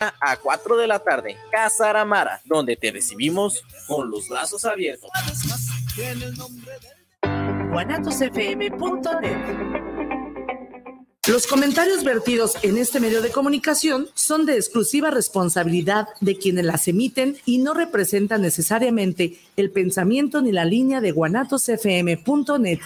a 0.00 0.36
4 0.36 0.76
de 0.78 0.86
la 0.86 0.98
tarde, 0.98 1.36
Casa 1.50 1.90
Aramara, 1.90 2.40
donde 2.46 2.76
te 2.76 2.90
recibimos 2.90 3.62
con 3.86 4.10
los 4.10 4.28
brazos 4.28 4.64
abiertos. 4.64 5.10
Los 11.28 11.46
comentarios 11.46 12.02
vertidos 12.02 12.56
en 12.62 12.78
este 12.78 12.98
medio 12.98 13.20
de 13.20 13.30
comunicación 13.30 14.08
son 14.14 14.46
de 14.46 14.56
exclusiva 14.56 15.10
responsabilidad 15.10 16.08
de 16.20 16.38
quienes 16.38 16.64
las 16.64 16.88
emiten 16.88 17.36
y 17.44 17.58
no 17.58 17.74
representan 17.74 18.40
necesariamente 18.40 19.38
el 19.56 19.70
pensamiento 19.70 20.40
ni 20.40 20.50
la 20.50 20.64
línea 20.64 21.02
de 21.02 21.12
guanatosfm.net. 21.12 22.80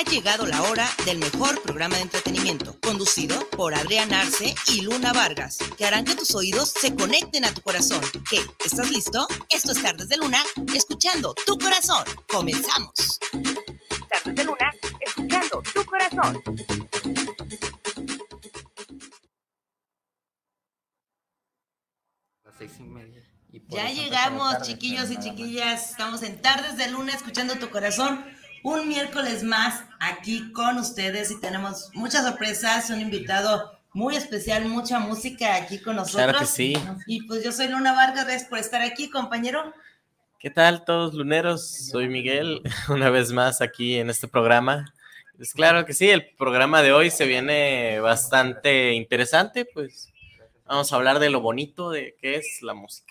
ha 0.00 0.10
llegado 0.10 0.46
la 0.46 0.62
hora 0.62 0.88
del 1.04 1.18
mejor 1.18 1.60
programa 1.60 1.96
de 1.96 2.02
entretenimiento, 2.02 2.74
conducido 2.80 3.38
por 3.50 3.74
Adrián 3.74 4.12
Arce 4.14 4.54
y 4.68 4.80
Luna 4.80 5.12
Vargas, 5.12 5.58
que 5.76 5.84
harán 5.84 6.06
que 6.06 6.14
tus 6.14 6.34
oídos 6.34 6.70
se 6.70 6.94
conecten 6.94 7.44
a 7.44 7.52
tu 7.52 7.60
corazón. 7.60 8.00
¿Qué? 8.30 8.40
¿Estás 8.64 8.90
listo? 8.90 9.28
Esto 9.50 9.72
es 9.72 9.82
Tardes 9.82 10.08
de 10.08 10.16
Luna, 10.16 10.42
escuchando 10.74 11.34
tu 11.44 11.58
corazón. 11.58 12.02
Comenzamos. 12.28 13.18
Tardes 14.08 14.34
de 14.36 14.44
Luna, 14.44 14.72
escuchando 15.00 15.62
tu 15.74 15.84
corazón. 15.84 16.42
Ya 23.68 23.90
llegamos, 23.90 24.62
chiquillos 24.62 25.10
y 25.10 25.18
chiquillas. 25.18 25.90
Estamos 25.90 26.22
en 26.22 26.40
Tardes 26.40 26.78
de 26.78 26.88
Luna, 26.88 27.12
escuchando 27.12 27.56
tu 27.56 27.68
corazón 27.68 28.39
un 28.62 28.88
miércoles 28.88 29.42
más 29.42 29.84
aquí 29.98 30.52
con 30.52 30.78
ustedes 30.78 31.30
y 31.30 31.40
tenemos 31.40 31.90
muchas 31.94 32.24
sorpresas, 32.24 32.90
un 32.90 33.00
invitado 33.00 33.78
muy 33.92 34.16
especial, 34.16 34.66
mucha 34.66 34.98
música 34.98 35.56
aquí 35.56 35.78
con 35.78 35.96
nosotros. 35.96 36.24
Claro 36.24 36.38
que 36.38 36.46
sí. 36.46 36.74
Y 37.06 37.22
pues 37.26 37.42
yo 37.42 37.52
soy 37.52 37.68
Luna 37.68 37.92
Vargas, 37.92 38.24
gracias 38.24 38.48
por 38.48 38.58
estar 38.58 38.82
aquí, 38.82 39.10
compañero. 39.10 39.72
¿Qué 40.38 40.50
tal 40.50 40.84
todos 40.84 41.14
luneros? 41.14 41.68
Soy 41.90 42.08
Miguel, 42.08 42.62
una 42.88 43.10
vez 43.10 43.32
más 43.32 43.60
aquí 43.60 43.96
en 43.96 44.10
este 44.10 44.28
programa. 44.28 44.94
Pues 45.36 45.54
claro 45.54 45.86
que 45.86 45.94
sí, 45.94 46.08
el 46.10 46.30
programa 46.36 46.82
de 46.82 46.92
hoy 46.92 47.10
se 47.10 47.26
viene 47.26 47.98
bastante 48.00 48.92
interesante, 48.92 49.64
pues 49.64 50.12
vamos 50.66 50.92
a 50.92 50.96
hablar 50.96 51.18
de 51.18 51.30
lo 51.30 51.40
bonito 51.40 51.90
de 51.90 52.14
qué 52.20 52.36
es 52.36 52.60
la 52.62 52.74
música. 52.74 53.09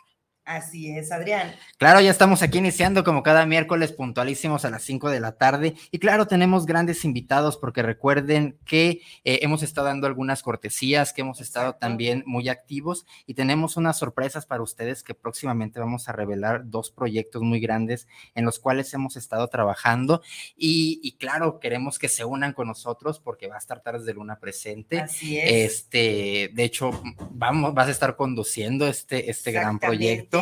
Así 0.50 0.90
es, 0.90 1.12
Adrián. 1.12 1.54
Claro, 1.78 2.02
ya 2.02 2.10
estamos 2.10 2.42
aquí 2.42 2.58
iniciando 2.58 3.04
como 3.04 3.22
cada 3.22 3.46
miércoles 3.46 3.92
puntualísimos 3.92 4.66
a 4.66 4.72
las 4.72 4.82
5 4.82 5.12
de 5.12 5.20
la 5.20 5.34
tarde. 5.34 5.76
Y 5.92 6.00
claro, 6.00 6.26
tenemos 6.26 6.66
grandes 6.66 7.06
invitados 7.06 7.56
porque 7.56 7.84
recuerden 7.84 8.58
que 8.66 9.04
eh, 9.26 9.42
hemos 9.44 9.62
estado 9.62 9.86
dando 9.86 10.08
algunas 10.08 10.42
cortesías, 10.42 11.14
que 11.14 11.22
hemos 11.22 11.40
estado 11.40 11.76
también 11.76 12.24
muy 12.26 12.50
activos 12.50 13.06
y 13.28 13.36
tenemos 13.36 13.78
unas 13.78 14.00
sorpresas 14.00 14.48
para 14.48 14.64
ustedes 14.64 15.04
que 15.04 15.14
próximamente 15.14 15.80
vamos 15.80 16.10
a 16.10 16.14
revelar 16.14 16.68
dos 16.68 16.90
proyectos 16.90 17.44
muy 17.44 17.60
grandes 17.60 18.08
en 18.34 18.44
los 18.44 18.58
cuales 18.58 18.92
hemos 18.96 19.18
estado 19.18 19.50
trabajando. 19.50 20.24
Y, 20.58 21.16
claro, 21.20 21.60
queremos 21.60 22.00
que 22.00 22.10
se 22.10 22.26
unan 22.26 22.54
con 22.54 22.68
nosotros 22.68 23.20
porque 23.20 23.48
va 23.48 23.58
a 23.58 23.60
estar 23.60 23.84
Tardes 23.84 24.06
de 24.06 24.16
Luna 24.16 24.40
presente. 24.40 25.00
Así 25.00 25.38
es. 25.38 25.74
Este, 25.74 26.50
de 26.56 26.64
hecho, 26.64 26.90
vamos, 27.30 27.76
vas 27.76 27.88
a 27.88 27.92
estar 27.92 28.16
conduciendo 28.16 28.88
este, 28.88 29.30
este 29.30 29.52
gran 29.52 29.78
proyecto 29.78 30.39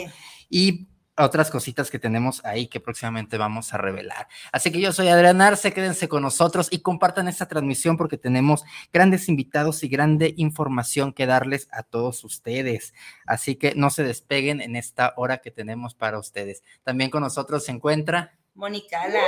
y 0.50 0.88
otras 1.18 1.50
cositas 1.50 1.90
que 1.90 1.98
tenemos 1.98 2.46
ahí 2.46 2.68
que 2.68 2.80
próximamente 2.80 3.38
vamos 3.38 3.74
a 3.74 3.78
revelar. 3.78 4.28
Así 4.52 4.72
que 4.72 4.80
yo 4.80 4.94
soy 4.94 5.08
Adrián 5.08 5.42
Arce, 5.42 5.74
quédense 5.74 6.08
con 6.08 6.22
nosotros 6.22 6.68
y 6.70 6.80
compartan 6.80 7.28
esta 7.28 7.48
transmisión 7.48 7.98
porque 7.98 8.18
tenemos 8.18 8.64
grandes 8.94 9.28
invitados 9.28 9.84
y 9.84 9.88
grande 9.88 10.34
información 10.38 11.14
que 11.14 11.26
darles 11.26 11.68
a 11.72 11.84
todos 11.84 12.24
ustedes. 12.24 12.94
Así 13.26 13.56
que 13.56 13.74
no 13.76 13.90
se 13.90 14.04
despeguen 14.04 14.62
en 14.62 14.76
esta 14.76 15.14
hora 15.18 15.40
que 15.40 15.50
tenemos 15.50 15.96
para 15.96 16.20
ustedes. 16.20 16.62
También 16.84 17.10
con 17.10 17.24
nosotros 17.24 17.66
se 17.66 17.72
encuentra 17.72 18.38
Mónica 18.54 19.04
Alas. 19.04 19.24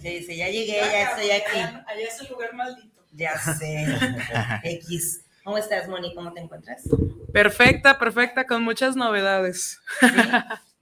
dice, 0.00 0.36
ya 0.36 0.48
llegué, 0.48 0.76
ya 0.76 1.10
estoy 1.10 1.30
aquí. 1.32 1.58
Allá 1.58 2.06
es 2.06 2.20
el 2.20 2.28
lugar 2.28 2.54
maldito. 2.54 3.04
Ya 3.12 3.36
sé. 3.36 3.84
X. 4.62 5.24
¿Cómo 5.44 5.56
estás, 5.56 5.88
Moni? 5.88 6.14
¿Cómo 6.14 6.32
te 6.32 6.40
encuentras? 6.40 6.82
Perfecta, 7.32 7.98
perfecta, 7.98 8.46
con 8.46 8.62
muchas 8.62 8.96
novedades. 8.96 9.80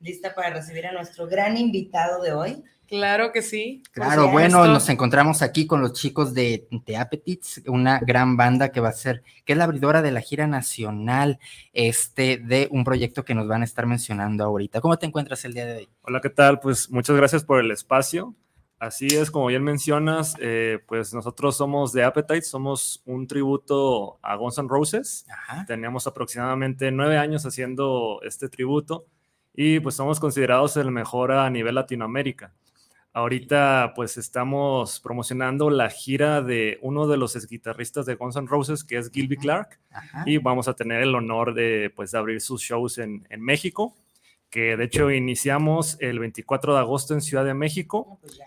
¿Lista 0.00 0.34
para 0.34 0.50
recibir 0.50 0.86
a 0.86 0.92
nuestro 0.92 1.26
gran 1.26 1.56
invitado 1.56 2.22
de 2.22 2.32
hoy? 2.32 2.64
Claro 2.88 3.32
que 3.32 3.42
sí. 3.42 3.82
Claro, 3.92 4.30
bueno, 4.30 4.66
nos 4.66 4.88
encontramos 4.88 5.42
aquí 5.42 5.66
con 5.66 5.82
los 5.82 5.92
chicos 5.92 6.32
de 6.32 6.66
The 6.86 6.96
Appetites, 6.96 7.62
una 7.66 7.98
gran 8.00 8.38
banda 8.38 8.70
que 8.70 8.80
va 8.80 8.88
a 8.88 8.92
ser, 8.92 9.22
que 9.44 9.52
es 9.52 9.58
la 9.58 9.64
abridora 9.64 10.00
de 10.00 10.10
la 10.10 10.22
gira 10.22 10.46
nacional, 10.46 11.38
este, 11.74 12.38
de 12.38 12.66
un 12.70 12.84
proyecto 12.84 13.26
que 13.26 13.34
nos 13.34 13.46
van 13.46 13.60
a 13.60 13.66
estar 13.66 13.84
mencionando 13.86 14.44
ahorita. 14.44 14.80
¿Cómo 14.80 14.98
te 14.98 15.04
encuentras 15.04 15.44
el 15.44 15.52
día 15.52 15.66
de 15.66 15.76
hoy? 15.76 15.88
Hola, 16.00 16.20
¿qué 16.22 16.30
tal? 16.30 16.60
Pues 16.60 16.90
muchas 16.90 17.14
gracias 17.14 17.44
por 17.44 17.60
el 17.60 17.70
espacio. 17.70 18.34
Así 18.78 19.08
es, 19.08 19.32
como 19.32 19.46
bien 19.46 19.64
mencionas, 19.64 20.36
eh, 20.40 20.78
pues 20.86 21.12
nosotros 21.12 21.56
somos 21.56 21.92
de 21.92 22.04
Appetite, 22.04 22.42
somos 22.42 23.02
un 23.06 23.26
tributo 23.26 24.20
a 24.22 24.36
Guns 24.36 24.58
N' 24.58 24.68
Roses. 24.68 25.26
Teníamos 25.66 26.06
aproximadamente 26.06 26.92
nueve 26.92 27.18
años 27.18 27.44
haciendo 27.44 28.20
este 28.22 28.48
tributo 28.48 29.06
y 29.52 29.80
pues 29.80 29.96
somos 29.96 30.20
considerados 30.20 30.76
el 30.76 30.92
mejor 30.92 31.32
a 31.32 31.50
nivel 31.50 31.74
Latinoamérica. 31.74 32.54
Ahorita 33.12 33.94
pues 33.96 34.16
estamos 34.16 35.00
promocionando 35.00 35.70
la 35.70 35.90
gira 35.90 36.40
de 36.40 36.78
uno 36.80 37.08
de 37.08 37.16
los 37.16 37.34
guitarristas 37.48 38.06
de 38.06 38.14
Guns 38.14 38.36
N' 38.36 38.46
Roses, 38.46 38.84
que 38.84 38.98
es 38.98 39.10
Gilby 39.10 39.38
Clark, 39.38 39.80
y 40.24 40.38
vamos 40.38 40.68
a 40.68 40.74
tener 40.74 41.02
el 41.02 41.16
honor 41.16 41.52
de 41.52 41.92
pues 41.96 42.14
abrir 42.14 42.40
sus 42.40 42.62
shows 42.62 42.98
en, 42.98 43.26
en 43.28 43.40
México, 43.40 43.96
que 44.50 44.76
de 44.76 44.84
hecho 44.84 45.10
iniciamos 45.10 45.96
el 45.98 46.20
24 46.20 46.74
de 46.74 46.78
agosto 46.78 47.14
en 47.14 47.22
Ciudad 47.22 47.44
de 47.44 47.54
México. 47.54 48.20
Pues 48.20 48.38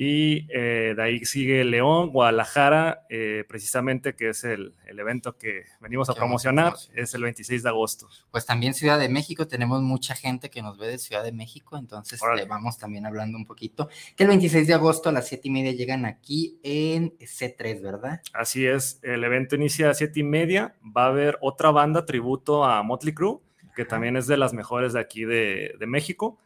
y 0.00 0.46
eh, 0.54 0.94
de 0.96 1.02
ahí 1.02 1.24
sigue 1.24 1.64
León, 1.64 2.10
Guadalajara, 2.10 3.04
eh, 3.10 3.44
precisamente 3.48 4.14
que 4.14 4.28
es 4.28 4.44
el, 4.44 4.76
el, 4.86 5.00
evento 5.00 5.36
que 5.36 5.64
venimos 5.80 6.08
a 6.08 6.14
promocionar, 6.14 6.74
es 6.94 7.14
el 7.14 7.22
26 7.24 7.64
de 7.64 7.68
agosto. 7.68 8.08
Pues 8.30 8.46
también 8.46 8.74
Ciudad 8.74 9.00
de 9.00 9.08
México, 9.08 9.48
tenemos 9.48 9.82
mucha 9.82 10.14
gente 10.14 10.50
que 10.50 10.62
nos 10.62 10.78
ve 10.78 10.86
de 10.86 10.98
Ciudad 10.98 11.24
de 11.24 11.32
México, 11.32 11.76
entonces 11.76 12.20
le 12.36 12.44
vamos 12.44 12.78
también 12.78 13.06
hablando 13.06 13.36
un 13.36 13.44
poquito. 13.44 13.88
Que 14.14 14.22
el 14.22 14.28
26 14.28 14.68
de 14.68 14.74
agosto 14.74 15.08
a 15.08 15.12
las 15.12 15.26
7 15.26 15.48
y 15.48 15.50
media 15.50 15.72
llegan 15.72 16.04
aquí 16.04 16.60
en 16.62 17.18
C3, 17.18 17.82
¿verdad? 17.82 18.20
Así 18.32 18.66
es, 18.66 19.00
el 19.02 19.24
evento 19.24 19.56
inicia 19.56 19.90
a 19.90 19.94
7 19.94 20.20
y 20.20 20.22
media, 20.22 20.76
va 20.96 21.06
a 21.06 21.08
haber 21.08 21.38
otra 21.40 21.72
banda 21.72 22.06
tributo 22.06 22.64
a 22.64 22.84
Motley 22.84 23.14
Crue, 23.14 23.40
que 23.74 23.84
también 23.84 24.16
es 24.16 24.28
de 24.28 24.36
las 24.36 24.52
mejores 24.52 24.92
de 24.92 25.00
aquí 25.00 25.24
de, 25.24 25.74
de 25.76 25.86
México 25.88 26.38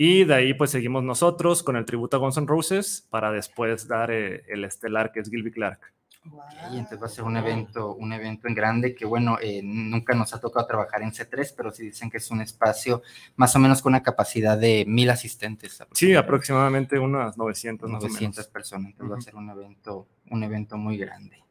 y 0.00 0.24
de 0.24 0.34
ahí 0.34 0.54
pues 0.54 0.70
seguimos 0.70 1.02
nosotros 1.02 1.64
con 1.64 1.74
el 1.76 1.84
tributo 1.84 2.16
a 2.16 2.20
Guns 2.20 2.38
N' 2.38 2.46
Roses 2.46 3.06
para 3.10 3.32
después 3.32 3.88
dar 3.88 4.12
eh, 4.12 4.44
el 4.48 4.64
estelar 4.64 5.10
que 5.10 5.18
es 5.20 5.28
Gilby 5.28 5.50
Clark. 5.50 5.80
Y 6.72 6.78
entonces 6.78 7.02
va 7.02 7.06
a 7.06 7.10
ser 7.10 7.24
un 7.24 7.36
evento, 7.36 7.94
un 7.94 8.12
evento 8.12 8.46
en 8.46 8.54
grande 8.54 8.94
que 8.94 9.04
bueno, 9.04 9.38
eh, 9.40 9.60
nunca 9.62 10.14
nos 10.14 10.32
ha 10.34 10.40
tocado 10.40 10.66
trabajar 10.66 11.02
en 11.02 11.10
C3, 11.10 11.52
pero 11.56 11.72
sí 11.72 11.84
dicen 11.84 12.10
que 12.10 12.18
es 12.18 12.30
un 12.30 12.40
espacio 12.40 13.02
más 13.36 13.56
o 13.56 13.58
menos 13.58 13.82
con 13.82 13.92
una 13.92 14.02
capacidad 14.02 14.56
de 14.56 14.84
mil 14.86 15.10
asistentes. 15.10 15.82
Sí, 15.92 16.14
aproximadamente 16.14 16.98
unas 16.98 17.36
900. 17.36 17.90
900 17.90 18.46
personas, 18.48 18.92
entonces 18.92 19.12
va 19.12 19.18
a 19.18 19.20
ser 19.20 19.34
un 19.34 19.50
evento, 19.50 20.06
un 20.30 20.44
evento 20.44 20.76
muy 20.76 20.96
grande. 20.96 21.42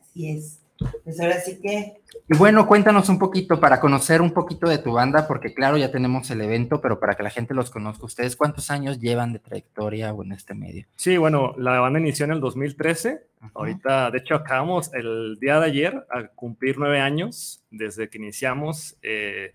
Así 0.00 0.28
es. 0.28 0.63
Pues 1.04 1.20
ahora 1.20 1.40
sí 1.40 1.60
que. 1.60 1.94
Y 2.28 2.36
bueno, 2.36 2.66
cuéntanos 2.66 3.08
un 3.08 3.18
poquito 3.18 3.60
para 3.60 3.80
conocer 3.80 4.22
un 4.22 4.32
poquito 4.32 4.68
de 4.68 4.78
tu 4.78 4.92
banda, 4.92 5.26
porque 5.28 5.52
claro, 5.52 5.76
ya 5.76 5.90
tenemos 5.90 6.30
el 6.30 6.40
evento, 6.40 6.80
pero 6.80 6.98
para 6.98 7.14
que 7.14 7.22
la 7.22 7.30
gente 7.30 7.54
los 7.54 7.70
conozca, 7.70 8.06
¿ustedes 8.06 8.36
cuántos 8.36 8.70
años 8.70 8.98
llevan 8.98 9.32
de 9.32 9.38
trayectoria 9.38 10.12
o 10.12 10.22
en 10.24 10.32
este 10.32 10.54
medio? 10.54 10.86
Sí, 10.96 11.16
bueno, 11.16 11.54
la 11.58 11.80
banda 11.80 12.00
inició 12.00 12.24
en 12.24 12.32
el 12.32 12.40
2013. 12.40 13.26
Ahorita, 13.54 14.10
de 14.10 14.18
hecho, 14.18 14.34
acabamos 14.34 14.92
el 14.94 15.38
día 15.40 15.60
de 15.60 15.66
ayer 15.66 16.06
a 16.10 16.28
cumplir 16.28 16.78
nueve 16.78 17.00
años 17.00 17.62
desde 17.70 18.08
que 18.08 18.18
iniciamos. 18.18 18.96
Eh, 19.02 19.52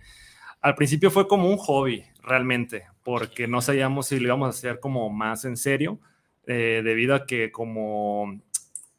al 0.62 0.76
principio 0.76 1.10
fue 1.10 1.28
como 1.28 1.50
un 1.50 1.58
hobby, 1.58 2.04
realmente, 2.22 2.84
porque 3.04 3.48
no 3.48 3.62
sabíamos 3.62 4.08
si 4.08 4.20
lo 4.20 4.28
íbamos 4.28 4.48
a 4.48 4.50
hacer 4.50 4.80
como 4.80 5.10
más 5.10 5.46
en 5.46 5.58
serio, 5.58 6.00
eh, 6.46 6.82
debido 6.84 7.16
a 7.16 7.26
que 7.26 7.52
como 7.52 8.40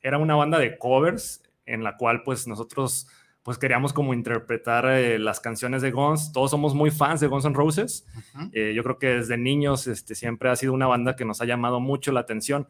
era 0.02 0.18
una 0.18 0.34
banda 0.34 0.58
de 0.58 0.78
covers, 0.78 1.42
en 1.66 1.84
la 1.84 1.96
cual 1.96 2.22
pues 2.22 2.46
nosotros 2.46 3.06
pues 3.42 3.56
queríamos 3.56 3.92
como 3.92 4.12
interpretar 4.12 4.86
eh, 4.86 5.18
las 5.18 5.40
canciones 5.40 5.80
de 5.82 5.90
Guns. 5.90 6.32
Todos 6.32 6.50
somos 6.50 6.74
muy 6.74 6.90
fans 6.90 7.20
de 7.20 7.26
Guns 7.26 7.46
N' 7.46 7.54
Roses. 7.54 8.06
Eh, 8.52 8.74
yo 8.74 8.82
creo 8.82 8.98
que 8.98 9.06
desde 9.08 9.38
niños 9.38 9.86
este, 9.86 10.14
siempre 10.14 10.50
ha 10.50 10.56
sido 10.56 10.72
una 10.74 10.86
banda 10.86 11.16
que 11.16 11.24
nos 11.24 11.40
ha 11.40 11.46
llamado 11.46 11.80
mucho 11.80 12.12
la 12.12 12.20
atención. 12.20 12.68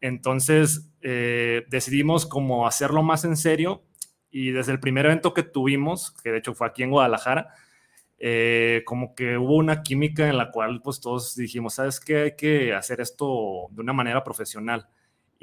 Entonces 0.00 0.90
eh, 1.00 1.64
decidimos 1.68 2.26
como 2.26 2.66
hacerlo 2.66 3.02
más 3.02 3.24
en 3.24 3.36
serio 3.36 3.82
y 4.30 4.50
desde 4.52 4.72
el 4.72 4.80
primer 4.80 5.06
evento 5.06 5.34
que 5.34 5.42
tuvimos, 5.42 6.12
que 6.22 6.30
de 6.30 6.38
hecho 6.38 6.54
fue 6.54 6.66
aquí 6.68 6.82
en 6.82 6.90
Guadalajara, 6.90 7.48
como 8.84 9.16
que 9.16 9.36
hubo 9.36 9.56
una 9.56 9.82
química 9.82 10.28
en 10.28 10.38
la 10.38 10.52
cual 10.52 10.80
pues 10.82 11.00
todos 11.00 11.34
dijimos, 11.34 11.74
¿sabes 11.74 11.98
qué? 11.98 12.22
Hay 12.22 12.36
que 12.36 12.72
hacer 12.72 13.00
esto 13.00 13.66
de 13.72 13.80
una 13.80 13.92
manera 13.92 14.22
profesional 14.22 14.88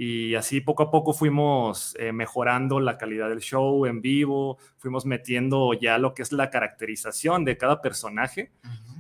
y 0.02 0.36
así 0.36 0.62
poco 0.62 0.84
a 0.84 0.92
poco 0.92 1.12
fuimos 1.12 1.94
eh, 2.00 2.14
mejorando 2.14 2.80
la 2.80 2.98
calidad 2.98 3.28
del 3.28 3.42
show 3.42 3.86
en 3.86 4.02
vivo, 4.02 4.58
fuimos 4.78 5.06
metiendo 5.06 5.74
ya 5.74 5.98
lo 5.98 6.14
que 6.14 6.22
es 6.22 6.32
la 6.32 6.50
caracterización 6.50 7.44
de 7.44 7.58
cada 7.58 7.82
personaje, 7.82 8.54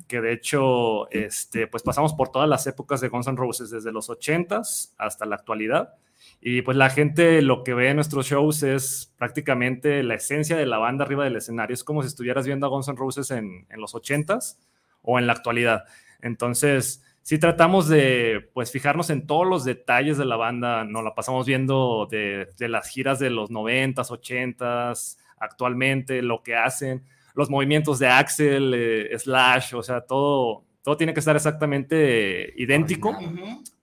que 0.10 0.20
de 0.20 0.34
hecho, 0.34 1.10
este, 1.12 1.68
pues 1.68 1.84
pasamos 1.84 2.14
por 2.16 2.34
todas 2.34 2.50
las 2.50 2.68
épocas 2.68 3.00
de 3.00 3.08
Guns 3.08 3.28
N' 3.28 3.38
Roses, 3.38 3.70
desde 3.70 3.94
los 3.94 4.10
80s 4.10 4.94
hasta 4.98 5.26
la 5.26 5.38
actualidad. 5.38 5.94
Y 6.42 6.64
pues 6.64 6.76
la 6.76 6.90
gente 6.90 7.42
lo 7.42 7.64
que 7.64 7.74
ve 7.74 7.88
en 7.92 7.96
nuestros 7.96 8.28
shows 8.28 8.62
es 8.64 9.14
prácticamente 9.18 10.04
la 10.04 10.16
esencia 10.16 10.58
de 10.58 10.66
la 10.66 10.80
banda 10.80 11.06
arriba 11.06 11.24
del 11.24 11.38
escenario. 11.38 11.76
Es 11.76 11.86
como 11.86 12.02
si 12.02 12.10
estuvieras 12.10 12.46
viendo 12.46 12.66
a 12.66 12.70
Guns 12.70 12.90
N' 12.90 12.98
Roses 12.98 13.32
en, 13.32 13.66
en 13.70 13.80
los 13.80 13.94
80s 13.94 14.58
o 15.02 15.18
en 15.18 15.28
la 15.28 15.32
actualidad. 15.32 15.86
Entonces, 16.22 17.06
sí 17.30 17.38
tratamos 17.38 17.88
de 17.88 18.50
pues 18.56 18.72
fijarnos 18.72 19.12
en 19.12 19.28
todos 19.28 19.46
los 19.46 19.64
detalles 19.64 20.18
de 20.18 20.26
la 20.26 20.36
banda, 20.36 20.84
nos 20.84 21.04
la 21.04 21.14
pasamos 21.14 21.46
viendo 21.46 22.08
de, 22.10 22.48
las 22.58 22.90
giras 22.90 23.20
de 23.20 23.30
los 23.30 23.52
90s, 23.52 24.10
80s, 24.10 25.20
actualmente, 25.38 26.24
lo 26.24 26.42
que 26.42 26.56
hacen, 26.56 27.04
los 27.36 27.52
movimientos 27.52 28.00
de 28.00 28.08
Axel, 28.08 28.74
eh, 28.76 29.16
Slash, 29.16 29.76
o 29.76 29.84
sea, 29.84 30.02
todo, 30.02 30.66
todo 30.82 30.98
tiene 30.98 31.14
que 31.14 31.20
estar 31.20 31.36
exactamente 31.36 32.52
idéntico 32.58 33.16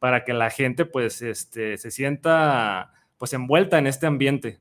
para 0.01 0.25
que 0.25 0.33
la 0.33 0.51
gente 0.51 0.85
pues 0.85 1.23
este, 1.23 1.77
se 1.79 1.93
sienta 1.93 2.95
pues 3.17 3.33
envuelta 3.33 3.79
en 3.79 3.87
este 3.87 4.09
ambiente. 4.09 4.59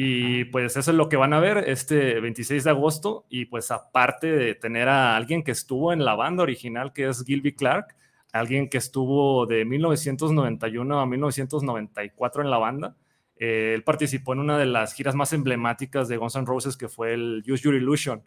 Y 0.00 0.44
pues 0.44 0.76
eso 0.76 0.92
es 0.92 0.96
lo 0.96 1.08
que 1.08 1.16
van 1.16 1.32
a 1.32 1.40
ver 1.40 1.58
este 1.66 2.20
26 2.20 2.62
de 2.62 2.70
agosto. 2.70 3.26
Y 3.28 3.46
pues 3.46 3.72
aparte 3.72 4.28
de 4.28 4.54
tener 4.54 4.88
a 4.88 5.16
alguien 5.16 5.42
que 5.42 5.50
estuvo 5.50 5.92
en 5.92 6.04
la 6.04 6.14
banda 6.14 6.44
original, 6.44 6.92
que 6.92 7.08
es 7.08 7.24
Gilby 7.24 7.56
Clark, 7.56 7.96
alguien 8.32 8.68
que 8.68 8.78
estuvo 8.78 9.44
de 9.46 9.64
1991 9.64 11.00
a 11.00 11.04
1994 11.04 12.42
en 12.42 12.48
la 12.48 12.58
banda. 12.58 12.96
Eh, 13.40 13.72
él 13.74 13.82
participó 13.82 14.34
en 14.34 14.38
una 14.38 14.56
de 14.56 14.66
las 14.66 14.94
giras 14.94 15.16
más 15.16 15.32
emblemáticas 15.32 16.06
de 16.06 16.16
Guns 16.16 16.36
N' 16.36 16.46
Roses, 16.46 16.76
que 16.76 16.86
fue 16.86 17.14
el 17.14 17.42
Use 17.48 17.64
Your 17.64 17.74
Illusion. 17.74 18.22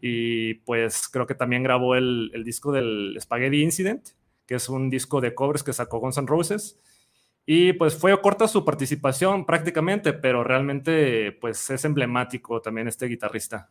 Y 0.00 0.54
pues 0.62 1.08
creo 1.08 1.26
que 1.26 1.34
también 1.34 1.64
grabó 1.64 1.96
el, 1.96 2.30
el 2.34 2.44
disco 2.44 2.70
del 2.70 3.16
Spaghetti 3.20 3.60
Incident, 3.60 4.10
que 4.46 4.54
es 4.54 4.68
un 4.68 4.88
disco 4.90 5.20
de 5.20 5.34
covers 5.34 5.64
que 5.64 5.72
sacó 5.72 5.98
Guns 5.98 6.18
N' 6.18 6.28
Roses. 6.28 6.78
Y 7.52 7.72
pues 7.72 7.96
fue 7.96 8.16
corta 8.22 8.46
su 8.46 8.64
participación 8.64 9.44
prácticamente, 9.44 10.12
pero 10.12 10.44
realmente 10.44 11.32
pues 11.32 11.68
es 11.70 11.84
emblemático 11.84 12.62
también 12.62 12.86
este 12.86 13.06
guitarrista. 13.06 13.68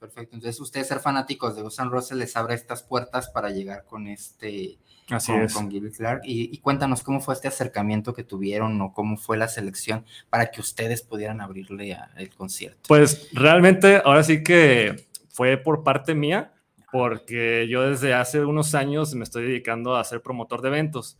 perfecto. 0.00 0.34
Entonces 0.36 0.58
ustedes 0.58 0.88
ser 0.88 0.98
fanáticos 0.98 1.54
de 1.54 1.60
Guns 1.60 1.78
N' 1.78 1.90
Roses 1.90 2.16
les 2.16 2.34
abre 2.38 2.54
estas 2.54 2.82
puertas 2.82 3.28
para 3.28 3.50
llegar 3.50 3.84
con 3.84 4.06
este 4.06 4.78
Así 5.10 5.30
con, 5.30 5.42
es. 5.42 5.52
con 5.52 5.68
Clark. 5.68 6.22
Y, 6.24 6.48
y, 6.54 6.58
cuéntanos 6.60 7.02
cómo 7.02 7.20
fue 7.20 7.34
este 7.34 7.48
acercamiento 7.48 8.14
que 8.14 8.24
tuvieron 8.24 8.80
o 8.80 8.94
cómo 8.94 9.18
fue 9.18 9.36
la 9.36 9.48
selección 9.48 10.06
para 10.30 10.50
que 10.50 10.62
ustedes 10.62 11.02
pudieran 11.02 11.42
abrirle 11.42 11.92
a, 11.92 12.12
el 12.16 12.30
concierto. 12.30 12.80
Pues 12.88 13.28
realmente 13.34 14.00
ahora 14.06 14.22
sí 14.22 14.42
que 14.42 15.06
fue 15.28 15.58
por 15.58 15.82
parte 15.82 16.14
mía, 16.14 16.54
porque 16.90 17.68
yo 17.68 17.82
desde 17.82 18.14
hace 18.14 18.42
unos 18.42 18.74
años 18.74 19.14
me 19.14 19.24
estoy 19.24 19.44
dedicando 19.44 19.96
a 19.96 20.04
ser 20.04 20.22
promotor 20.22 20.62
de 20.62 20.68
eventos. 20.68 21.18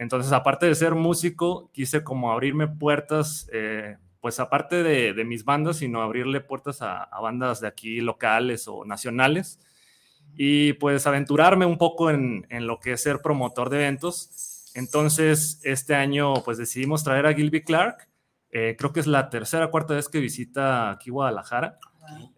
Entonces, 0.00 0.32
aparte 0.32 0.64
de 0.64 0.74
ser 0.74 0.94
músico, 0.94 1.70
quise 1.74 2.02
como 2.02 2.32
abrirme 2.32 2.66
puertas, 2.66 3.50
eh, 3.52 3.98
pues 4.22 4.40
aparte 4.40 4.82
de, 4.82 5.12
de, 5.12 5.24
mis 5.26 5.44
bandas, 5.44 5.76
sino 5.76 6.00
abrirle 6.00 6.40
puertas 6.40 6.80
a, 6.80 7.02
a, 7.02 7.20
bandas 7.20 7.60
de 7.60 7.68
aquí 7.68 8.00
locales 8.00 8.66
o 8.66 8.86
nacionales 8.86 9.60
y 10.34 10.72
pues 10.74 11.06
aventurarme 11.06 11.66
un 11.66 11.76
poco 11.76 12.08
en, 12.08 12.46
en, 12.48 12.66
lo 12.66 12.80
que 12.80 12.92
es 12.92 13.02
ser 13.02 13.20
promotor 13.20 13.68
de 13.68 13.76
eventos. 13.76 14.72
Entonces, 14.74 15.60
este 15.64 15.94
año 15.94 16.32
pues 16.46 16.56
decidimos 16.56 17.04
traer 17.04 17.26
a 17.26 17.34
Gilby 17.34 17.62
Clark. 17.62 18.08
Eh, 18.52 18.76
creo 18.78 18.94
que 18.94 19.00
es 19.00 19.06
la 19.06 19.28
tercera 19.28 19.66
o 19.66 19.70
cuarta 19.70 19.92
vez 19.92 20.08
que 20.08 20.20
visita 20.20 20.92
aquí 20.92 21.10
Guadalajara. 21.10 21.78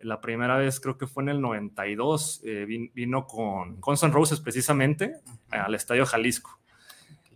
La 0.01 0.21
primera 0.21 0.57
vez 0.57 0.81
creo 0.81 0.99
que 0.99 1.07
fue 1.07 1.23
en 1.23 1.29
el 1.29 1.41
92, 1.41 2.41
eh, 2.43 2.67
vino 2.93 3.25
con 3.29 3.81
Guns 3.81 4.03
N' 4.03 4.13
Roses 4.13 4.41
precisamente 4.41 5.15
al 5.49 5.77
Estadio 5.77 6.05
Jalisco. 6.07 6.62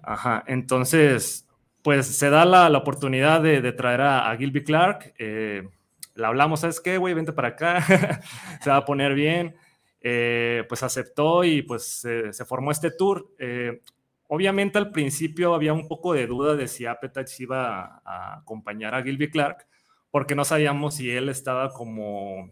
Ajá, 0.06 0.44
entonces, 0.46 1.48
pues 1.82 2.06
se 2.06 2.30
da 2.30 2.44
la, 2.44 2.68
la 2.70 2.78
oportunidad 2.78 3.40
de, 3.40 3.60
de, 3.60 3.72
traer 3.72 4.02
a, 4.02 4.30
a 4.30 4.36
Gilby 4.36 4.62
Clark. 4.62 5.14
Eh, 5.18 5.68
le 6.14 6.26
hablamos, 6.26 6.60
¿sabes 6.60 6.80
qué, 6.80 6.96
güey? 6.96 7.12
Vente 7.12 7.32
para 7.32 7.48
acá, 7.48 7.82
se 8.62 8.70
va 8.70 8.76
a 8.76 8.84
poner 8.84 9.14
bien. 9.14 9.56
Eh, 10.00 10.64
pues 10.68 10.84
aceptó 10.84 11.42
y 11.42 11.62
pues 11.62 11.84
se, 11.84 12.32
se 12.32 12.44
formó 12.44 12.70
este 12.70 12.92
tour. 12.92 13.34
Eh, 13.40 13.82
obviamente 14.28 14.78
al 14.78 14.92
principio 14.92 15.54
había 15.54 15.72
un 15.72 15.88
poco 15.88 16.12
de 16.12 16.28
duda 16.28 16.54
de 16.54 16.68
si 16.68 16.86
Appetite 16.86 17.32
iba 17.40 17.80
a, 17.80 18.02
a, 18.04 18.38
acompañar 18.38 18.94
a 18.94 19.02
Gilby 19.02 19.28
Clark, 19.28 19.66
porque 20.12 20.36
no 20.36 20.44
sabíamos 20.44 20.94
si 20.94 21.10
él 21.10 21.28
estaba 21.28 21.70
como 21.70 22.50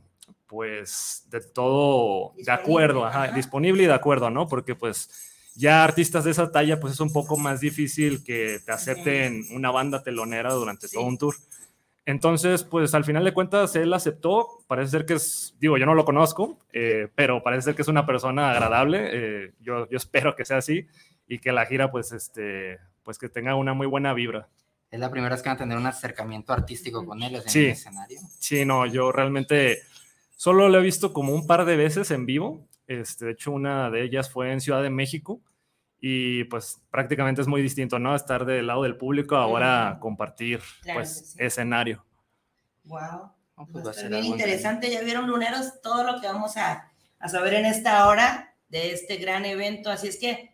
pues 0.49 1.29
de 1.31 1.41
todo 1.41 2.33
disponible, 2.37 2.45
de 2.45 2.53
acuerdo, 2.53 3.05
ajá, 3.07 3.23
ajá. 3.25 3.35
disponible 3.35 3.83
y 3.85 3.87
de 3.87 3.95
acuerdo, 3.95 4.31
¿no? 4.31 4.49
Porque 4.49 4.75
pues 4.75 5.34
ya 5.55 5.85
artistas 5.85 6.25
de 6.25 6.33
esa 6.33 6.51
talla, 6.51 6.81
pues 6.81 6.95
es 6.95 7.01
un 7.01 7.13
poco 7.13 7.37
más 7.37 7.61
difícil 7.61 8.25
que 8.25 8.61
te 8.65 8.73
acepten 8.73 9.45
una 9.53 9.71
banda 9.71 10.03
telonera 10.03 10.53
durante 10.53 10.89
sí. 10.89 10.97
todo 10.97 11.05
un 11.05 11.19
tour. 11.19 11.35
Entonces, 12.07 12.65
pues 12.65 12.93
al 12.95 13.05
final 13.05 13.25
de 13.25 13.33
cuentas, 13.33 13.77
él 13.77 13.93
aceptó, 13.95 14.63
parece 14.67 14.91
ser 14.91 15.07
que 15.07 15.15
es, 15.15 15.55
digo, 15.59 15.79
yo 15.79 15.87
no 15.87 15.95
lo 15.95 16.05
conozco, 16.05 16.59
eh, 16.73 17.09
pero 17.15 17.43
parece 17.43 17.63
ser 17.63 17.75
que 17.75 17.83
es 17.83 17.89
una 17.89 18.05
persona 18.05 18.51
agradable, 18.51 19.09
eh, 19.13 19.53
yo, 19.61 19.89
yo 19.89 19.97
espero 19.97 20.37
que 20.37 20.45
sea 20.45 20.59
así 20.59 20.87
y 21.27 21.39
que 21.39 21.53
la 21.53 21.65
gira, 21.65 21.91
pues, 21.91 22.13
este, 22.13 22.79
pues 23.03 23.17
que 23.17 23.31
tenga 23.31 23.55
una 23.55 23.73
muy 23.73 23.87
buena 23.87 24.13
vibra. 24.13 24.49
Es 24.91 25.01
la 25.01 25.11
primera 25.11 25.35
vez 25.35 25.43
que 25.43 25.49
van 25.49 25.57
a 25.57 25.61
tener 25.61 25.79
un 25.79 25.87
acercamiento 25.87 26.53
artístico 26.53 27.05
con 27.07 27.23
él 27.23 27.37
en 27.37 27.49
sí, 27.49 27.65
el 27.65 27.71
escenario. 27.71 28.21
Sí, 28.39 28.65
no, 28.67 28.85
yo 28.87 29.11
realmente 29.11 29.81
solo 30.37 30.69
lo 30.69 30.79
he 30.79 30.83
visto 30.83 31.13
como 31.13 31.33
un 31.33 31.47
par 31.47 31.65
de 31.65 31.77
veces 31.77 32.11
en 32.11 32.27
vivo, 32.27 32.69
este, 32.87 33.27
de 33.27 33.33
hecho, 33.33 33.53
una 33.53 33.91
de 33.91 34.03
ellas 34.03 34.31
fue 34.31 34.53
en 34.53 34.61
Ciudad 34.61 34.83
de 34.83 34.91
México 34.91 35.41
y 36.01 36.45
pues 36.45 36.83
prácticamente 36.91 37.41
es 37.41 37.47
muy 37.47 37.63
distinto, 37.63 37.99
¿no? 37.99 38.15
Estar 38.15 38.45
del 38.45 38.67
lado 38.67 38.83
del 38.83 38.97
público, 38.97 39.37
ahora 39.37 39.99
compartir 40.01 40.61
claro, 40.83 41.01
pues 41.01 41.33
sí. 41.33 41.39
escenario. 41.39 42.05
Wow. 42.85 43.33
Oh, 43.57 43.67
pues 43.67 43.87
va 43.87 43.91
a 43.91 43.95
ser 43.95 44.11
bien 44.11 44.25
interesante. 44.25 44.91
Ya 44.91 45.01
vieron, 45.03 45.29
luneros, 45.29 45.81
todo 45.81 46.05
lo 46.05 46.21
que 46.21 46.27
vamos 46.27 46.57
a, 46.57 46.93
a 47.19 47.29
saber 47.29 47.55
en 47.55 47.67
esta 47.67 48.09
hora 48.09 48.55
de 48.69 48.93
este 48.93 49.17
gran 49.17 49.45
evento. 49.45 49.91
Así 49.91 50.09
es 50.09 50.19
que 50.19 50.54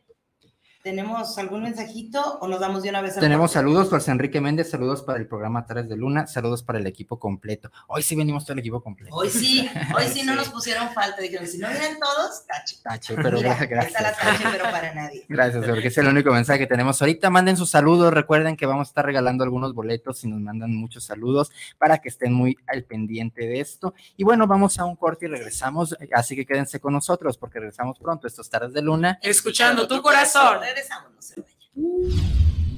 ¿Tenemos 0.82 1.36
algún 1.36 1.62
mensajito 1.62 2.38
o 2.40 2.48
nos 2.48 2.58
damos 2.58 2.82
de 2.82 2.88
una 2.88 3.02
vez? 3.02 3.14
Tenemos 3.16 3.52
saludos, 3.52 3.90
José 3.90 4.12
Enrique 4.12 4.40
Méndez, 4.40 4.70
saludos 4.70 5.02
para 5.02 5.18
el 5.18 5.26
programa 5.26 5.66
Tares 5.66 5.90
de 5.90 5.96
Luna, 5.96 6.26
saludos 6.26 6.62
para 6.62 6.78
el 6.78 6.86
equipo 6.86 7.18
completo. 7.18 7.70
Hoy 7.86 8.02
sí 8.02 8.16
venimos 8.16 8.44
todo 8.44 8.54
el 8.54 8.60
equipo 8.60 8.82
completo. 8.82 9.14
Hoy 9.14 9.28
sí, 9.28 9.68
hoy 9.94 10.04
sí 10.10 10.22
no 10.22 10.34
nos 10.34 10.48
pusieron 10.48 10.88
falta. 10.94 11.20
Dijeron, 11.20 11.46
si 11.46 11.58
no 11.58 11.68
vienen 11.68 11.98
todos, 12.00 12.46
tache. 12.46 12.76
Tache, 12.82 13.14
pero 13.14 13.36
Mira, 13.36 13.56
gracias. 13.66 13.88
Está 13.88 14.02
la 14.02 14.16
tache, 14.16 14.44
pero 14.50 14.64
para 14.70 14.94
nadie. 14.94 15.26
Gracias, 15.28 15.66
porque 15.66 15.88
es 15.88 15.98
el 15.98 16.08
único 16.08 16.32
mensaje 16.32 16.60
que 16.60 16.66
tenemos 16.66 16.98
ahorita. 17.02 17.28
Manden 17.28 17.58
sus 17.58 17.68
saludos, 17.68 18.14
recuerden 18.14 18.56
que 18.56 18.64
vamos 18.64 18.88
a 18.88 18.90
estar 18.90 19.04
regalando 19.04 19.44
algunos 19.44 19.74
boletos 19.74 20.24
y 20.24 20.28
nos 20.28 20.40
mandan 20.40 20.74
muchos 20.74 21.04
saludos 21.04 21.50
para 21.76 21.98
que 21.98 22.08
estén 22.08 22.32
muy 22.32 22.56
al 22.66 22.84
pendiente 22.84 23.46
de 23.46 23.60
esto. 23.60 23.92
Y 24.16 24.24
bueno, 24.24 24.46
vamos 24.46 24.78
a 24.78 24.86
un 24.86 24.96
corte 24.96 25.26
y 25.26 25.28
regresamos, 25.28 25.94
así 26.14 26.36
que 26.36 26.46
quédense 26.46 26.80
con 26.80 26.94
nosotros 26.94 27.36
porque 27.36 27.58
regresamos 27.58 27.98
pronto. 27.98 28.26
Estos 28.26 28.48
Tares 28.48 28.72
de 28.72 28.80
Luna. 28.80 29.18
Escuchando 29.20 29.86
tu 29.86 30.00
corazón. 30.00 30.69
Regresamos, 30.70 31.12
no 31.12 31.20
se 31.20 31.34
vayan. 31.40 32.69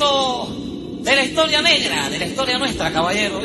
De 0.00 1.14
la 1.14 1.24
historia 1.24 1.60
negra, 1.60 2.08
de 2.08 2.18
la 2.18 2.26
historia 2.26 2.58
nuestra, 2.58 2.90
caballero. 2.90 3.42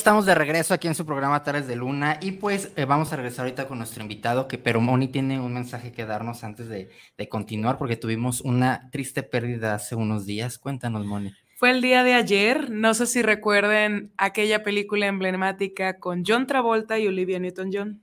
Estamos 0.00 0.24
de 0.24 0.34
regreso 0.34 0.72
aquí 0.72 0.88
en 0.88 0.94
su 0.94 1.04
programa 1.04 1.44
Tales 1.44 1.66
de 1.66 1.76
Luna 1.76 2.18
y 2.22 2.32
pues 2.32 2.72
eh, 2.76 2.86
vamos 2.86 3.12
a 3.12 3.16
regresar 3.16 3.44
ahorita 3.44 3.68
con 3.68 3.76
nuestro 3.76 4.00
invitado 4.00 4.48
que 4.48 4.56
pero 4.56 4.80
Moni 4.80 5.08
tiene 5.08 5.38
un 5.38 5.52
mensaje 5.52 5.92
que 5.92 6.06
darnos 6.06 6.42
antes 6.42 6.70
de, 6.70 6.88
de, 7.18 7.28
continuar 7.28 7.76
porque 7.76 7.96
tuvimos 7.96 8.40
una 8.40 8.88
triste 8.90 9.22
pérdida 9.22 9.74
hace 9.74 9.96
unos 9.96 10.24
días. 10.24 10.56
Cuéntanos, 10.56 11.04
Moni. 11.04 11.34
Fue 11.58 11.70
el 11.70 11.82
día 11.82 12.02
de 12.02 12.14
ayer, 12.14 12.70
no 12.70 12.94
sé 12.94 13.04
si 13.06 13.20
recuerden 13.20 14.10
aquella 14.16 14.62
película 14.62 15.06
emblemática 15.06 15.98
con 15.98 16.24
John 16.26 16.46
Travolta 16.46 16.98
y 16.98 17.06
Olivia 17.06 17.38
Newton-John. 17.38 18.00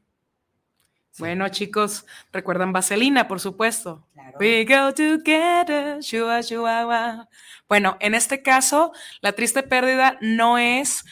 Bueno, 1.17 1.49
chicos, 1.49 2.05
recuerdan 2.31 2.73
Vaselina, 2.73 3.27
por 3.27 3.39
supuesto. 3.39 4.07
We 4.39 4.65
go 4.65 4.93
together, 4.93 5.99
shua, 5.99 6.41
shua, 6.41 7.27
Bueno, 7.67 7.97
en 7.99 8.13
este 8.13 8.43
caso, 8.43 8.91
la 9.21 9.31
triste 9.31 9.63
pérdida 9.63 10.19
no 10.21 10.59
es 10.59 11.03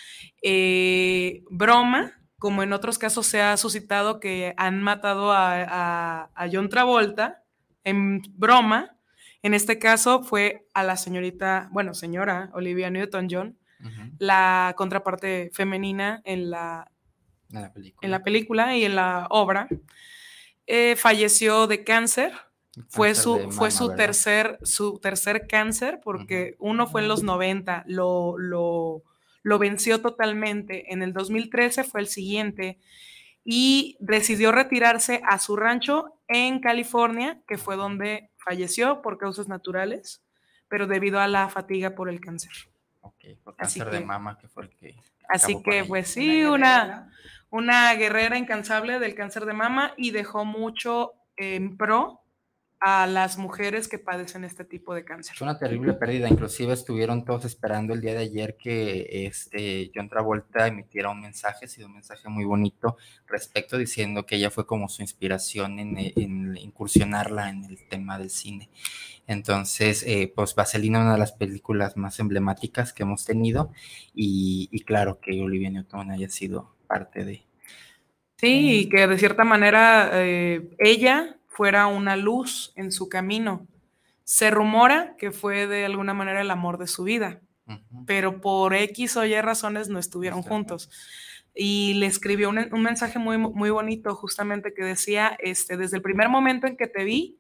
eh, 0.48 1.44
broma, 1.50 2.14
como 2.38 2.62
en 2.62 2.72
otros 2.72 3.00
casos 3.00 3.26
se 3.26 3.42
ha 3.42 3.58
suscitado 3.58 4.20
que 4.20 4.54
han 4.58 4.80
matado 4.84 5.32
a, 5.34 6.30
John 6.54 6.70
Travolta 6.70 7.42
en 7.84 8.22
broma. 8.38 8.96
En 9.42 9.56
este 9.56 9.80
caso 9.80 10.22
fue 10.22 10.68
a 10.76 10.84
la 10.84 10.98
señorita, 10.98 11.68
bueno, 11.72 11.96
señora 11.96 12.52
Olivia 12.54 12.92
Newton-John, 12.92 13.58
la 14.20 14.76
contraparte 14.78 15.50
femenina 15.52 16.22
en 16.26 16.52
la, 16.52 16.92
en 17.50 18.12
la, 18.12 18.24
película. 18.24 18.78
y 18.78 18.86
en 18.86 18.96
la 18.96 19.26
obra. 19.32 19.68
Eh, 20.68 20.96
falleció 20.96 21.66
de 21.66 21.84
cáncer. 21.84 22.34
Fue 22.90 23.16
su, 23.16 23.52
fue 23.52 23.72
su 23.72 23.96
tercer, 23.96 24.60
su 24.62 25.00
tercer 25.00 25.48
cáncer, 25.48 26.02
porque 26.04 26.56
uno 26.60 26.86
fue 26.86 27.02
en 27.02 27.08
los 27.08 27.24
90, 27.24 27.86
lo, 27.88 28.38
lo 28.38 29.04
lo 29.46 29.60
venció 29.60 30.02
totalmente. 30.02 30.92
En 30.92 31.04
el 31.04 31.14
2013 31.14 31.84
fue 31.84 32.02
el 32.02 32.08
siguiente 32.08 32.80
y 33.44 33.96
decidió 34.00 34.52
retirarse 34.52 35.22
a 35.24 35.38
su 35.38 35.56
rancho 35.56 36.18
en 36.28 36.60
California, 36.60 37.40
que 37.48 37.60
fue 37.60 37.76
donde 37.76 38.32
falleció 38.38 39.04
por 39.04 39.20
causas 39.20 39.48
naturales, 39.48 40.24
pero 40.68 40.88
debido 40.88 41.20
a 41.20 41.28
la 41.28 41.48
fatiga 41.48 41.94
por 41.94 42.10
el 42.10 42.20
cáncer. 42.22 42.54
Ok, 43.02 43.24
por 43.44 43.56
cáncer 43.56 43.92
de 43.92 44.00
mama, 44.00 44.36
que 44.40 44.48
fue 44.48 44.64
el 44.64 44.70
que... 44.72 44.96
Así 45.30 45.62
que, 45.62 45.84
pues 45.84 46.08
sí, 46.08 46.44
una, 46.44 47.14
una 47.52 47.94
guerrera 47.94 48.40
incansable 48.40 48.98
del 48.98 49.14
cáncer 49.14 49.46
de 49.46 49.54
mama 49.54 49.94
y 49.96 50.10
dejó 50.10 50.44
mucho 50.44 51.14
en 51.38 51.78
pro 51.78 52.25
a 52.88 53.08
las 53.08 53.40
mujeres 53.40 53.88
que 53.88 53.98
padecen 53.98 54.44
este 54.44 54.64
tipo 54.64 54.94
de 54.94 55.04
cáncer. 55.04 55.34
Es 55.34 55.42
una 55.42 55.58
terrible 55.58 55.94
pérdida, 55.94 56.30
inclusive 56.30 56.72
estuvieron 56.72 57.26
todos 57.26 57.44
esperando 57.44 57.96
el 57.96 58.02
día 58.02 58.14
de 58.14 58.20
ayer 58.20 58.58
que 58.58 59.26
este 59.26 59.90
John 59.96 60.08
Travolta 60.08 60.68
emitiera 60.68 61.10
un 61.10 61.20
mensaje, 61.20 61.66
ha 61.66 61.68
sido 61.68 61.88
un 61.88 61.96
mensaje 61.96 62.30
muy 62.30 62.46
bonito 62.46 62.98
respecto 63.26 63.80
diciendo 63.80 64.28
que 64.28 64.36
ella 64.36 64.52
fue 64.52 64.68
como 64.68 64.88
su 64.88 65.02
inspiración 65.02 65.80
en, 65.80 66.58
incursionarla 66.58 67.50
en 67.50 67.64
el 67.66 67.88
tema 67.88 68.20
del 68.20 68.30
cine. 68.30 68.70
Entonces, 69.26 70.04
eh, 70.06 70.32
pues 70.36 70.54
Vaselina, 70.54 71.00
una 71.00 71.14
de 71.14 71.20
las 71.20 71.32
películas 71.32 71.98
más 71.98 72.20
emblemáticas 72.20 72.94
que 72.94 73.02
hemos 73.02 73.26
tenido 73.26 73.72
y, 74.14 74.84
claro 74.86 75.20
que 75.20 75.42
Olivia 75.42 75.72
Newton 75.72 76.12
haya 76.12 76.30
sido 76.30 76.76
parte 76.86 77.26
de... 77.26 77.48
Sí, 78.38 78.82
y 78.82 78.90
que 78.90 79.08
de 79.08 79.18
cierta 79.18 79.44
manera 79.44 80.12
eh, 80.14 80.70
ella 80.78 81.38
fuera 81.56 81.88
una 81.88 82.16
luz 82.16 82.74
en 82.76 82.92
su 82.92 83.10
camino. 83.10 83.68
Se 84.24 84.52
rumora 84.52 85.16
que 85.18 85.32
fue 85.32 85.68
de 85.68 85.86
alguna 85.86 86.14
manera 86.14 86.42
el 86.42 86.52
amor 86.52 86.78
de 86.78 86.88
su 86.88 87.04
vida, 87.04 87.42
pero 88.06 88.42
por 88.42 88.74
X 88.74 89.18
o 89.18 89.26
Y 89.26 89.40
razones 89.42 89.90
no 89.90 90.00
estuvieron 90.00 90.42
juntos. 90.42 90.90
Y 91.56 91.94
le 91.96 92.08
escribió 92.08 92.50
un, 92.50 92.82
mensaje 92.82 93.18
muy, 93.18 93.38
muy 93.38 93.70
bonito 93.70 94.14
justamente 94.16 94.74
que 94.74 94.84
decía, 94.84 95.38
este, 95.40 95.78
desde 95.78 95.98
el 95.98 96.04
primer 96.04 96.28
momento 96.28 96.68
en 96.68 96.76
que 96.76 96.88
te 96.88 97.06
vi, 97.06 97.40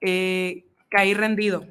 eh, 0.00 0.66
caí 0.88 1.14
rendido, 1.14 1.66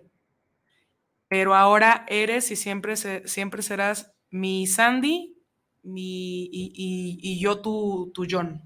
pero 1.27 1.55
ahora 1.55 2.05
eres 2.07 2.51
y 2.51 2.55
siempre, 2.55 2.95
siempre 2.95 3.61
serás 3.61 4.13
mi 4.29 4.67
Sandy 4.67 5.37
mi, 5.83 6.49
y, 6.51 7.39
yo 7.39 7.61
tu, 7.61 8.11
tu 8.13 8.25
John, 8.29 8.61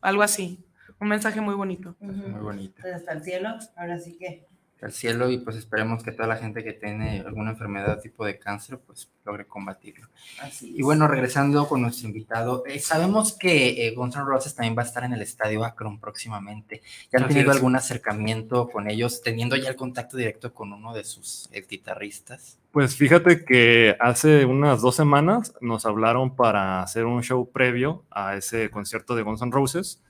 algo 0.00 0.22
así. 0.22 0.64
Un 1.00 1.08
mensaje 1.08 1.40
muy 1.40 1.54
bonito. 1.54 1.94
Muy 2.00 2.40
bonito. 2.40 2.82
Pues 2.82 2.94
hasta 2.94 3.12
el 3.12 3.22
cielo, 3.22 3.50
ahora 3.76 3.98
sí 3.98 4.16
que. 4.18 4.46
Al 4.80 4.92
cielo 4.92 5.28
y 5.28 5.38
pues 5.38 5.56
esperemos 5.56 6.04
que 6.04 6.12
toda 6.12 6.28
la 6.28 6.36
gente 6.36 6.62
que 6.62 6.72
tiene 6.72 7.24
alguna 7.26 7.50
enfermedad 7.50 7.98
tipo 8.00 8.24
de 8.24 8.38
cáncer 8.38 8.78
pues 8.78 9.10
logre 9.24 9.44
combatirlo. 9.44 10.06
Así 10.40 10.72
y 10.78 10.82
bueno, 10.82 11.08
regresando 11.08 11.66
con 11.66 11.82
nuestro 11.82 12.06
invitado, 12.06 12.62
eh, 12.64 12.78
sabemos 12.78 13.36
que 13.36 13.88
eh, 13.88 13.94
Gonzalo 13.96 14.26
Roses 14.26 14.54
también 14.54 14.78
va 14.78 14.82
a 14.82 14.86
estar 14.86 15.02
en 15.02 15.12
el 15.14 15.20
Estadio 15.20 15.64
Akron 15.64 15.98
próximamente. 15.98 16.82
¿Ya 17.12 17.18
han 17.18 17.26
tenido 17.26 17.50
algún 17.50 17.74
acercamiento 17.74 18.68
con 18.68 18.88
ellos, 18.88 19.20
teniendo 19.20 19.56
ya 19.56 19.68
el 19.68 19.74
contacto 19.74 20.16
directo 20.16 20.54
con 20.54 20.72
uno 20.72 20.94
de 20.94 21.02
sus 21.02 21.50
guitarristas? 21.68 22.60
Pues 22.70 22.94
fíjate 22.94 23.44
que 23.44 23.96
hace 23.98 24.44
unas 24.44 24.80
dos 24.80 24.94
semanas 24.94 25.54
nos 25.60 25.86
hablaron 25.86 26.36
para 26.36 26.82
hacer 26.82 27.04
un 27.04 27.24
show 27.24 27.50
previo 27.50 28.04
a 28.12 28.36
ese 28.36 28.70
concierto 28.70 29.16
de 29.16 29.22
Guns 29.22 29.42
N' 29.42 29.50
Roses 29.50 30.00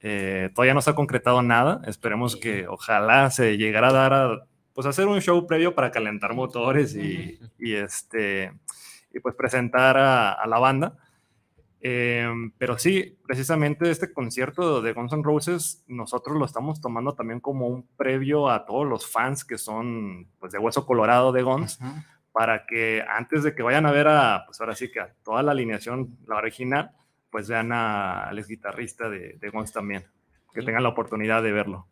Eh, 0.00 0.50
todavía 0.54 0.74
no 0.74 0.80
se 0.80 0.90
ha 0.90 0.94
concretado 0.94 1.42
nada. 1.42 1.80
Esperemos 1.86 2.36
que 2.36 2.68
ojalá 2.68 3.30
se 3.30 3.56
llegara 3.56 3.88
a 3.88 3.92
dar 3.92 4.14
a 4.14 4.44
pues 4.78 4.86
hacer 4.86 5.08
un 5.08 5.20
show 5.20 5.44
previo 5.44 5.74
para 5.74 5.90
calentar 5.90 6.34
motores 6.34 6.94
y, 6.94 7.36
este 7.58 8.52
y 9.12 9.18
pues 9.18 9.34
presentar 9.34 9.96
a, 9.98 10.46
la 10.46 10.58
banda. 10.60 10.96
Em, 11.80 12.52
pero 12.58 12.78
sí, 12.78 13.18
precisamente 13.26 13.90
este 13.90 14.12
concierto 14.12 14.80
de 14.80 14.92
Guns 14.92 15.12
N' 15.12 15.24
Roses 15.24 15.82
nosotros 15.88 16.36
lo 16.36 16.44
estamos 16.44 16.80
tomando 16.80 17.14
también 17.14 17.40
como 17.40 17.66
un 17.66 17.88
previo 17.96 18.48
a 18.48 18.66
todos 18.66 18.86
los 18.86 19.10
fans 19.10 19.44
que 19.44 19.58
son 19.58 20.28
pues 20.38 20.52
de 20.52 20.58
hueso 20.58 20.86
colorado 20.86 21.32
de 21.32 21.42
Guns, 21.42 21.80
para 22.30 22.64
que 22.64 23.04
antes 23.08 23.42
de 23.42 23.56
que 23.56 23.64
vayan 23.64 23.84
a 23.84 23.90
ver 23.90 24.06
a, 24.06 24.44
pues 24.46 24.60
ahora 24.60 24.76
sí 24.76 24.92
que 24.92 25.00
a 25.00 25.12
toda 25.24 25.42
la 25.42 25.50
alineación, 25.50 26.16
la 26.28 26.36
original, 26.36 26.92
pues 27.30 27.48
vean 27.48 27.72
al 27.72 28.38
ex 28.38 28.48
guitarrista 28.48 29.08
de, 29.08 29.38
de 29.40 29.50
Guns 29.50 29.72
también, 29.72 30.04
que 30.52 30.62
tengan 30.62 30.82
la 30.82 30.90
oportunidad 30.90 31.42
de 31.42 31.52
verlo. 31.52 31.86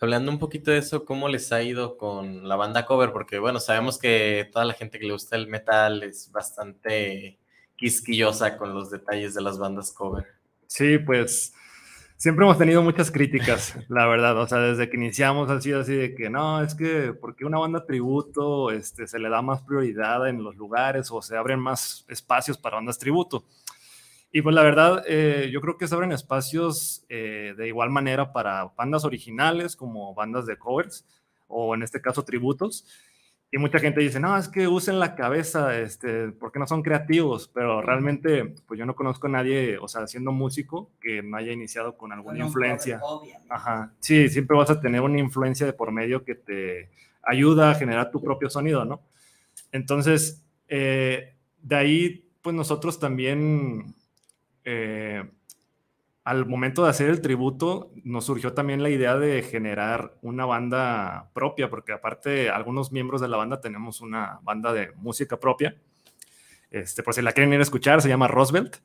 Hablando 0.00 0.32
un 0.32 0.40
poquito 0.40 0.72
de 0.72 0.78
eso, 0.78 1.04
¿cómo 1.04 1.28
les 1.28 1.52
ha 1.52 1.62
ido 1.62 1.96
con 1.96 2.48
la 2.48 2.56
banda 2.56 2.86
cover? 2.86 3.12
Porque 3.12 3.38
bueno, 3.38 3.60
sabemos 3.60 3.98
que 3.98 4.48
toda 4.52 4.64
la 4.64 4.74
gente 4.74 4.98
que 4.98 5.06
le 5.06 5.12
gusta 5.12 5.36
el 5.36 5.46
metal 5.46 6.02
es 6.02 6.32
bastante 6.32 7.38
quisquillosa 7.76 8.56
con 8.56 8.74
los 8.74 8.90
detalles 8.90 9.34
de 9.34 9.42
las 9.42 9.58
bandas 9.58 9.92
cover. 9.92 10.26
Sí, 10.66 10.98
pues 10.98 11.54
siempre 12.16 12.44
hemos 12.44 12.58
tenido 12.58 12.82
muchas 12.82 13.10
críticas, 13.10 13.76
la 13.88 14.06
verdad. 14.06 14.38
O 14.38 14.46
sea, 14.46 14.58
desde 14.58 14.88
que 14.88 14.96
iniciamos 14.96 15.50
ha 15.50 15.60
sido 15.60 15.80
así 15.80 15.94
de 15.94 16.14
que 16.14 16.30
no, 16.30 16.62
es 16.62 16.74
que 16.74 17.12
porque 17.12 17.44
una 17.44 17.58
banda 17.58 17.84
tributo 17.84 18.70
este, 18.70 19.06
se 19.06 19.18
le 19.18 19.28
da 19.28 19.42
más 19.42 19.62
prioridad 19.62 20.28
en 20.28 20.42
los 20.42 20.56
lugares 20.56 21.10
o 21.10 21.20
se 21.22 21.36
abren 21.36 21.60
más 21.60 22.04
espacios 22.08 22.58
para 22.58 22.76
bandas 22.76 22.98
tributo. 22.98 23.44
Y 24.32 24.40
pues 24.40 24.54
la 24.54 24.62
verdad, 24.62 25.04
eh, 25.06 25.50
yo 25.52 25.60
creo 25.60 25.76
que 25.76 25.86
se 25.86 25.94
abren 25.94 26.10
espacios 26.10 27.04
eh, 27.08 27.54
de 27.56 27.68
igual 27.68 27.90
manera 27.90 28.32
para 28.32 28.72
bandas 28.76 29.04
originales 29.04 29.76
como 29.76 30.14
bandas 30.14 30.46
de 30.46 30.56
covers 30.56 31.04
o 31.48 31.74
en 31.74 31.82
este 31.82 32.00
caso 32.00 32.24
tributos. 32.24 32.86
Y 33.54 33.58
mucha 33.58 33.78
gente 33.78 34.00
dice, 34.00 34.18
no, 34.18 34.34
es 34.38 34.48
que 34.48 34.66
usen 34.66 34.98
la 34.98 35.14
cabeza, 35.14 35.78
este, 35.78 36.28
porque 36.28 36.58
no 36.58 36.66
son 36.66 36.82
creativos, 36.82 37.50
pero 37.52 37.82
realmente, 37.82 38.54
pues 38.66 38.80
yo 38.80 38.86
no 38.86 38.96
conozco 38.96 39.26
a 39.26 39.30
nadie, 39.30 39.76
o 39.76 39.88
sea, 39.88 40.06
siendo 40.06 40.32
músico, 40.32 40.90
que 40.98 41.22
no 41.22 41.36
haya 41.36 41.52
iniciado 41.52 41.98
con 41.98 42.12
alguna 42.12 42.46
influencia. 42.46 42.98
Ajá, 43.50 43.92
sí, 44.00 44.30
siempre 44.30 44.56
vas 44.56 44.70
a 44.70 44.80
tener 44.80 45.02
una 45.02 45.18
influencia 45.18 45.66
de 45.66 45.74
por 45.74 45.92
medio 45.92 46.24
que 46.24 46.34
te 46.34 46.88
ayuda 47.22 47.70
a 47.70 47.74
generar 47.74 48.10
tu 48.10 48.22
propio 48.22 48.48
sonido, 48.48 48.86
¿no? 48.86 49.02
Entonces, 49.70 50.42
eh, 50.68 51.34
de 51.60 51.76
ahí, 51.76 52.30
pues 52.40 52.56
nosotros 52.56 52.98
también, 52.98 53.94
eh, 54.64 55.24
al 56.24 56.46
momento 56.46 56.84
de 56.84 56.90
hacer 56.90 57.08
el 57.08 57.20
tributo, 57.20 57.90
nos 58.04 58.26
surgió 58.26 58.52
también 58.52 58.82
la 58.82 58.90
idea 58.90 59.16
de 59.16 59.42
generar 59.42 60.16
una 60.22 60.46
banda 60.46 61.30
propia, 61.34 61.68
porque 61.68 61.92
aparte 61.92 62.48
algunos 62.48 62.92
miembros 62.92 63.20
de 63.20 63.28
la 63.28 63.38
banda 63.38 63.60
tenemos 63.60 64.00
una 64.00 64.38
banda 64.42 64.72
de 64.72 64.92
música 64.96 65.40
propia. 65.40 65.76
Este, 66.70 67.02
por 67.02 67.12
si 67.12 67.22
la 67.22 67.32
quieren 67.32 67.52
ir 67.52 67.58
a 67.58 67.64
escuchar, 67.64 68.00
se 68.00 68.08
llama 68.08 68.28
Roosevelt. 68.28 68.76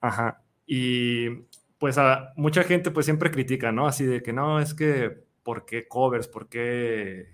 Ajá. 0.00 0.42
Y 0.66 1.30
pues 1.78 1.98
a 1.98 2.32
mucha 2.36 2.62
gente 2.62 2.92
pues 2.92 3.06
siempre 3.06 3.32
critica, 3.32 3.72
¿no? 3.72 3.88
Así 3.88 4.04
de 4.04 4.22
que 4.22 4.32
no, 4.32 4.60
es 4.60 4.72
que, 4.72 5.24
¿por 5.42 5.66
qué 5.66 5.88
covers? 5.88 6.28
¿Por 6.28 6.48
qué, 6.48 7.26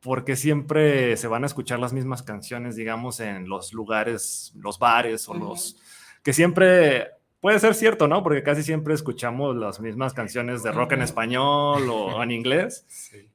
¿por 0.00 0.24
qué 0.24 0.34
siempre 0.34 1.16
se 1.16 1.28
van 1.28 1.44
a 1.44 1.46
escuchar 1.46 1.78
las 1.78 1.92
mismas 1.92 2.24
canciones, 2.24 2.74
digamos, 2.74 3.20
en 3.20 3.48
los 3.48 3.72
lugares, 3.72 4.52
los 4.56 4.80
bares 4.80 5.28
o 5.28 5.34
los... 5.34 5.80
que 6.28 6.34
siempre 6.34 7.18
Puede 7.40 7.58
ser 7.58 7.74
cierto, 7.74 8.06
¿no? 8.06 8.22
Porque 8.22 8.42
casi 8.42 8.62
siempre 8.62 8.92
escuchamos 8.92 9.56
las 9.56 9.80
mismas 9.80 10.12
canciones 10.12 10.62
de 10.62 10.72
rock 10.72 10.92
en 10.92 11.02
español 11.02 11.88
o 11.88 12.22
en 12.22 12.32
inglés 12.32 12.84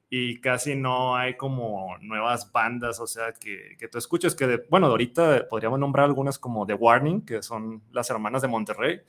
y 0.10 0.40
casi 0.40 0.76
no 0.76 1.16
hay 1.16 1.36
como 1.36 1.96
nuevas 2.02 2.52
bandas, 2.52 3.00
o 3.00 3.06
sea, 3.08 3.32
que, 3.32 3.76
que 3.78 3.88
tú 3.88 3.96
escuches 3.96 4.36
que, 4.36 4.46
de, 4.46 4.66
bueno, 4.68 4.88
ahorita 4.88 5.48
podríamos 5.48 5.80
nombrar 5.80 6.04
algunas 6.04 6.38
como 6.38 6.66
The 6.66 6.74
Warning, 6.74 7.24
que 7.24 7.42
son 7.42 7.82
las 7.92 8.10
hermanas 8.10 8.42
de 8.42 8.48
Monterrey, 8.48 9.00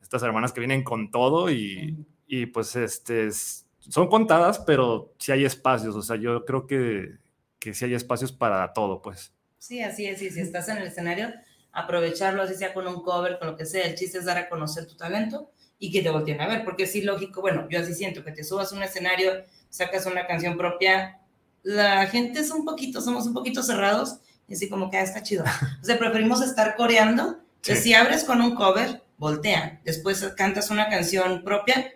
estas 0.00 0.22
hermanas 0.22 0.52
que 0.52 0.60
vienen 0.60 0.84
con 0.84 1.10
todo 1.10 1.50
y, 1.50 1.96
y 2.28 2.46
pues 2.46 2.76
este, 2.76 3.30
son 3.32 4.08
contadas, 4.08 4.60
pero 4.60 5.14
sí 5.18 5.32
hay 5.32 5.44
espacios, 5.44 5.96
o 5.96 6.02
sea, 6.02 6.16
yo 6.16 6.44
creo 6.44 6.66
que, 6.66 7.16
que 7.58 7.72
sí 7.72 7.86
hay 7.86 7.94
espacios 7.94 8.30
para 8.30 8.74
todo, 8.74 9.00
pues. 9.00 9.32
Sí, 9.56 9.82
así 9.82 10.06
es, 10.06 10.20
y 10.20 10.30
si 10.30 10.40
estás 10.40 10.68
en 10.68 10.76
el 10.76 10.86
escenario 10.86 11.32
aprovecharlo, 11.72 12.42
así 12.42 12.54
sea 12.54 12.74
con 12.74 12.86
un 12.86 13.02
cover, 13.02 13.38
con 13.38 13.48
lo 13.48 13.56
que 13.56 13.66
sea. 13.66 13.84
El 13.84 13.94
chiste 13.94 14.18
es 14.18 14.24
dar 14.24 14.38
a 14.38 14.48
conocer 14.48 14.86
tu 14.86 14.96
talento 14.96 15.50
y 15.78 15.92
que 15.92 16.02
te 16.02 16.10
volteen 16.10 16.40
a 16.40 16.48
ver, 16.48 16.64
porque 16.64 16.86
sí, 16.86 17.02
lógico, 17.02 17.40
bueno, 17.40 17.68
yo 17.70 17.80
así 17.80 17.94
siento 17.94 18.24
que 18.24 18.32
te 18.32 18.42
subas 18.42 18.72
a 18.72 18.76
un 18.76 18.82
escenario, 18.82 19.44
sacas 19.70 20.06
una 20.06 20.26
canción 20.26 20.56
propia, 20.56 21.20
la 21.62 22.06
gente 22.06 22.40
es 22.40 22.50
un 22.50 22.64
poquito, 22.64 23.00
somos 23.00 23.26
un 23.26 23.34
poquito 23.34 23.62
cerrados, 23.62 24.18
y 24.48 24.54
así 24.54 24.68
como 24.68 24.90
que 24.90 24.96
ah, 24.96 25.02
está 25.02 25.22
chido. 25.22 25.44
O 25.80 25.84
sea, 25.84 25.98
preferimos 25.98 26.42
estar 26.42 26.74
coreando, 26.76 27.38
que 27.62 27.76
si 27.76 27.94
abres 27.94 28.24
con 28.24 28.40
un 28.40 28.54
cover, 28.54 29.02
voltean, 29.18 29.80
después 29.84 30.24
cantas 30.36 30.70
una 30.70 30.88
canción 30.88 31.44
propia, 31.44 31.92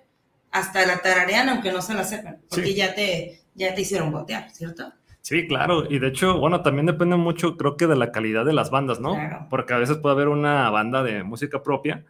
hasta 0.50 0.84
la 0.86 0.98
tararean, 0.98 1.48
aunque 1.48 1.72
no 1.72 1.80
se 1.80 1.94
la 1.94 2.04
sepan, 2.04 2.40
porque 2.48 2.74
ya, 2.74 2.94
te, 2.94 3.42
ya 3.54 3.74
te 3.74 3.80
hicieron 3.80 4.12
voltear, 4.12 4.50
¿cierto? 4.52 4.92
Sí, 5.22 5.46
claro. 5.46 5.84
Y 5.88 6.00
de 6.00 6.08
hecho, 6.08 6.38
bueno, 6.38 6.62
también 6.62 6.86
depende 6.86 7.16
mucho, 7.16 7.56
creo 7.56 7.76
que 7.76 7.86
de 7.86 7.96
la 7.96 8.10
calidad 8.10 8.44
de 8.44 8.52
las 8.52 8.70
bandas, 8.70 9.00
¿no? 9.00 9.16
Porque 9.48 9.72
a 9.72 9.78
veces 9.78 9.96
puede 9.98 10.14
haber 10.14 10.28
una 10.28 10.68
banda 10.70 11.02
de 11.02 11.22
música 11.22 11.62
propia 11.62 12.04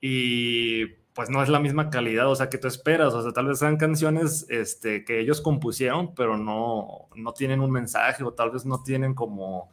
y 0.00 0.86
pues 1.14 1.30
no 1.30 1.42
es 1.42 1.48
la 1.48 1.58
misma 1.58 1.90
calidad, 1.90 2.30
o 2.30 2.36
sea, 2.36 2.48
que 2.48 2.58
tú 2.58 2.68
esperas, 2.68 3.12
o 3.14 3.22
sea, 3.22 3.32
tal 3.32 3.46
vez 3.46 3.58
sean 3.58 3.78
canciones 3.78 4.46
este, 4.50 5.04
que 5.04 5.18
ellos 5.18 5.40
compusieron, 5.40 6.14
pero 6.14 6.36
no, 6.36 7.08
no 7.16 7.32
tienen 7.32 7.60
un 7.60 7.72
mensaje 7.72 8.22
o 8.22 8.32
tal 8.32 8.50
vez 8.50 8.64
no 8.64 8.82
tienen 8.84 9.14
como 9.14 9.72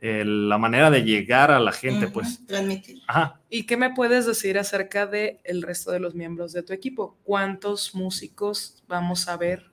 la 0.00 0.58
manera 0.58 0.90
de 0.90 1.02
llegar 1.02 1.50
a 1.50 1.58
la 1.58 1.72
gente, 1.72 2.06
pues. 2.08 2.46
Transmitir. 2.46 3.02
Ajá. 3.08 3.40
¿Y 3.48 3.64
qué 3.64 3.76
me 3.76 3.94
puedes 3.94 4.26
decir 4.26 4.58
acerca 4.58 5.06
del 5.06 5.40
el 5.42 5.62
resto 5.62 5.90
de 5.90 6.00
los 6.00 6.14
miembros 6.14 6.52
de 6.52 6.62
tu 6.62 6.72
equipo? 6.72 7.16
¿Cuántos 7.24 7.94
músicos 7.94 8.84
vamos 8.86 9.26
a 9.26 9.36
ver, 9.36 9.70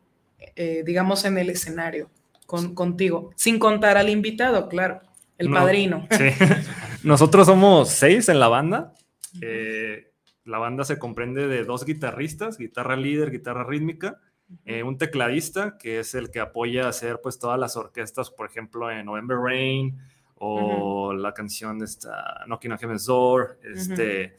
eh, 0.55 0.81
digamos, 0.85 1.25
en 1.25 1.37
el 1.37 1.49
escenario? 1.49 2.09
Contigo, 2.45 3.31
sin 3.35 3.59
contar 3.59 3.97
al 3.97 4.09
invitado, 4.09 4.67
claro, 4.69 5.01
el 5.37 5.49
padrino. 5.49 6.07
Sí. 6.11 6.29
Nosotros 7.03 7.47
somos 7.47 7.89
seis 7.89 8.29
en 8.29 8.39
la 8.39 8.47
banda. 8.47 8.93
Eh, 9.41 10.11
la 10.45 10.57
banda 10.57 10.83
se 10.83 10.99
comprende 10.99 11.47
de 11.47 11.63
dos 11.63 11.85
guitarristas, 11.85 12.57
guitarra 12.57 12.95
líder, 12.95 13.31
guitarra 13.31 13.63
rítmica, 13.63 14.19
eh, 14.65 14.83
un 14.83 14.97
tecladista 14.97 15.77
que 15.77 15.99
es 15.99 16.15
el 16.15 16.29
que 16.31 16.39
apoya 16.39 16.85
a 16.85 16.89
hacer 16.89 17.19
pues 17.21 17.39
todas 17.39 17.59
las 17.59 17.75
orquestas, 17.77 18.29
por 18.29 18.47
ejemplo, 18.47 18.91
en 18.91 19.05
November 19.05 19.37
Rain 19.37 19.97
o 20.35 21.13
la 21.13 21.33
canción 21.33 21.79
de 21.79 21.85
esta 21.85 22.43
Knocking 22.45 22.73
on 22.73 22.77
Heaven's 22.77 23.05
Door, 23.05 23.59
este, 23.73 24.35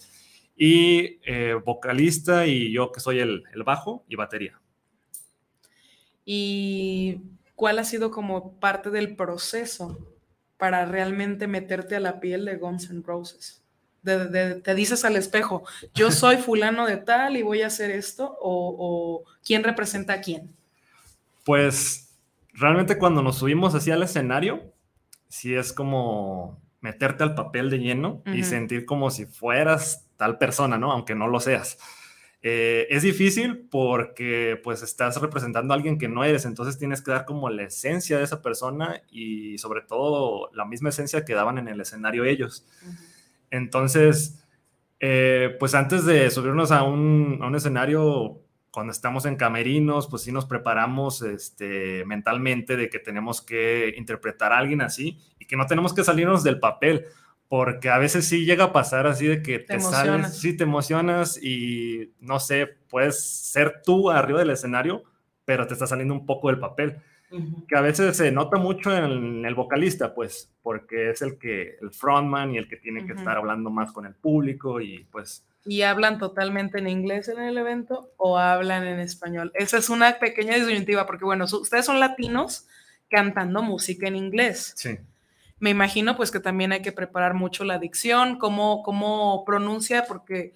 y 0.56 1.20
eh, 1.24 1.54
vocalista 1.64 2.46
y 2.46 2.72
yo 2.72 2.92
que 2.92 3.00
soy 3.00 3.20
el, 3.20 3.44
el 3.52 3.62
bajo 3.62 4.04
y 4.08 4.16
batería. 4.16 4.60
Y 6.26 7.20
¿cuál 7.54 7.78
ha 7.78 7.84
sido 7.84 8.10
como 8.10 8.52
parte 8.60 8.90
del 8.90 9.16
proceso 9.16 9.98
para 10.56 10.84
realmente 10.84 11.46
meterte 11.46 11.96
a 11.96 12.00
la 12.00 12.20
piel 12.20 12.44
de 12.44 12.56
Guns 12.56 12.90
N' 12.90 13.02
Roses? 13.04 13.64
te 14.04 14.74
dices 14.74 15.04
al 15.04 15.16
espejo, 15.16 15.64
yo 15.94 16.10
soy 16.10 16.36
fulano 16.36 16.86
de 16.86 16.98
tal 16.98 17.36
y 17.36 17.42
voy 17.42 17.62
a 17.62 17.68
hacer 17.68 17.90
esto, 17.90 18.36
o, 18.40 19.24
quién 19.42 19.64
representa 19.64 20.14
a 20.14 20.20
quién? 20.20 20.54
Pues 21.44 22.14
realmente 22.52 22.98
cuando 22.98 23.22
nos 23.22 23.38
subimos 23.38 23.74
hacia 23.74 23.94
el 23.94 24.02
escenario, 24.02 24.72
sí 25.28 25.54
es 25.54 25.72
como 25.72 26.60
meterte 26.80 27.24
al 27.24 27.34
papel 27.34 27.70
de 27.70 27.78
lleno 27.78 28.22
y 28.26 28.44
sentir 28.44 28.84
como 28.84 29.10
si 29.10 29.24
fueras 29.24 30.06
tal 30.18 30.36
persona, 30.36 30.76
¿no? 30.76 30.92
Aunque 30.92 31.14
no 31.14 31.28
lo 31.28 31.40
seas. 31.40 31.78
Eh, 32.46 32.86
es 32.90 33.02
difícil 33.02 33.66
porque 33.70 34.60
pues 34.62 34.82
estás 34.82 35.18
representando 35.18 35.72
a 35.72 35.76
alguien 35.76 35.96
que 35.96 36.08
no 36.08 36.24
eres, 36.24 36.44
entonces 36.44 36.78
tienes 36.78 37.00
que 37.00 37.10
dar 37.10 37.24
como 37.24 37.48
la 37.48 37.62
esencia 37.62 38.18
de 38.18 38.24
esa 38.24 38.42
persona 38.42 39.00
y 39.10 39.56
sobre 39.56 39.80
todo 39.80 40.50
la 40.52 40.66
misma 40.66 40.90
esencia 40.90 41.24
que 41.24 41.32
daban 41.32 41.56
en 41.56 41.68
el 41.68 41.80
escenario 41.80 42.26
ellos. 42.26 42.66
Entonces, 43.50 44.44
eh, 45.00 45.56
pues 45.58 45.74
antes 45.74 46.04
de 46.04 46.30
subirnos 46.30 46.70
a 46.70 46.82
un, 46.82 47.38
a 47.40 47.46
un, 47.46 47.54
escenario, 47.54 48.42
cuando 48.70 48.92
estamos 48.92 49.24
en 49.24 49.36
camerinos, 49.36 50.06
pues 50.06 50.20
sí 50.20 50.30
nos 50.30 50.44
preparamos 50.44 51.22
este, 51.22 52.04
mentalmente 52.04 52.76
de 52.76 52.90
que 52.90 52.98
tenemos 52.98 53.40
que 53.40 53.94
interpretar 53.96 54.52
a 54.52 54.58
alguien 54.58 54.82
así 54.82 55.18
y 55.38 55.46
que 55.46 55.56
no 55.56 55.64
tenemos 55.64 55.94
que 55.94 56.04
salirnos 56.04 56.44
del 56.44 56.60
papel 56.60 57.06
porque 57.56 57.88
a 57.88 57.98
veces 57.98 58.26
sí 58.26 58.44
llega 58.44 58.64
a 58.64 58.72
pasar 58.72 59.06
así 59.06 59.28
de 59.28 59.40
que 59.40 59.60
te, 59.60 59.78
sales, 59.78 60.40
sí 60.40 60.56
te 60.56 60.64
emocionas 60.64 61.40
y 61.40 62.12
no 62.18 62.40
sé, 62.40 62.66
puedes 62.90 63.24
ser 63.24 63.80
tú 63.84 64.10
arriba 64.10 64.40
del 64.40 64.50
escenario, 64.50 65.04
pero 65.44 65.64
te 65.68 65.74
está 65.74 65.86
saliendo 65.86 66.14
un 66.14 66.26
poco 66.26 66.48
del 66.48 66.58
papel. 66.58 66.96
que 67.68 67.76
a 67.76 67.80
veces 67.80 68.16
se 68.16 68.32
nota 68.32 68.56
mucho 68.56 68.92
en 68.96 69.44
el 69.44 69.54
vocalista, 69.54 70.16
pues, 70.16 70.52
porque 70.62 71.10
es 71.10 71.22
el 71.22 71.38
que, 71.38 71.76
el 71.80 71.92
frontman 71.92 72.52
y 72.52 72.58
el 72.58 72.66
que 72.66 72.76
tiene 72.76 73.06
que 73.06 73.12
estar 73.12 73.36
hablando 73.36 73.70
más 73.70 73.92
con 73.92 74.04
el 74.04 74.16
público 74.16 74.80
y 74.80 75.04
pues... 75.12 75.46
¿Y 75.64 75.82
hablan 75.82 76.18
totalmente 76.18 76.78
en 76.78 76.88
inglés 76.88 77.28
en 77.28 77.38
el 77.38 77.56
evento 77.56 78.10
o 78.16 78.36
hablan 78.36 78.84
en 78.84 78.98
español? 78.98 79.52
Esa 79.54 79.78
es 79.78 79.90
una 79.90 80.18
pequeña 80.18 80.56
disyuntiva, 80.56 81.06
porque 81.06 81.24
bueno, 81.24 81.44
ustedes 81.44 81.86
son 81.86 82.00
latinos 82.00 82.66
cantando 83.08 83.62
música 83.62 84.08
en 84.08 84.16
inglés. 84.16 84.72
Sí. 84.74 84.98
Me 85.64 85.70
imagino 85.70 86.14
pues 86.14 86.30
que 86.30 86.40
también 86.40 86.72
hay 86.72 86.82
que 86.82 86.92
preparar 86.92 87.32
mucho 87.32 87.64
la 87.64 87.78
dicción, 87.78 88.36
cómo, 88.36 88.82
cómo 88.82 89.46
pronuncia, 89.46 90.04
porque 90.06 90.52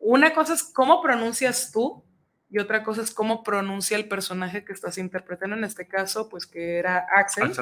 una 0.00 0.32
cosa 0.32 0.54
es 0.54 0.64
cómo 0.64 1.00
pronuncias 1.02 1.70
tú 1.70 2.02
y 2.50 2.58
otra 2.58 2.82
cosa 2.82 3.00
es 3.00 3.12
cómo 3.12 3.44
pronuncia 3.44 3.96
el 3.96 4.08
personaje 4.08 4.64
que 4.64 4.72
estás 4.72 4.98
interpretando, 4.98 5.54
en 5.54 5.62
este 5.62 5.86
caso, 5.86 6.28
pues 6.28 6.46
que 6.46 6.78
era 6.78 7.06
Axel. 7.14 7.52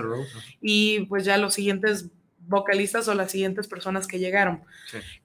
Y 0.63 1.01
pues 1.11 1.27
ya 1.27 1.37
los 1.37 1.53
siguientes 1.53 2.09
vocalistas 2.39 3.07
o 3.07 3.13
las 3.13 3.33
siguientes 3.33 3.69
personas 3.69 4.07
que 4.07 4.19
llegaron. 4.19 4.65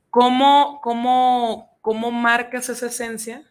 ¿Cómo, 0.09 0.81
cómo, 0.83 1.77
cómo 1.79 2.11
marcas 2.11 2.67
esa 2.67 2.87
esencia 2.87 3.49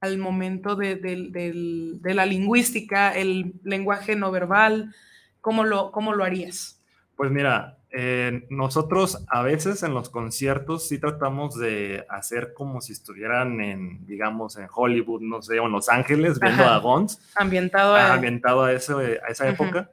al 0.00 0.16
momento 0.16 0.76
de, 0.76 0.96
de, 0.96 2.14
la 2.14 2.24
lingüística, 2.24 3.14
el 3.14 3.52
lenguaje 3.64 4.16
no 4.16 4.30
verbal? 4.30 4.94
¿Cómo 5.42 5.62
lo, 5.62 5.92
cómo 5.92 6.14
lo 6.14 6.24
harías? 6.24 6.75
Pues 7.16 7.30
mira, 7.30 7.78
eh, 7.90 8.46
nosotros 8.50 9.24
a 9.28 9.42
veces 9.42 9.82
en 9.82 9.94
los 9.94 10.10
conciertos 10.10 10.86
sí 10.86 10.98
tratamos 10.98 11.58
de 11.58 12.04
hacer 12.10 12.52
como 12.52 12.82
si 12.82 12.92
estuvieran 12.92 13.60
en, 13.60 14.06
digamos, 14.06 14.58
en 14.58 14.68
Hollywood, 14.70 15.22
no 15.22 15.40
sé, 15.40 15.58
o 15.58 15.66
en 15.66 15.72
Los 15.72 15.88
Ángeles, 15.88 16.38
viendo 16.38 16.64
a 16.64 16.78
Guns. 16.78 17.18
Ambientado 17.34 17.96
a... 17.96 18.12
Ambientado 18.12 18.64
a, 18.64 18.72
eso, 18.72 18.98
a 18.98 19.30
esa 19.30 19.48
época. 19.48 19.90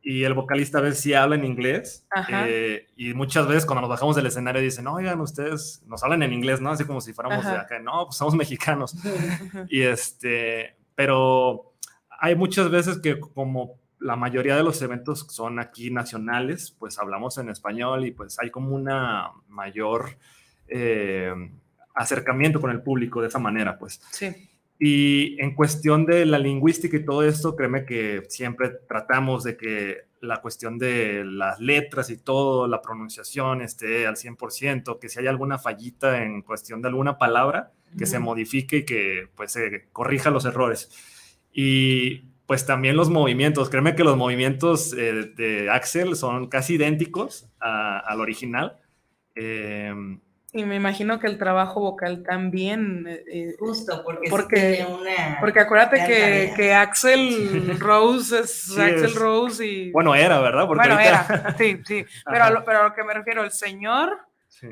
Y 0.00 0.22
el 0.24 0.34
vocalista 0.34 0.78
a 0.78 0.82
veces 0.82 1.00
sí 1.00 1.14
habla 1.14 1.34
en 1.34 1.46
inglés. 1.46 2.06
Eh, 2.28 2.86
y 2.94 3.14
muchas 3.14 3.48
veces 3.48 3.64
cuando 3.64 3.80
nos 3.80 3.90
bajamos 3.90 4.14
del 4.14 4.26
escenario 4.26 4.60
dicen, 4.60 4.86
oigan, 4.86 5.18
ustedes 5.20 5.82
nos 5.86 6.04
hablan 6.04 6.22
en 6.22 6.34
inglés, 6.34 6.60
¿no? 6.60 6.70
Así 6.70 6.84
como 6.84 7.00
si 7.00 7.14
fuéramos 7.14 7.44
de 7.44 7.52
acá. 7.52 7.78
No, 7.78 8.04
pues 8.04 8.16
somos 8.16 8.34
mexicanos. 8.34 8.94
y 9.70 9.80
este, 9.80 10.76
pero 10.94 11.72
hay 12.20 12.36
muchas 12.36 12.70
veces 12.70 12.98
que 12.98 13.18
como 13.18 13.80
la 14.04 14.16
mayoría 14.16 14.54
de 14.54 14.62
los 14.62 14.82
eventos 14.82 15.26
son 15.30 15.58
aquí 15.58 15.90
nacionales, 15.90 16.76
pues 16.78 16.98
hablamos 16.98 17.38
en 17.38 17.48
español 17.48 18.04
y 18.04 18.10
pues 18.10 18.38
hay 18.38 18.50
como 18.50 18.74
una 18.74 19.30
mayor 19.48 20.18
eh, 20.68 21.32
acercamiento 21.94 22.60
con 22.60 22.70
el 22.70 22.82
público 22.82 23.22
de 23.22 23.28
esa 23.28 23.38
manera, 23.38 23.78
pues. 23.78 24.02
Sí. 24.10 24.50
Y 24.78 25.40
en 25.40 25.54
cuestión 25.54 26.04
de 26.04 26.26
la 26.26 26.38
lingüística 26.38 26.98
y 26.98 27.04
todo 27.04 27.22
esto, 27.22 27.56
créeme 27.56 27.86
que 27.86 28.24
siempre 28.28 28.72
tratamos 28.86 29.42
de 29.42 29.56
que 29.56 30.02
la 30.20 30.42
cuestión 30.42 30.76
de 30.76 31.24
las 31.24 31.58
letras 31.58 32.10
y 32.10 32.18
todo, 32.18 32.68
la 32.68 32.82
pronunciación 32.82 33.62
esté 33.62 34.06
al 34.06 34.16
100%, 34.16 34.98
que 34.98 35.08
si 35.08 35.18
hay 35.18 35.28
alguna 35.28 35.58
fallita 35.58 36.22
en 36.22 36.42
cuestión 36.42 36.82
de 36.82 36.88
alguna 36.88 37.16
palabra, 37.16 37.72
que 37.96 38.04
se 38.04 38.18
modifique 38.18 38.78
y 38.78 38.84
que 38.84 39.28
pues 39.34 39.52
se 39.52 39.86
corrija 39.92 40.30
los 40.30 40.44
errores. 40.44 40.90
Y 41.54 42.33
pues 42.46 42.66
también 42.66 42.96
los 42.96 43.10
movimientos. 43.10 43.70
Créeme 43.70 43.94
que 43.94 44.04
los 44.04 44.16
movimientos 44.16 44.92
eh, 44.92 45.32
de 45.36 45.70
Axel 45.70 46.16
son 46.16 46.48
casi 46.48 46.74
idénticos 46.74 47.48
al 47.58 48.20
original. 48.20 48.78
Em, 49.34 50.20
y 50.52 50.64
me 50.64 50.76
imagino 50.76 51.18
que 51.18 51.26
el 51.26 51.38
trabajo 51.38 51.80
vocal 51.80 52.22
también. 52.22 53.06
Eh, 53.08 53.24
eh, 53.32 53.56
Justo, 53.58 54.02
porque, 54.04 54.30
porque, 54.30 54.86
una 54.88 55.38
porque 55.40 55.60
acuérdate 55.60 56.04
que, 56.06 56.52
que, 56.54 56.72
Axel 56.72 57.76
Rose 57.80 58.40
es 58.40 58.78
Axel 58.78 59.14
Rose 59.14 59.66
y. 59.66 59.90
Bueno, 59.90 60.14
era, 60.14 60.40
¿verdad? 60.40 60.66
bueno, 60.66 60.98
era, 61.00 61.56
sí, 61.58 61.80
sí. 61.84 62.04
Pero 62.30 62.44
a, 62.44 62.50
lo, 62.50 62.64
pero 62.64 62.80
a 62.80 62.82
lo 62.84 62.94
que 62.94 63.02
me 63.02 63.14
refiero, 63.14 63.42
el 63.42 63.50
señor 63.50 64.18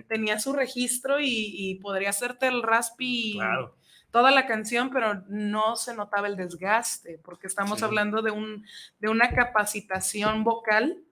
tenía 0.09 0.39
su 0.39 0.53
registro 0.53 1.21
y, 1.21 1.27
y 1.27 1.75
podría 1.77 2.11
hacerte 2.11 2.47
el 2.47 2.63
raspi. 2.63 3.35
Claro 3.35 3.75
toda 4.13 4.31
la 4.31 4.47
canción, 4.47 4.91
pero 4.91 5.25
no 5.29 5.75
se 5.75 5.95
notaba 5.95 6.29
el 6.29 6.37
desgaste, 6.37 7.19
porque 7.25 7.49
estamos 7.49 7.83
hablando 7.83 8.23
de, 8.23 8.31
un, 8.31 8.65
de 9.01 9.09
una 9.09 9.31
capacitación 9.31 10.45
vocal 10.45 11.03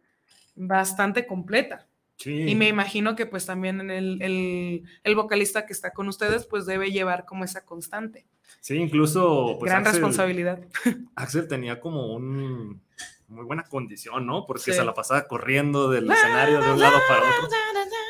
bastante 0.55 1.27
completa. 1.27 1.89
Y 2.23 2.55
me 2.55 2.69
imagino 2.69 3.17
que 3.17 3.25
pues 3.25 3.47
también 3.47 3.91
el, 3.91 4.21
el, 4.21 4.85
el, 5.03 5.15
vocalista 5.15 5.65
que 5.65 5.73
está 5.73 5.93
con 5.93 6.07
ustedes 6.07 6.45
pues 6.45 6.67
debe 6.67 6.91
llevar 6.91 7.25
como 7.25 7.45
esa 7.45 7.65
constante. 7.65 8.27
Sí, 8.61 8.77
incluso... 8.77 9.57
Pues, 9.59 9.73
Gran 9.73 9.87
responsabilidad. 9.87 10.61
Axel 11.15 11.49
tenía 11.49 11.81
como 11.81 12.13
un 12.13 12.83
muy 13.29 13.45
buena 13.47 13.63
condición, 13.63 14.27
¿no? 14.27 14.45
Porque 14.45 14.75
se 14.75 14.85
la 14.85 14.93
pasaba 14.93 15.27
corriendo 15.27 15.89
del 15.89 16.11
escenario 16.11 16.61
de 16.61 16.73
un 16.73 16.81
lado 16.81 16.99
para 17.09 17.23
otro 17.23 17.49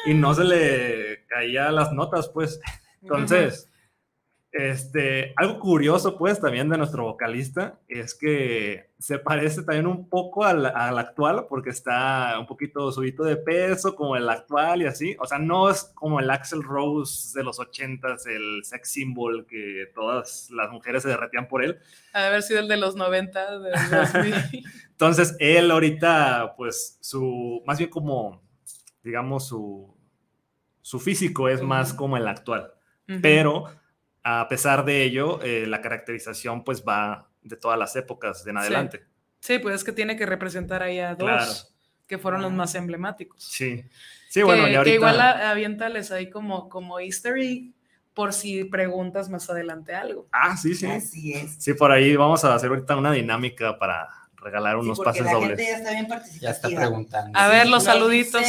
y 0.06 0.14
no 0.14 0.34
se 0.34 0.44
le 0.44 1.24
caía 1.26 1.70
las 1.70 1.92
notas, 1.92 2.28
pues. 2.30 2.60
Entonces, 3.02 3.69
este, 4.52 5.32
algo 5.36 5.60
curioso, 5.60 6.18
pues, 6.18 6.40
también 6.40 6.68
de 6.68 6.76
nuestro 6.76 7.04
vocalista 7.04 7.78
es 7.86 8.14
que 8.14 8.90
se 8.98 9.20
parece 9.20 9.62
también 9.62 9.86
un 9.86 10.08
poco 10.08 10.44
al, 10.44 10.66
actual, 10.66 11.46
porque 11.48 11.70
está 11.70 12.36
un 12.38 12.46
poquito 12.46 12.90
subido 12.90 13.24
de 13.24 13.36
peso, 13.36 13.94
como 13.94 14.16
el 14.16 14.28
actual 14.28 14.82
y 14.82 14.86
así. 14.86 15.16
O 15.20 15.26
sea, 15.26 15.38
no 15.38 15.70
es 15.70 15.84
como 15.94 16.18
el 16.18 16.28
Axel 16.30 16.64
Rose 16.64 17.38
de 17.38 17.44
los 17.44 17.60
ochentas, 17.60 18.26
el 18.26 18.64
sex 18.64 18.90
symbol 18.90 19.46
que 19.46 19.86
todas 19.94 20.50
las 20.50 20.68
mujeres 20.70 21.04
se 21.04 21.10
derretían 21.10 21.46
por 21.46 21.64
él. 21.64 21.78
De 22.12 22.20
haber 22.20 22.42
sido 22.42 22.58
el 22.58 22.68
de 22.68 22.76
los 22.76 22.96
90, 22.96 23.40
Entonces, 24.90 25.36
él 25.38 25.70
ahorita, 25.70 26.54
pues, 26.56 26.98
su, 27.00 27.62
más 27.66 27.78
bien 27.78 27.88
como, 27.88 28.42
digamos, 29.04 29.46
su, 29.46 29.96
su 30.82 30.98
físico 30.98 31.48
es 31.48 31.62
más 31.62 31.94
como 31.94 32.16
el 32.16 32.26
actual. 32.26 32.74
Pero 33.22 33.64
a 34.22 34.46
pesar 34.48 34.84
de 34.84 35.02
ello, 35.02 35.40
eh, 35.42 35.66
la 35.66 35.80
caracterización 35.80 36.64
pues 36.64 36.84
va 36.86 37.28
de 37.42 37.56
todas 37.56 37.78
las 37.78 37.96
épocas 37.96 38.46
en 38.46 38.58
adelante. 38.58 39.04
Sí. 39.40 39.58
pues 39.58 39.76
es 39.76 39.84
que 39.84 39.92
tiene 39.92 40.16
que 40.16 40.26
representar 40.26 40.82
ahí 40.82 40.98
a 40.98 41.14
dos, 41.14 41.74
que 42.06 42.18
fueron 42.18 42.42
los 42.42 42.52
más 42.52 42.74
emblemáticos. 42.74 43.42
Sí, 43.42 43.84
sí, 44.28 44.42
bueno, 44.42 44.68
y 44.68 44.74
ahorita... 44.74 44.84
Que 44.84 44.94
igual 44.96 45.20
aviéntales 45.20 46.10
ahí 46.10 46.28
como, 46.28 46.68
como 46.68 47.00
easter 47.00 47.38
egg 47.38 47.72
por 48.12 48.32
si 48.32 48.64
preguntas 48.64 49.30
más 49.30 49.48
adelante 49.48 49.94
algo. 49.94 50.28
Ah, 50.32 50.56
sí, 50.56 50.74
sí. 50.74 50.86
Así 50.86 51.32
es. 51.32 51.56
Sí, 51.58 51.72
por 51.74 51.92
ahí 51.92 52.16
vamos 52.16 52.44
a 52.44 52.54
hacer 52.54 52.68
ahorita 52.68 52.96
una 52.96 53.12
dinámica 53.12 53.78
para 53.78 54.08
regalar 54.34 54.76
unos 54.76 54.98
pases 54.98 55.24
la 55.24 55.32
dobles. 55.32 55.58
Gente 55.58 55.64
ya 55.64 55.76
está 55.76 55.90
bien 55.90 56.08
Ya 56.40 56.50
está 56.50 56.68
preguntando. 56.68 57.38
A 57.38 57.48
ver, 57.48 57.66
los 57.68 57.84
saluditos. 57.84 58.42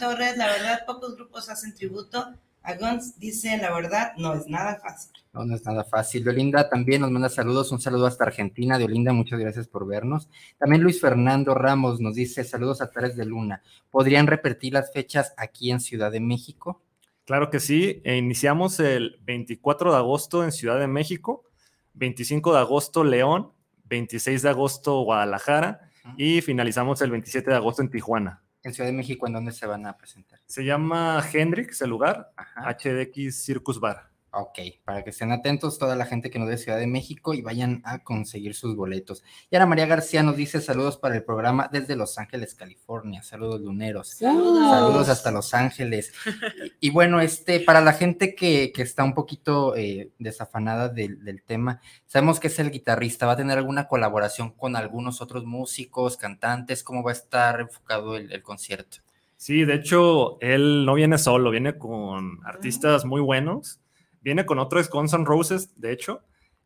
Torres, 0.00 0.36
la 0.36 0.46
verdad, 0.46 0.84
pocos 0.86 1.16
grupos 1.16 1.48
hacen 1.48 1.74
tributo 1.74 2.34
a 2.64 2.74
Guns 2.76 3.18
dice, 3.18 3.58
la 3.58 3.72
verdad, 3.74 4.12
no 4.16 4.34
es 4.34 4.46
nada 4.46 4.80
fácil. 4.80 5.12
No, 5.34 5.44
no 5.44 5.54
es 5.54 5.64
nada 5.64 5.84
fácil. 5.84 6.26
Olinda 6.26 6.68
también 6.68 7.02
nos 7.02 7.10
manda 7.10 7.28
saludos. 7.28 7.70
Un 7.72 7.80
saludo 7.80 8.06
hasta 8.06 8.24
Argentina. 8.24 8.78
De 8.78 8.84
Olinda, 8.84 9.12
muchas 9.12 9.38
gracias 9.38 9.68
por 9.68 9.86
vernos. 9.86 10.30
También 10.58 10.82
Luis 10.82 10.98
Fernando 11.00 11.54
Ramos 11.54 12.00
nos 12.00 12.14
dice 12.14 12.42
saludos 12.42 12.80
a 12.80 12.90
Tres 12.90 13.16
de 13.16 13.26
Luna. 13.26 13.62
¿Podrían 13.90 14.26
repetir 14.26 14.72
las 14.72 14.92
fechas 14.92 15.34
aquí 15.36 15.70
en 15.70 15.80
Ciudad 15.80 16.10
de 16.10 16.20
México? 16.20 16.82
Claro 17.26 17.50
que 17.50 17.60
sí. 17.60 18.00
E 18.02 18.16
iniciamos 18.16 18.80
el 18.80 19.18
24 19.24 19.92
de 19.92 19.98
agosto 19.98 20.42
en 20.42 20.50
Ciudad 20.50 20.78
de 20.78 20.86
México, 20.86 21.44
25 21.92 22.54
de 22.54 22.58
agosto 22.60 23.04
León, 23.04 23.52
26 23.84 24.40
de 24.40 24.48
agosto 24.48 25.02
Guadalajara 25.02 25.90
y 26.16 26.40
finalizamos 26.40 27.02
el 27.02 27.10
27 27.10 27.50
de 27.50 27.56
agosto 27.56 27.82
en 27.82 27.90
Tijuana. 27.90 28.42
En 28.62 28.72
Ciudad 28.72 28.88
de 28.88 28.96
México, 28.96 29.26
¿en 29.26 29.34
dónde 29.34 29.52
se 29.52 29.66
van 29.66 29.84
a 29.84 29.96
presentar? 29.96 30.40
Se 30.46 30.64
llama 30.64 31.24
Hendrix, 31.32 31.80
el 31.82 31.90
lugar, 31.90 32.32
HDX 32.56 33.44
Circus 33.44 33.80
Bar. 33.80 34.14
Ok, 34.36 34.58
para 34.84 35.04
que 35.04 35.10
estén 35.10 35.30
atentos 35.30 35.78
toda 35.78 35.94
la 35.94 36.06
gente 36.06 36.28
que 36.28 36.40
nos 36.40 36.48
de 36.48 36.58
Ciudad 36.58 36.78
de 36.78 36.88
México 36.88 37.34
y 37.34 37.42
vayan 37.42 37.82
a 37.84 38.02
conseguir 38.02 38.54
sus 38.54 38.74
boletos. 38.74 39.22
Y 39.48 39.54
ahora 39.54 39.66
María 39.66 39.86
García 39.86 40.24
nos 40.24 40.36
dice 40.36 40.60
saludos 40.60 40.96
para 40.96 41.14
el 41.14 41.22
programa 41.22 41.68
desde 41.70 41.94
Los 41.94 42.18
Ángeles, 42.18 42.56
California. 42.56 43.22
Saludos 43.22 43.60
luneros. 43.60 44.08
Saludos, 44.08 45.08
hasta 45.08 45.30
Los 45.30 45.54
Ángeles. 45.54 46.12
y, 46.80 46.90
bueno, 46.90 47.20
este, 47.20 47.60
para 47.60 47.80
la 47.80 47.92
gente 47.92 48.34
que, 48.34 48.72
está 48.76 49.04
un 49.04 49.14
poquito 49.14 49.76
eh, 49.76 50.10
desafanada 50.18 50.88
del, 50.88 51.42
tema, 51.46 51.80
sabemos 52.06 52.40
que 52.40 52.48
es 52.48 52.58
el 52.58 52.72
guitarrista. 52.72 53.26
¿Va 53.26 53.32
a 53.32 53.36
tener 53.36 53.56
alguna 53.56 53.86
colaboración 53.86 54.50
con 54.50 54.74
algunos 54.74 55.20
otros 55.20 55.44
músicos, 55.44 56.16
cantantes? 56.16 56.82
¿Cómo 56.82 57.04
va 57.04 57.12
a 57.12 57.14
estar 57.14 57.60
enfocado 57.60 58.16
el, 58.16 58.32
el 58.32 58.42
concierto? 58.42 58.98
Sí, 59.36 59.64
de 59.64 59.74
hecho, 59.74 60.38
él 60.40 60.84
no 60.86 60.94
viene 60.94 61.18
solo, 61.18 61.50
viene 61.50 61.76
con 61.76 62.40
artistas 62.44 63.04
muy 63.04 63.20
buenos 63.20 63.80
Viene 64.24 64.46
con 64.46 64.58
otro 64.58 64.80
Guns 64.90 65.12
N' 65.12 65.26
Roses, 65.26 65.78
de 65.78 65.92
hecho, 65.92 66.22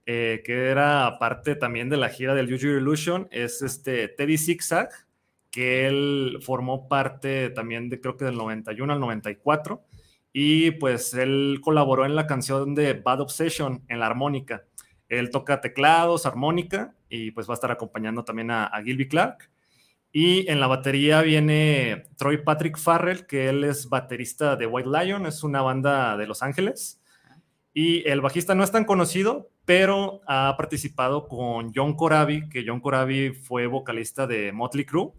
eh, 0.07 0.43
que 0.45 0.69
era 0.69 1.19
parte 1.19 1.57
también 1.57 1.89
de 1.89 1.97
la 1.97 2.09
gira 2.09 2.33
del 2.33 2.47
Your 2.47 2.81
Illusion, 2.81 3.27
es 3.33 3.63
este 3.63 4.07
Teddy 4.07 4.39
Zigzag, 4.39 4.91
que 5.51 5.89
él 5.89 6.39
formó 6.41 6.87
parte 6.87 7.51
también 7.51 7.89
de 7.89 8.01
creo 8.01 8.17
que 8.17 8.27
del 8.27 8.37
91 8.37 8.93
al 8.93 9.01
94, 9.01 9.85
y 10.33 10.71
pues 10.71 11.15
él 11.15 11.59
colaboró 11.61 12.07
en 12.07 12.15
la 12.15 12.29
canción 12.29 12.77
de 12.77 12.93
Bad 12.93 13.23
Obsession 13.23 13.83
en 13.89 13.99
la 13.99 14.07
armónica. 14.07 14.63
Él 15.09 15.31
toca 15.31 15.61
teclados, 15.61 16.27
armónica 16.27 16.95
y 17.09 17.33
pues 17.33 17.49
va 17.49 17.55
a 17.55 17.57
estar 17.57 17.73
acompañando 17.73 18.23
también 18.23 18.53
a, 18.53 18.67
a 18.67 18.83
Gilby 18.85 19.09
Clark. 19.09 19.51
Y 20.13 20.51
en 20.51 20.61
la 20.61 20.67
batería 20.67 21.21
viene 21.23 22.07
Troy 22.17 22.39
Patrick 22.39 22.79
Farrell, 22.79 23.27
que 23.27 23.49
él 23.49 23.65
es 23.65 23.89
baterista 23.89 24.57
de 24.57 24.67
White 24.67 24.89
Lion, 24.89 25.27
es 25.27 25.43
una 25.43 25.63
banda 25.63 26.17
de 26.17 26.27
Los 26.27 26.43
Ángeles. 26.43 27.01
Y 27.75 28.09
el 28.09 28.21
bajista 28.21 28.55
no 28.55 28.65
es 28.65 28.73
tan 28.73 28.85
conocido, 28.85 29.51
pero 29.65 30.23
ha 30.27 30.55
participado 30.57 31.29
con 31.29 31.73
John 31.75 31.95
Corabi, 31.95 32.49
que 32.49 32.65
John 32.67 32.81
Corabi 32.81 33.31
fue 33.31 33.67
vocalista 33.67 34.27
de 34.27 34.51
Motley 34.51 34.85
Crue. 34.85 35.13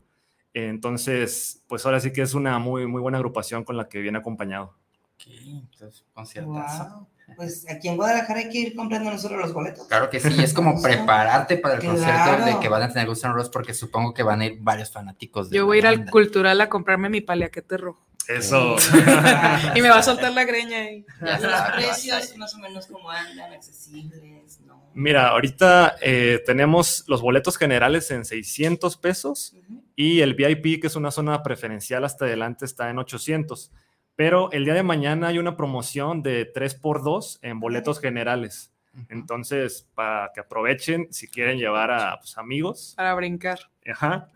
Entonces, 0.54 1.63
pues 1.67 1.86
ahora 1.86 1.99
sí 1.99 2.12
que 2.12 2.23
es 2.23 2.34
una 2.34 2.58
muy, 2.58 2.88
muy 2.88 3.02
buena 3.02 3.19
agrupación 3.19 3.63
con 3.63 3.78
la 3.78 3.88
que 3.88 3.99
viene 3.99 4.17
acompañado. 4.17 4.75
Ok, 5.13 5.28
entonces, 5.45 6.06
conciertazo. 6.13 6.89
Wow. 6.95 7.08
Pues 7.36 7.65
aquí 7.70 7.88
en 7.88 7.96
Guadalajara 7.96 8.39
hay 8.39 8.50
que 8.50 8.58
ir 8.60 8.76
comprando 8.76 9.12
nosotros 9.12 9.39
los 9.39 9.54
boletos. 9.54 9.88
Claro 9.88 10.10
que 10.10 10.20
sí, 10.20 10.44
es 10.44 10.54
como 10.54 10.82
prepararte 10.82 11.58
para 11.58 11.76
el 11.76 11.86
concierto 11.86 12.46
de 12.46 12.60
que 12.60 12.70
van 12.70 12.84
a 12.84 12.89
tener 12.89 13.08
Guns 13.08 13.24
N' 13.24 13.34
Roses 13.34 13.50
porque 13.50 13.74
supongo 13.74 14.13
que 14.13 14.24
van 14.24 14.42
a 14.42 14.46
ir 14.46 14.58
varios 14.60 14.92
fanáticos 14.92 15.50
de 15.50 15.58
Yo 15.58 15.65
voy 15.65 15.78
a 15.78 15.80
ir 15.80 15.88
al 15.88 16.10
cultural 16.10 16.60
a 16.62 16.70
comprarme 16.70 17.10
mi 17.10 17.22
paliaquete 17.22 17.78
rojo. 17.78 18.06
Eso. 18.28 18.76
Y 19.76 19.82
me 19.82 19.89
va 19.89 19.98
a 20.00 20.04
soltar 20.04 20.32
la 20.34 20.46
greña 20.46 20.78
ahí. 20.78 21.06
Los 21.20 21.62
precios, 21.76 22.38
más 22.38 22.54
o 22.54 22.60
menos 22.60 22.86
como 22.86 23.10
andan, 23.10 23.54
accesibles, 23.54 24.60
¿no? 24.62 24.89
Mira, 24.94 25.30
ahorita 25.30 25.96
eh, 26.02 26.42
tenemos 26.46 27.06
los 27.08 27.22
boletos 27.22 27.58
generales 27.58 28.12
en 28.12 28.26
600 28.26 28.98
pesos 28.98 29.56
y 29.96 30.22
el 30.22 30.36
VIP, 30.36 30.82
que 30.82 30.88
es 30.88 30.96
una 30.96 31.12
zona 31.12 31.42
preferencial 31.42 32.04
hasta 32.04 32.26
adelante, 32.26 32.65
está 32.65 32.89
en 32.89 33.00
800. 33.00 33.72
Pero 34.19 34.51
el 34.51 34.65
día 34.65 34.73
de 34.73 34.84
mañana 34.84 35.29
hay 35.29 35.38
una 35.38 35.55
promoción 35.55 36.21
de 36.21 36.51
3x2 36.51 37.39
en 37.41 37.62
boletos 37.62 38.01
generales. 38.01 38.69
Entonces, 39.08 39.88
para 39.95 40.32
que 40.34 40.41
aprovechen, 40.41 41.08
si 41.10 41.29
quieren 41.29 41.58
llevar 41.58 41.89
a 41.89 42.19
pues, 42.19 42.38
amigos. 42.38 42.95
Para 42.97 43.13
brincar. 43.13 43.60
Ajá. 43.89 44.27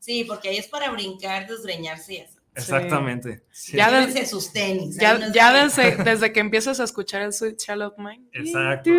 Sí, 0.00 0.24
porque 0.24 0.50
ahí 0.50 0.58
es 0.58 0.68
para 0.68 0.90
brincar, 0.90 1.46
desgreñarse 1.48 2.12
y 2.12 2.18
así. 2.20 2.36
exactamente. 2.54 3.42
Sí, 3.52 3.74
Ya 3.78 3.90
de- 3.90 4.00
Llévense 4.06 4.26
sus 4.26 4.52
tenis. 4.52 4.98
Ya, 4.98 5.16
nos 5.16 5.32
ya 5.32 5.64
desde, 5.64 5.96
desde 6.04 6.30
que 6.34 6.40
empiezas 6.40 6.78
a 6.78 6.84
escuchar 6.84 7.22
el 7.22 7.32
Sweet 7.32 7.56
Child 7.56 7.82
of 7.84 7.94
Mine. 7.96 8.28
Exacto. 8.34 8.90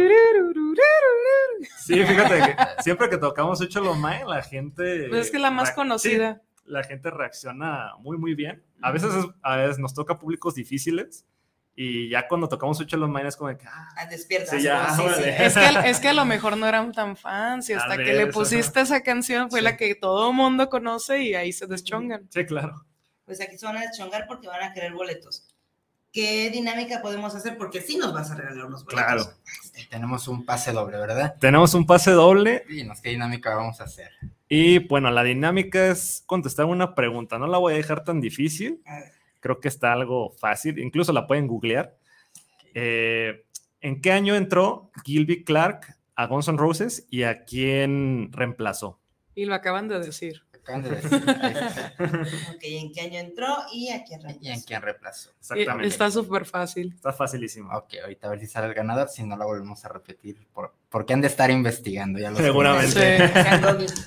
Sí, 1.86 1.94
fíjate 2.04 2.40
que 2.40 2.56
siempre 2.84 3.08
que 3.10 3.18
tocamos 3.20 3.62
Hecho 3.62 3.82
Lo 3.82 3.94
Mae, 3.94 4.26
la 4.26 4.42
gente. 4.42 5.10
Pues 5.10 5.26
es 5.26 5.32
que 5.32 5.38
es 5.38 5.44
la 5.44 5.52
más 5.52 5.70
reac- 5.70 5.76
conocida. 5.76 6.42
sí, 6.44 6.47
la 6.68 6.84
gente 6.84 7.10
reacciona 7.10 7.94
muy, 8.00 8.18
muy 8.18 8.36
bien. 8.36 8.64
A 8.82 8.92
veces, 8.92 9.14
es- 9.14 9.26
a 9.42 9.56
veces 9.58 9.80
nos 9.80 9.94
toca 9.94 10.18
públicos 10.20 10.54
difíciles 10.56 11.26
y 11.76 12.10
ya 12.10 12.28
cuando 12.28 12.48
tocamos 12.50 12.80
Hecho 12.82 12.98
Lo 12.98 13.08
Mae 13.08 13.28
es 13.28 13.36
como 13.36 13.50
de 13.50 13.58
que. 13.58 13.66
ah, 13.68 13.88
Ah, 13.98 14.06
despierta. 14.08 14.52
Sí, 14.58 14.62
ya, 14.64 14.90
sí, 14.90 14.96
sí. 14.96 15.02
órale. 15.02 15.46
Es 15.46 15.54
que, 15.56 15.90
es 15.90 16.00
que 16.00 16.08
a 16.10 16.14
lo 16.14 16.26
mejor 16.26 16.58
no 16.58 16.68
eran 16.68 16.92
tan 16.92 17.16
fans 17.16 17.70
y 17.70 17.74
hasta 17.74 17.98
que 17.98 18.14
le 18.14 18.28
pusiste 18.28 18.82
esa 18.82 19.02
canción 19.02 19.50
fue 19.50 19.60
Sí. 19.60 19.64
la 19.64 19.78
que 19.78 19.96
todo 19.96 20.34
mundo 20.34 20.70
conoce 20.70 21.22
y 21.24 21.36
ahí 21.36 21.52
se 21.54 21.68
deschongan. 21.68 22.28
sí, 22.30 22.46
claro. 22.46 22.84
Pues 23.26 23.42
aquí 23.42 23.58
se 23.58 23.66
van 23.66 23.78
a 23.78 23.82
deschongar 23.82 24.26
porque 24.28 24.48
van 24.48 24.64
a 24.64 24.74
querer 24.74 24.94
boletos. 24.94 25.48
¿Qué 26.14 26.50
dinámica 26.50 27.02
podemos 27.02 27.36
hacer? 27.36 27.58
Porque 27.58 27.82
sí 27.82 27.98
nos 27.98 28.14
vas 28.14 28.32
a 28.32 28.36
regalar 28.36 28.66
unos 28.66 28.86
boletos. 28.86 29.04
Claro. 29.06 29.24
Tenemos 29.90 30.28
un 30.30 30.46
pase 30.46 30.72
doble, 30.72 30.98
¿verdad? 30.98 31.36
Tenemos 31.40 31.74
un 31.74 31.86
pase 31.86 32.12
doble 32.12 32.64
Y 32.70 32.84
nos 32.86 33.02
qué 33.02 33.10
dinámica 33.10 33.54
vamos 33.54 33.80
a 33.82 33.84
hacer. 33.84 34.12
Y 34.50 34.80
bueno, 34.80 35.12
la 35.12 35.24
dinámica 35.24 35.90
es 35.90 36.24
contestar 36.26 36.66
una 36.66 36.96
pregunta. 36.96 37.38
No 37.38 37.48
la 37.48 37.58
voy 37.58 37.74
a 37.74 37.78
dejar 37.78 38.04
tan 38.04 38.22
difícil. 38.22 38.82
Creo 39.40 39.60
que 39.60 39.68
está 39.68 39.94
algo 39.94 40.32
fácil. 40.32 40.80
Incluso 40.80 41.12
la 41.14 41.28
pueden 41.28 41.48
googlear. 41.48 41.98
Eh, 42.74 43.46
¿En 43.82 44.02
qué 44.02 44.12
año 44.12 44.36
entró 44.36 44.92
Gilby 45.04 45.44
Clark 45.44 45.98
a 46.16 46.28
Guns 46.28 46.48
N' 46.48 46.58
Roses 46.58 47.08
y 47.10 47.24
a 47.24 47.44
quién 47.44 48.32
reemplazó? 48.32 49.00
Y 49.36 49.46
lo 49.46 49.54
acaban 49.54 49.88
de 49.88 50.00
decir. 50.00 50.44
Acaban 50.68 50.84
de 50.84 50.90
decir. 50.90 51.10
Ok, 52.56 52.64
¿en 52.64 52.92
qué 52.92 53.02
año 53.02 53.20
entró 53.20 53.48
y 53.72 53.90
a 53.90 54.04
quién 54.04 54.20
¿Y 54.22 54.24
en 54.24 54.30
reemplazó? 54.34 54.66
quién 54.66 54.82
reemplazó? 54.82 55.30
Y 55.30 55.40
Exactamente. 55.40 55.88
Está 55.88 56.12
súper 56.12 56.46
fácil. 56.46 56.94
Está 56.94 57.14
facilísimo. 57.14 57.74
Ok, 57.74 57.94
ahorita 58.04 58.28
a 58.28 58.32
ver 58.32 58.40
si 58.40 58.48
sale 58.48 58.68
el 58.68 58.74
ganador, 58.74 59.08
si 59.08 59.24
no 59.24 59.38
la 59.38 59.46
volvemos 59.46 59.84
a 59.86 59.90
repetir. 59.90 60.46
Por, 60.54 60.74
porque 60.90 61.14
han 61.14 61.22
de 61.22 61.28
estar 61.28 61.50
investigando, 61.52 62.20
ya 62.20 62.32
lo 62.32 62.38
Seguramente. 62.38 63.30
Sí. 63.30 63.86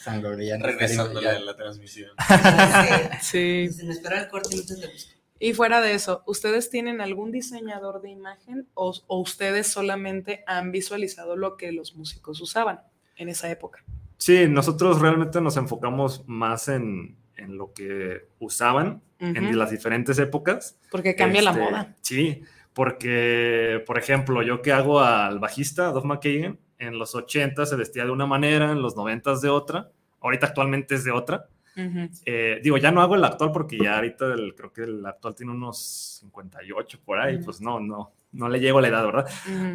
San 0.00 0.22
Gabriel, 0.22 0.62
Regresándole 0.62 1.28
a 1.28 1.38
la 1.40 1.54
transmisión. 1.54 2.10
Sí. 3.20 3.68
Sin 3.70 3.90
esperar 3.90 4.24
el 4.24 4.28
corte, 4.28 4.54
entonces 4.54 4.78
le 4.78 4.86
busco. 4.92 5.12
Y 5.40 5.52
fuera 5.52 5.80
de 5.80 5.92
eso, 5.92 6.22
¿ustedes 6.26 6.70
tienen 6.70 7.00
algún 7.00 7.30
diseñador 7.30 8.00
de 8.00 8.10
imagen 8.10 8.66
o, 8.74 8.94
o 9.06 9.20
ustedes 9.20 9.68
solamente 9.68 10.42
han 10.46 10.72
visualizado 10.72 11.36
lo 11.36 11.56
que 11.56 11.70
los 11.70 11.94
músicos 11.94 12.40
usaban 12.40 12.80
en 13.16 13.28
esa 13.28 13.50
época? 13.50 13.84
Sí, 14.18 14.46
nosotros 14.48 15.00
realmente 15.00 15.40
nos 15.40 15.56
enfocamos 15.56 16.24
más 16.26 16.68
en, 16.68 17.16
en 17.36 17.56
lo 17.56 17.72
que 17.72 18.26
usaban 18.40 19.00
en 19.20 19.46
Ujú. 19.46 19.54
las 19.56 19.70
diferentes 19.70 20.18
épocas. 20.18 20.78
Porque 20.90 21.14
cambia 21.16 21.40
la 21.42 21.50
Este, 21.50 21.62
moda. 21.62 21.96
Sí, 22.02 22.42
porque, 22.74 23.82
por 23.86 23.98
ejemplo, 23.98 24.42
yo 24.42 24.62
que 24.62 24.72
hago 24.72 25.00
al 25.00 25.38
bajista, 25.38 25.90
Duff 25.92 26.04
McKagan, 26.04 26.58
en 26.78 26.98
los 26.98 27.14
80 27.14 27.66
se 27.66 27.76
vestía 27.76 28.04
de 28.04 28.10
una 28.10 28.26
manera, 28.26 28.70
en 28.70 28.82
los 28.82 28.96
90 28.96 29.34
de 29.40 29.48
otra, 29.48 29.90
ahorita 30.20 30.46
actualmente 30.46 30.94
es 30.94 31.04
de 31.04 31.10
otra. 31.10 31.46
Ujú. 31.76 32.08
Eh, 32.26 32.60
digo, 32.62 32.76
ya 32.76 32.90
no 32.90 33.02
hago 33.02 33.14
el 33.14 33.24
actual 33.24 33.52
porque 33.52 33.78
ya 33.78 33.96
ahorita 33.96 34.34
el- 34.34 34.54
creo 34.56 34.72
que 34.72 34.82
el 34.82 35.04
actual 35.06 35.34
tiene 35.34 35.52
unos 35.52 36.18
58 36.20 36.98
por 37.04 37.18
ahí, 37.20 37.36
Ujú. 37.36 37.44
pues 37.46 37.60
no, 37.60 37.78
no, 37.80 38.12
no 38.32 38.48
le 38.48 38.58
llego 38.60 38.78
a 38.78 38.82
la 38.82 38.88
edad, 38.88 39.04
¿verdad? 39.04 39.26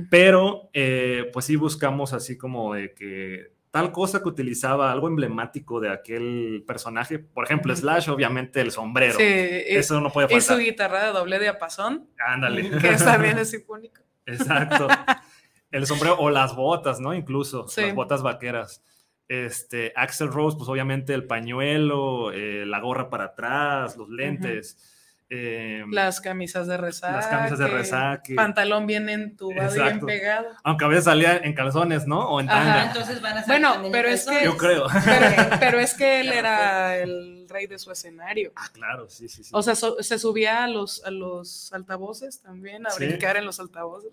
Pero 0.09 0.69
eh, 0.73 1.29
pues 1.31 1.45
sí 1.45 1.55
buscamos 1.55 2.11
así 2.13 2.37
como 2.37 2.73
de 2.73 2.93
que 2.93 3.51
tal 3.73 3.91
cosa 3.91 4.21
que 4.21 4.29
utilizaba, 4.29 4.91
algo 4.91 5.07
emblemático 5.07 5.79
de 5.79 5.89
aquel 5.89 6.63
personaje, 6.67 7.17
por 7.17 7.45
ejemplo. 7.45 7.75
Slash, 7.75 8.07
obviamente 8.07 8.61
el 8.61 8.69
sombrero. 8.69 9.17
Sí, 9.17 9.23
Eso 9.25 9.99
no 9.99 10.11
puede 10.11 10.27
y 10.27 10.39
su 10.41 10.49
faltar. 10.49 10.63
guitarra 10.63 11.03
de 11.05 11.11
doble 11.11 11.39
diapasón, 11.39 12.07
Ándale. 12.23 12.69
que 12.79 12.89
también 12.97 13.39
es 13.39 13.51
icónico. 13.55 14.01
Exacto. 14.27 14.87
El 15.71 15.87
sombrero 15.87 16.17
o 16.19 16.29
las 16.29 16.55
botas, 16.55 16.99
¿no? 16.99 17.15
Incluso 17.15 17.67
Sí. 17.67 17.81
las 17.81 17.95
botas 17.95 18.21
vaqueras. 18.21 18.83
Este, 19.27 19.91
Axel 19.95 20.27
Rose, 20.31 20.55
pues 20.55 20.69
obviamente 20.69 21.15
el 21.15 21.25
pañuelo, 21.25 22.31
eh, 22.31 22.67
la 22.67 22.79
gorra 22.79 23.09
para 23.09 23.23
atrás, 23.23 23.97
los 23.97 24.07
lentes. 24.07 24.77
Eh, 25.35 25.83
Las 25.89 26.21
camisas 26.21 26.67
de 26.67 26.77
resaque. 26.77 27.13
Las 27.13 27.27
camisas 27.27 27.57
de 27.59 27.67
resaque. 27.67 28.35
Pantalón 28.35 28.85
bien 28.85 29.09
entubado 29.09 29.71
y 29.71 29.73
bien 29.73 29.85
Exacto. 29.87 30.05
pegado. 30.05 30.47
aunque 30.63 30.85
a 30.85 30.87
veces 30.87 31.05
salía 31.05 31.37
en 31.37 31.53
calzones, 31.53 32.05
¿no? 32.05 32.29
O 32.29 32.39
en 32.39 32.49
Ajá. 32.49 32.59
tanga. 32.59 32.81
Ah, 32.81 32.85
Entonces 32.87 33.21
van 33.21 33.37
a 33.37 33.43
ser 33.43 33.47
Bueno, 33.47 33.89
pero 33.91 34.07
es 34.09 34.25
que-. 34.27 34.45
Yo 34.45 34.57
creo. 34.57 34.85
Pero, 35.05 35.59
pero 35.59 35.79
es 35.79 35.93
que 35.95 36.19
él 36.21 36.27
Claro, 36.27 36.39
era 36.39 36.97
el 36.97 37.45
rey 37.49 37.67
de 37.67 37.79
su 37.79 37.91
escenario. 37.91 38.51
Ah, 38.55 38.67
claro, 38.71 39.09
sí, 39.09 39.27
sí, 39.27 39.43
sí. 39.43 39.49
O 39.53 39.61
sea, 39.63 39.75
so- 39.75 39.97
se 40.01 40.17
subía 40.19 40.63
a 40.63 40.67
los, 40.67 41.03
a 41.05 41.11
los 41.11 41.71
altavoces 41.73 42.41
también, 42.41 42.85
a 42.85 42.91
Sí. 42.91 43.05
brincar 43.05 43.37
en 43.37 43.45
los 43.45 43.59
altavoces. 43.59 44.11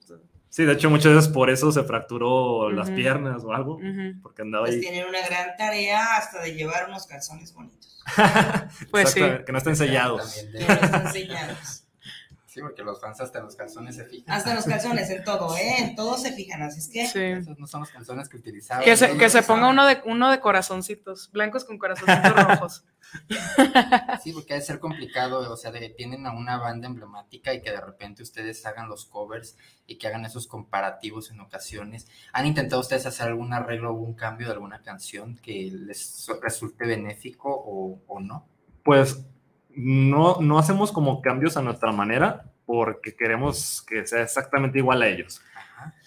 Sí, 0.50 0.64
de 0.64 0.72
hecho, 0.72 0.90
muchas 0.90 1.14
veces 1.14 1.28
por 1.32 1.48
eso 1.48 1.70
se 1.72 1.84
fracturó 1.84 2.70
las 2.72 2.90
piernas 2.90 3.42
o 3.44 3.52
algo, 3.52 3.78
porque 4.22 4.42
andaba 4.42 4.64
Pues 4.64 4.74
ahí. 4.76 4.80
tienen 4.80 5.06
una 5.08 5.24
gran 5.26 5.56
tarea 5.56 6.16
hasta 6.16 6.42
de 6.42 6.54
llevar 6.54 6.88
unos 6.88 7.06
calzones 7.06 7.54
bonitos. 7.54 8.02
Pues 8.90 9.10
sí. 9.12 9.20
Que 9.46 9.52
no 9.52 9.58
estén 9.58 9.76
sellados. 9.76 10.44
Que 10.52 10.58
no 10.66 10.72
están 10.74 11.12
sellados. 11.12 11.79
Sí, 12.60 12.62
porque 12.62 12.82
los 12.82 13.00
fans 13.00 13.20
hasta 13.20 13.40
los 13.40 13.56
calzones 13.56 13.96
se 13.96 14.04
fijan. 14.04 14.34
Hasta 14.34 14.54
los 14.54 14.64
calzones, 14.64 15.08
en 15.08 15.24
todo, 15.24 15.56
¿eh? 15.56 15.76
En 15.78 15.94
todo 15.94 16.18
se 16.18 16.32
fijan, 16.32 16.62
así 16.62 16.80
es 16.80 16.88
que... 16.88 17.06
Sí. 17.06 17.22
Esos 17.40 17.58
no 17.58 17.66
son 17.66 17.80
los 17.80 17.90
calzones 17.90 18.28
que 18.28 18.36
utilizaba. 18.36 18.82
Que 18.82 18.96
se, 18.96 19.16
que 19.16 19.30
se 19.30 19.42
ponga 19.42 19.68
uno 19.68 19.86
de, 19.86 20.02
uno 20.04 20.30
de 20.30 20.40
corazoncitos, 20.40 21.30
blancos 21.32 21.64
con 21.64 21.78
corazoncitos 21.78 22.46
rojos. 22.46 22.84
Sí, 24.22 24.32
porque 24.32 24.52
ha 24.52 24.56
de 24.56 24.62
ser 24.62 24.78
complicado, 24.78 25.50
o 25.50 25.56
sea, 25.56 25.70
de, 25.70 25.88
tienen 25.90 26.26
a 26.26 26.32
una 26.32 26.58
banda 26.58 26.86
emblemática 26.86 27.54
y 27.54 27.62
que 27.62 27.70
de 27.70 27.80
repente 27.80 28.22
ustedes 28.22 28.64
hagan 28.66 28.88
los 28.88 29.06
covers 29.06 29.56
y 29.86 29.96
que 29.96 30.06
hagan 30.06 30.24
esos 30.24 30.46
comparativos 30.46 31.30
en 31.30 31.40
ocasiones. 31.40 32.06
¿Han 32.32 32.46
intentado 32.46 32.80
ustedes 32.80 33.06
hacer 33.06 33.28
algún 33.28 33.52
arreglo 33.52 33.90
o 33.90 33.94
un 33.94 34.14
cambio 34.14 34.46
de 34.48 34.52
alguna 34.52 34.82
canción 34.82 35.38
que 35.42 35.70
les 35.72 36.28
resulte 36.42 36.86
benéfico 36.86 37.48
o, 37.50 38.00
o 38.06 38.20
no? 38.20 38.46
Pues 38.84 39.24
no, 39.70 40.40
no 40.40 40.58
hacemos 40.58 40.92
como 40.92 41.20
cambios 41.20 41.56
a 41.56 41.62
nuestra 41.62 41.92
manera 41.92 42.49
porque 42.70 43.16
queremos 43.16 43.82
que 43.84 44.06
sea 44.06 44.22
exactamente 44.22 44.78
igual 44.78 45.02
a 45.02 45.08
ellos. 45.08 45.42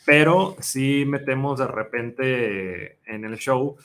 Pero 0.05 0.55
sí 0.61 1.03
metemos 1.05 1.59
de 1.59 1.67
repente 1.67 2.99
en 3.05 3.25
el 3.25 3.37
show 3.37 3.75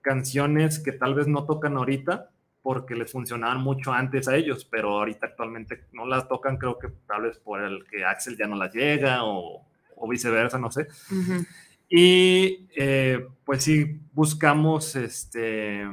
canciones 0.00 0.80
que 0.80 0.90
tal 0.90 1.14
vez 1.14 1.28
no 1.28 1.44
tocan 1.44 1.76
ahorita 1.76 2.30
porque 2.62 2.96
les 2.96 3.12
funcionaban 3.12 3.60
mucho 3.60 3.92
antes 3.92 4.26
a 4.26 4.34
ellos, 4.34 4.64
pero 4.64 4.98
ahorita 4.98 5.26
actualmente 5.26 5.84
no 5.92 6.04
las 6.04 6.26
tocan, 6.26 6.56
creo 6.56 6.80
que 6.80 6.88
tal 7.06 7.22
vez 7.22 7.38
por 7.38 7.62
el 7.62 7.86
que 7.86 8.04
Axel 8.04 8.36
ya 8.36 8.48
no 8.48 8.56
las 8.56 8.74
llega 8.74 9.22
o, 9.22 9.64
o 9.94 10.08
viceversa, 10.08 10.58
no 10.58 10.72
sé. 10.72 10.88
Ujú. 11.12 11.46
Y 11.88 12.66
eh, 12.74 13.24
pues 13.44 13.62
sí, 13.62 14.00
buscamos 14.12 14.96
este, 14.96 15.84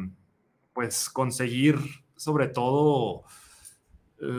pues 0.73 1.11
conseguir 1.11 1.77
sobre 2.15 2.47
todo 2.47 3.23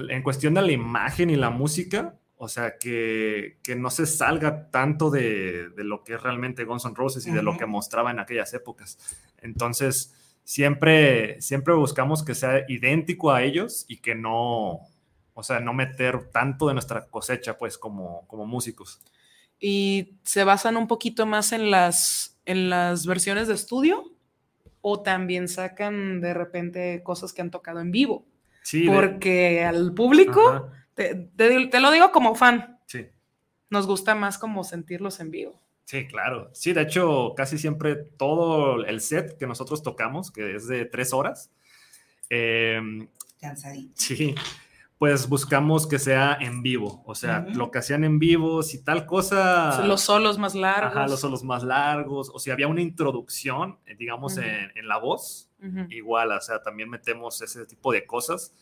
en 0.09 0.23
cuestión 0.23 0.55
de 0.55 0.63
la 0.63 0.73
imagen 0.73 1.31
y 1.31 1.37
la 1.37 1.51
música, 1.51 2.15
o 2.37 2.49
sea, 2.49 2.79
que, 2.79 3.59
que 3.63 3.77
no 3.77 3.91
se 3.91 4.07
salga 4.07 4.71
tanto 4.71 5.11
de, 5.11 5.71
de, 5.71 5.85
lo 5.85 6.03
que 6.03 6.15
es 6.15 6.23
realmente 6.23 6.65
Guns 6.65 6.85
N' 6.85 6.95
Roses 6.95 7.27
y 7.27 7.31
de 7.31 7.43
lo 7.43 7.57
que 7.57 7.67
mostraba 7.67 8.11
en 8.11 8.19
aquellas 8.19 8.53
épocas. 8.55 8.99
Entonces, 9.41 10.15
siempre, 10.43 11.41
siempre 11.41 11.75
buscamos 11.75 12.25
que 12.25 12.35
sea 12.35 12.65
idéntico 12.69 13.31
a 13.31 13.43
ellos 13.43 13.85
y 13.89 13.99
que 13.99 14.15
no, 14.15 14.81
o 15.33 15.43
sea, 15.43 15.61
no 15.61 15.73
meter 15.73 16.31
tanto 16.31 16.69
de 16.69 16.75
nuestra 16.75 17.07
cosecha, 17.07 17.57
pues, 17.57 17.79
como, 17.79 18.27
como 18.27 18.47
músicos. 18.47 19.01
¿Y 19.59 20.19
se 20.25 20.45
basan 20.45 20.77
un 20.77 20.89
poquito 20.89 21.27
más 21.27 21.53
en 21.53 21.71
las, 21.71 22.39
en 22.45 22.69
las 22.69 23.07
versiones 23.07 23.49
de 23.49 23.55
estudio? 23.55 24.13
¿O 24.81 25.01
también 25.01 25.49
sacan 25.49 26.21
de 26.21 26.35
repente 26.35 27.03
cosas 27.03 27.33
que 27.33 27.41
han 27.41 27.51
tocado 27.51 27.81
en 27.81 27.91
vivo? 27.91 28.27
Sí. 28.65 28.89
Porque 28.89 29.63
al 29.65 29.95
público, 29.95 30.71
te, 30.95 31.15
te, 31.37 31.69
te, 31.69 31.81
lo 31.81 31.93
digo 31.93 32.11
como 32.11 32.35
fan, 32.35 32.81
sí. 32.87 33.07
nos 33.71 33.87
gusta 33.87 34.17
más 34.17 34.39
como 34.39 34.65
sentirlos 34.65 35.21
en 35.21 35.31
vivo. 35.31 35.61
Sí, 35.85 36.07
claro. 36.07 36.51
Sí, 36.55 36.73
de 36.73 36.83
hecho, 36.83 37.35
casi 37.37 37.59
siempre 37.59 37.95
todo 37.95 38.85
el 38.85 39.01
set 39.01 39.37
que 39.39 39.47
nosotros 39.47 39.83
tocamos, 39.83 40.33
que 40.33 40.57
es 40.57 40.67
de 40.67 40.87
tres 40.87 41.13
horas. 41.13 41.51
Eh, 42.31 42.81
Cansadito. 43.39 43.93
Sí, 43.95 44.35
pues 45.05 45.29
buscamos 45.29 45.87
que 45.87 45.99
sea 45.99 46.39
en 46.41 46.63
vivo. 46.63 47.03
O 47.05 47.15
sea, 47.15 47.45
uh 47.47 47.51
-huh. 47.51 47.55
lo 47.57 47.71
que 47.71 47.79
hacían 47.79 48.05
en 48.05 48.19
vivo, 48.19 48.63
si 48.63 48.83
tal 48.83 49.05
cosa. 49.05 49.87
Los 49.87 50.01
solos 50.01 50.39
más 50.39 50.55
largos. 50.55 50.97
Ajá, 50.97 51.07
los 51.09 51.21
solos 51.21 51.45
más 51.45 51.63
largos. 51.63 52.31
O 52.33 52.39
si 52.39 52.51
había 52.51 52.69
una 52.69 52.81
introducción, 52.81 53.79
eh, 53.85 53.95
digamos, 53.99 54.39
uh 54.39 54.41
-huh. 54.41 54.45
en, 54.45 54.79
en, 54.79 54.89
la 54.89 54.97
voz, 54.97 55.51
uh 55.61 55.67
-huh. 55.67 55.93
igual, 55.93 56.33
o 56.33 56.41
sea, 56.41 56.63
también 56.63 56.89
metemos 56.89 57.43
ese 57.43 57.67
tipo 57.67 57.93
de 57.93 58.07
cosas. 58.07 58.55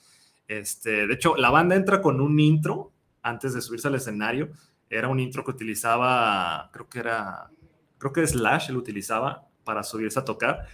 Este, 0.48 1.06
de 1.06 1.14
hecho, 1.14 1.36
la 1.36 1.50
banda 1.50 1.76
entra 1.76 2.02
con 2.02 2.20
un 2.20 2.40
intro 2.40 2.90
antes 3.22 3.54
de 3.54 3.60
subirse 3.60 3.86
al 3.86 3.94
escenario 3.94 4.50
era 4.90 5.08
un 5.08 5.20
intro 5.20 5.44
que 5.44 5.52
utilizaba, 5.52 6.68
creo 6.72 6.88
que 6.88 6.98
era, 6.98 7.50
creo 7.98 8.12
que 8.12 8.26
Slash 8.26 8.70
lo 8.70 8.78
utilizaba 8.80 9.46
para 9.62 9.84
subirse 9.84 10.18
a 10.18 10.24
tocar. 10.24 10.66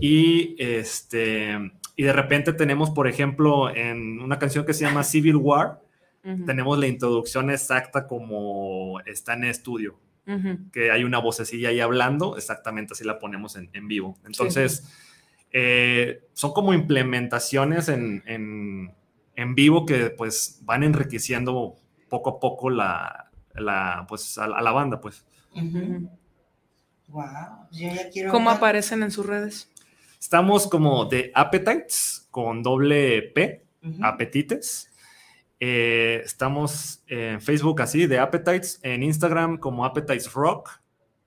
Y, 0.00 0.56
este, 0.58 1.72
y 1.96 2.02
de 2.02 2.12
repente 2.12 2.52
tenemos, 2.52 2.90
por 2.90 3.06
ejemplo, 3.06 3.74
en 3.74 4.20
una 4.20 4.38
canción 4.38 4.64
que 4.64 4.74
se 4.74 4.84
llama 4.84 5.04
Civil 5.04 5.36
War, 5.36 5.80
uh 6.24 6.28
-huh. 6.28 6.46
tenemos 6.46 6.78
la 6.78 6.86
introducción 6.86 7.50
exacta 7.50 8.06
como 8.06 9.00
está 9.06 9.34
en 9.34 9.44
estudio, 9.44 9.98
uh 10.26 10.32
-huh. 10.32 10.70
que 10.72 10.90
hay 10.90 11.04
una 11.04 11.18
vocecilla 11.20 11.68
ahí 11.68 11.80
hablando, 11.80 12.36
exactamente 12.36 12.94
así 12.94 13.04
la 13.04 13.18
ponemos 13.18 13.56
en, 13.56 13.70
en 13.72 13.86
vivo. 13.86 14.18
Entonces, 14.26 14.78
sí. 14.78 14.92
eh, 15.52 16.22
son 16.32 16.52
como 16.52 16.74
implementaciones 16.74 17.88
en, 17.88 18.22
en, 18.26 18.92
en 19.36 19.54
vivo 19.54 19.86
que 19.86 20.10
pues 20.10 20.60
van 20.62 20.82
enriqueciendo 20.82 21.76
poco 22.08 22.30
a 22.30 22.40
poco 22.40 22.70
la, 22.70 23.30
la, 23.54 24.04
pues, 24.08 24.36
a, 24.38 24.44
a, 24.46 24.62
la 24.62 24.72
banda, 24.72 25.00
pues. 25.00 25.24
Uh 25.54 25.60
-huh. 25.60 26.08
Wow, 27.08 27.68
yo 27.70 27.88
ya 27.94 28.10
quiero 28.10 28.32
¿Cómo 28.32 28.50
aparecen 28.50 29.02
en 29.02 29.10
sus 29.12 29.26
redes? 29.26 29.70
Estamos 30.24 30.66
como 30.66 31.04
de 31.04 31.30
Appetites 31.34 32.26
con 32.30 32.62
doble 32.62 33.20
P, 33.34 33.62
uh 33.82 33.86
-huh. 33.86 34.08
Apetites. 34.08 34.90
Eh, 35.60 36.22
estamos 36.24 37.02
en 37.06 37.42
Facebook 37.42 37.82
así, 37.82 38.06
de 38.06 38.18
Appetites, 38.18 38.80
en 38.82 39.02
Instagram 39.02 39.58
como 39.58 39.84
Appetites 39.84 40.32
Rock 40.32 40.80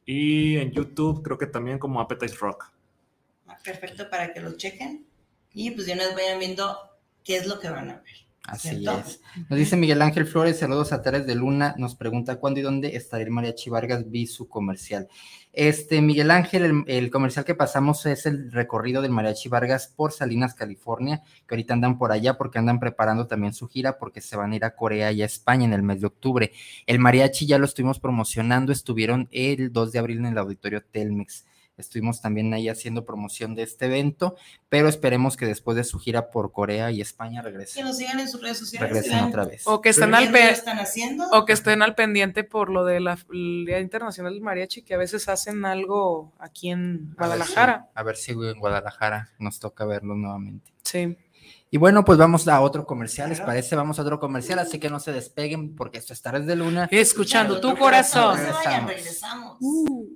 y 0.03 0.57
en 0.57 0.71
YouTube 0.71 1.21
creo 1.21 1.37
que 1.37 1.45
también 1.45 1.77
como 1.77 2.01
Appetites 2.01 2.39
Rock. 2.39 2.71
Perfecto 3.63 4.09
para 4.09 4.33
que 4.33 4.39
lo 4.39 4.57
chequen 4.57 5.05
y 5.53 5.69
pues 5.69 5.85
ya 5.85 5.95
nos 5.95 6.15
vayan 6.15 6.39
viendo 6.39 6.75
qué 7.23 7.37
es 7.37 7.45
lo 7.45 7.59
que 7.59 7.69
van 7.69 7.91
a 7.91 7.97
ver. 7.97 8.26
Así 8.43 8.69
¿cierto? 8.69 9.03
es. 9.05 9.21
Nos 9.49 9.59
dice 9.59 9.75
Miguel 9.75 10.01
Ángel 10.01 10.25
Flores, 10.25 10.59
saludos 10.59 10.93
a 10.93 11.01
Teres 11.01 11.27
de 11.27 11.35
Luna, 11.35 11.75
nos 11.77 11.95
pregunta 11.95 12.37
cuándo 12.37 12.61
y 12.61 12.63
dónde 12.63 12.95
estará 12.95 13.23
el 13.23 13.29
Mariachi 13.29 13.69
Vargas, 13.69 14.09
vi 14.09 14.25
su 14.25 14.47
comercial. 14.47 15.09
Este, 15.51 16.01
Miguel 16.01 16.31
Ángel, 16.31 16.63
el, 16.63 16.83
el, 16.87 17.09
comercial 17.09 17.43
que 17.43 17.55
pasamos 17.55 18.05
es 18.05 18.25
el 18.25 18.51
recorrido 18.51 19.01
del 19.01 19.11
Mariachi 19.11 19.49
Vargas 19.49 19.91
por 19.93 20.13
Salinas, 20.13 20.53
California, 20.53 21.23
que 21.47 21.55
ahorita 21.55 21.73
andan 21.73 21.97
por 21.97 22.11
allá 22.11 22.37
porque 22.37 22.59
andan 22.59 22.79
preparando 22.79 23.27
también 23.27 23.53
su 23.53 23.67
gira 23.67 23.97
porque 23.97 24.21
se 24.21 24.37
van 24.37 24.53
a 24.53 24.55
ir 24.55 24.63
a 24.63 24.75
Corea 24.75 25.11
y 25.11 25.23
a 25.23 25.25
España 25.25 25.65
en 25.65 25.73
el 25.73 25.83
mes 25.83 25.99
de 25.99 26.07
octubre. 26.07 26.51
El 26.85 26.99
Mariachi 26.99 27.47
ya 27.47 27.57
lo 27.57 27.65
estuvimos 27.65 27.99
promocionando, 27.99 28.71
estuvieron 28.71 29.27
el 29.31 29.73
2 29.73 29.91
de 29.91 29.99
abril 29.99 30.19
en 30.19 30.27
el 30.27 30.37
auditorio 30.37 30.83
Telmex. 30.83 31.45
Estuvimos 31.77 32.21
también 32.21 32.51
ahí 32.53 32.69
haciendo 32.69 33.05
promoción 33.05 33.53
de 33.53 33.63
este 33.63 33.85
evento, 33.85 34.35
pero 34.67 34.89
esperemos 34.89 35.37
que 35.37 35.45
después 35.45 35.77
de 35.77 35.83
su 35.83 35.99
gira 35.99 36.31
por 36.31 36.51
Corea 36.51 36.89
y 36.91 37.01
España 37.01 37.41
regresen. 37.43 37.83
Que 37.83 37.87
nos 37.87 37.97
sigan 37.97 38.19
en 38.19 38.27
sus 38.27 38.41
redes 38.41 38.57
sociales. 38.57 38.89
Regresen 38.89 39.23
otra 39.25 39.45
vez. 39.45 39.61
O 39.65 39.79
que 39.79 39.89
estén, 39.89 40.15
al, 40.15 40.31
pe 40.31 40.49
están 40.49 40.79
o 41.31 41.45
que 41.45 41.53
estén 41.53 41.83
al 41.83 41.93
pendiente 41.93 42.43
por 42.43 42.69
lo 42.69 42.83
de 42.83 42.99
la 42.99 43.17
Día 43.29 43.79
Internacional 43.79 44.33
del 44.33 44.41
Mariachi, 44.41 44.81
que 44.81 44.95
a 44.95 44.97
veces 44.97 45.29
hacen 45.29 45.65
algo 45.65 46.33
aquí 46.39 46.71
en 46.71 47.13
Guadalajara. 47.15 47.89
A 47.93 48.03
ver 48.03 48.17
si, 48.17 48.31
a 48.31 48.35
ver 48.35 48.45
si 48.45 48.51
en 48.53 48.59
Guadalajara 48.59 49.29
nos 49.37 49.59
toca 49.59 49.85
verlo 49.85 50.15
nuevamente. 50.15 50.73
Sí. 50.83 51.15
Y 51.69 51.77
bueno, 51.77 52.05
pues 52.05 52.17
vamos 52.17 52.47
a 52.47 52.61
otro 52.61 52.85
comercial, 52.85 53.29
¿les 53.29 53.41
parece? 53.41 53.75
Vamos 53.75 53.99
a 53.99 54.01
otro 54.01 54.19
comercial, 54.19 54.57
así 54.59 54.79
que 54.79 54.89
no 54.89 54.99
se 54.99 55.11
despeguen 55.11 55.75
porque 55.75 55.97
esto 55.97 56.13
es 56.13 56.21
Tardes 56.21 56.45
de 56.45 56.55
Luna. 56.55 56.87
Escuchando 56.91 57.59
tu 57.59 57.75
corazón. 57.75 58.37
Regresamos. 58.37 58.89
regresamos. 58.89 59.57
Uh. 59.59 60.07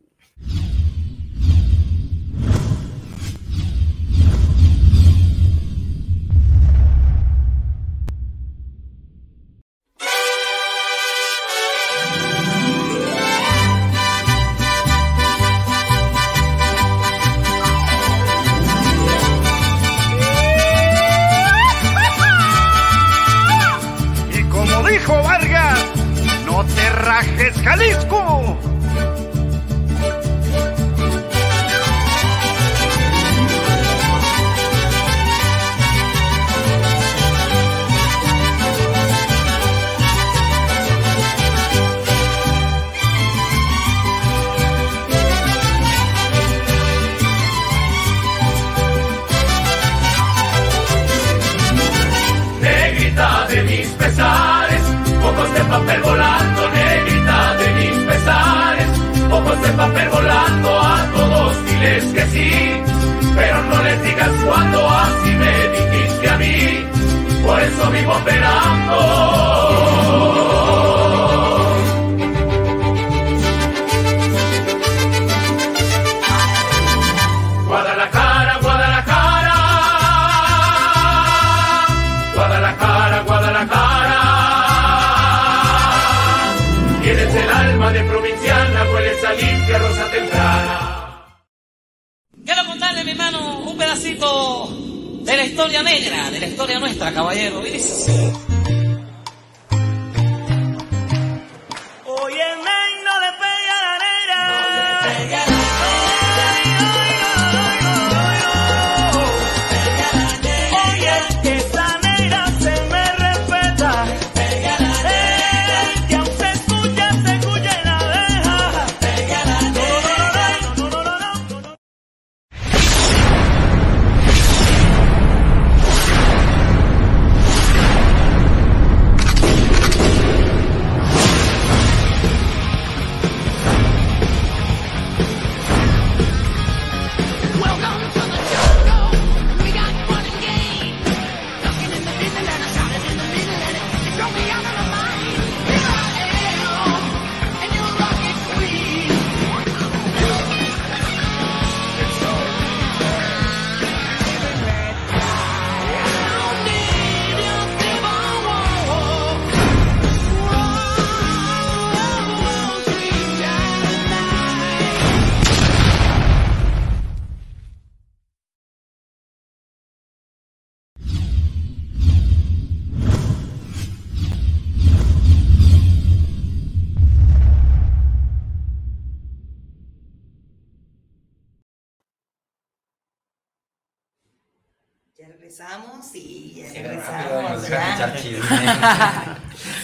No 105.12 105.51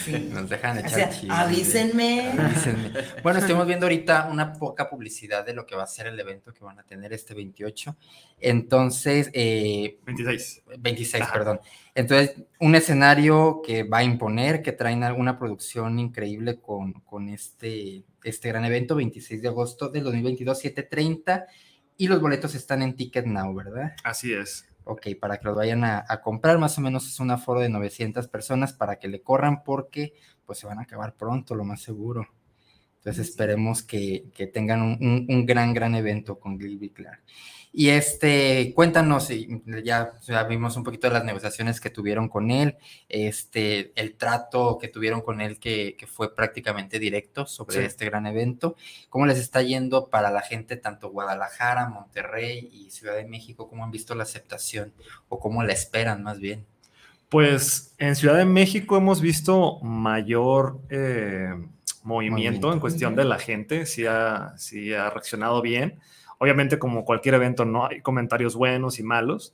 Sí. 0.04 0.28
Nos 0.32 0.48
dejan 0.48 0.76
O 0.76 0.80
echar 0.80 0.90
sea, 0.90 1.10
chisme. 1.10 1.34
avísenme. 1.34 2.32
Avísenme. 2.38 2.92
Bueno, 3.22 3.38
estamos 3.38 3.66
viendo 3.66 3.86
ahorita 3.86 4.28
una 4.30 4.52
poca 4.54 4.88
publicidad 4.88 5.44
de 5.44 5.54
lo 5.54 5.66
que 5.66 5.76
va 5.76 5.82
a 5.84 5.86
ser 5.86 6.06
el 6.06 6.18
evento 6.18 6.52
que 6.52 6.64
van 6.64 6.78
a 6.78 6.82
tener 6.82 7.12
este 7.12 7.34
28. 7.34 7.96
Entonces, 8.40 9.30
eh, 9.32 9.98
26. 10.06 10.62
26, 10.78 11.22
Ajá. 11.22 11.32
perdón. 11.32 11.60
Entonces, 11.94 12.42
un 12.60 12.74
escenario 12.74 13.60
que 13.64 13.82
va 13.82 13.98
a 13.98 14.04
imponer, 14.04 14.62
que 14.62 14.72
traen 14.72 15.04
alguna 15.04 15.38
producción 15.38 15.98
increíble 15.98 16.60
con, 16.60 16.92
con 16.94 17.28
este, 17.28 18.04
este 18.24 18.48
gran 18.48 18.64
evento, 18.64 18.94
26 18.94 19.42
de 19.42 19.48
agosto 19.48 19.88
del 19.88 20.04
2022, 20.04 20.64
7.30. 20.64 21.46
Y 21.96 22.06
los 22.08 22.20
boletos 22.20 22.54
están 22.54 22.82
en 22.82 22.94
Ticket 22.94 23.26
Now, 23.26 23.52
¿verdad? 23.54 23.94
Así 24.04 24.32
es. 24.32 24.67
Ok, 24.90 25.06
para 25.20 25.36
que 25.38 25.44
los 25.46 25.54
vayan 25.54 25.84
a, 25.84 26.04
a 26.08 26.20
comprar, 26.22 26.58
más 26.58 26.78
o 26.78 26.80
menos 26.80 27.06
es 27.06 27.20
un 27.20 27.30
aforo 27.30 27.60
de 27.60 27.68
900 27.68 28.26
personas 28.26 28.72
para 28.72 28.98
que 28.98 29.06
le 29.06 29.22
corran 29.22 29.62
porque 29.62 30.14
pues 30.46 30.58
se 30.58 30.66
van 30.66 30.78
a 30.78 30.82
acabar 30.82 31.14
pronto, 31.14 31.54
lo 31.54 31.64
más 31.64 31.82
seguro. 31.82 32.26
Entonces 32.98 33.28
esperemos 33.28 33.82
que, 33.82 34.24
que 34.34 34.46
tengan 34.46 34.82
un, 34.82 34.98
un- 35.00 35.26
un 35.28 35.46
gran, 35.46 35.72
gran 35.74 35.94
evento 35.94 36.38
con 36.38 36.58
Gilby 36.58 36.90
Clark. 36.90 37.20
Y 37.70 37.90
este, 37.90 38.72
cuéntanos, 38.74 39.28
ya, 39.84 40.12
ya 40.26 40.44
vimos 40.44 40.76
un 40.78 40.84
poquito 40.84 41.06
de 41.06 41.12
las 41.12 41.24
negociaciones 41.24 41.80
que 41.82 41.90
tuvieron 41.90 42.28
con 42.28 42.50
él, 42.50 42.76
este, 43.10 43.92
el 43.94 44.14
trato 44.14 44.78
que 44.80 44.88
tuvieron 44.88 45.20
con 45.20 45.42
él 45.42 45.58
que, 45.58 45.94
que 45.98 46.06
fue 46.06 46.34
prácticamente 46.34 46.98
directo 46.98 47.46
sobre 47.46 47.76
Sí. 47.76 47.82
este 47.84 48.06
gran 48.06 48.26
evento. 48.26 48.74
¿Cómo 49.10 49.26
les 49.26 49.38
está 49.38 49.60
yendo 49.62 50.08
para 50.08 50.30
la 50.30 50.40
gente 50.40 50.76
tanto 50.76 51.10
Guadalajara, 51.10 51.88
Monterrey 51.90 52.70
y 52.72 52.90
Ciudad 52.90 53.14
de 53.16 53.26
México? 53.26 53.68
¿Cómo 53.68 53.84
han 53.84 53.90
visto 53.90 54.14
la 54.14 54.22
aceptación 54.22 54.92
o 55.28 55.38
cómo 55.38 55.62
la 55.62 55.74
esperan 55.74 56.22
más 56.22 56.40
bien? 56.40 56.64
Pues 57.28 57.94
en 57.98 58.16
Ciudad 58.16 58.36
de 58.38 58.46
México 58.46 58.96
hemos 58.96 59.20
visto 59.20 59.78
mayor 59.80 60.80
eh, 60.88 61.50
movimiento, 62.08 62.72
en 62.72 62.80
cuestión 62.80 63.14
de 63.14 63.24
la 63.24 63.38
gente, 63.38 63.86
sí 63.86 64.06
ha, 64.06 64.54
sí 64.56 64.92
ha 64.94 65.10
reaccionado 65.10 65.62
bien. 65.62 66.00
Obviamente, 66.38 66.78
como 66.78 67.04
cualquier 67.04 67.34
evento, 67.34 67.64
no 67.64 67.86
hay 67.86 68.00
comentarios 68.00 68.56
buenos 68.56 68.98
y 68.98 69.02
malos, 69.02 69.52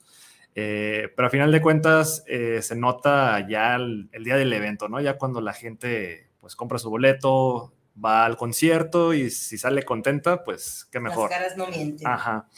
eh, 0.55 1.09
pero 1.17 1.27
a 1.27 1.31
final 1.31 1.51
de 1.51 1.61
cuentas 1.61 2.25
eh, 2.29 2.61
se 2.63 2.77
nota 2.77 3.47
ya 3.49 3.75
el, 3.75 4.09
el 4.13 4.25
día 4.25 4.37
del 4.37 4.53
evento, 4.53 4.89
¿no? 4.89 5.01
Ya 5.01 5.19
cuando 5.19 5.41
la 5.41 5.53
gente 5.53 6.31
pues 6.41 6.55
compra 6.55 6.79
su 6.79 6.91
boleto, 6.91 7.73
va 8.03 8.25
al 8.25 8.37
concierto 8.37 9.15
y 9.15 9.31
si 9.31 9.59
sale 9.59 9.83
contenta, 9.83 10.45
pues 10.45 10.87
qué 10.93 11.01
mejor. 11.01 11.31
Las 11.31 11.39
caras 11.39 11.57
no 11.57 11.67
mienten. 11.67 12.07
Ajá. 12.07 12.49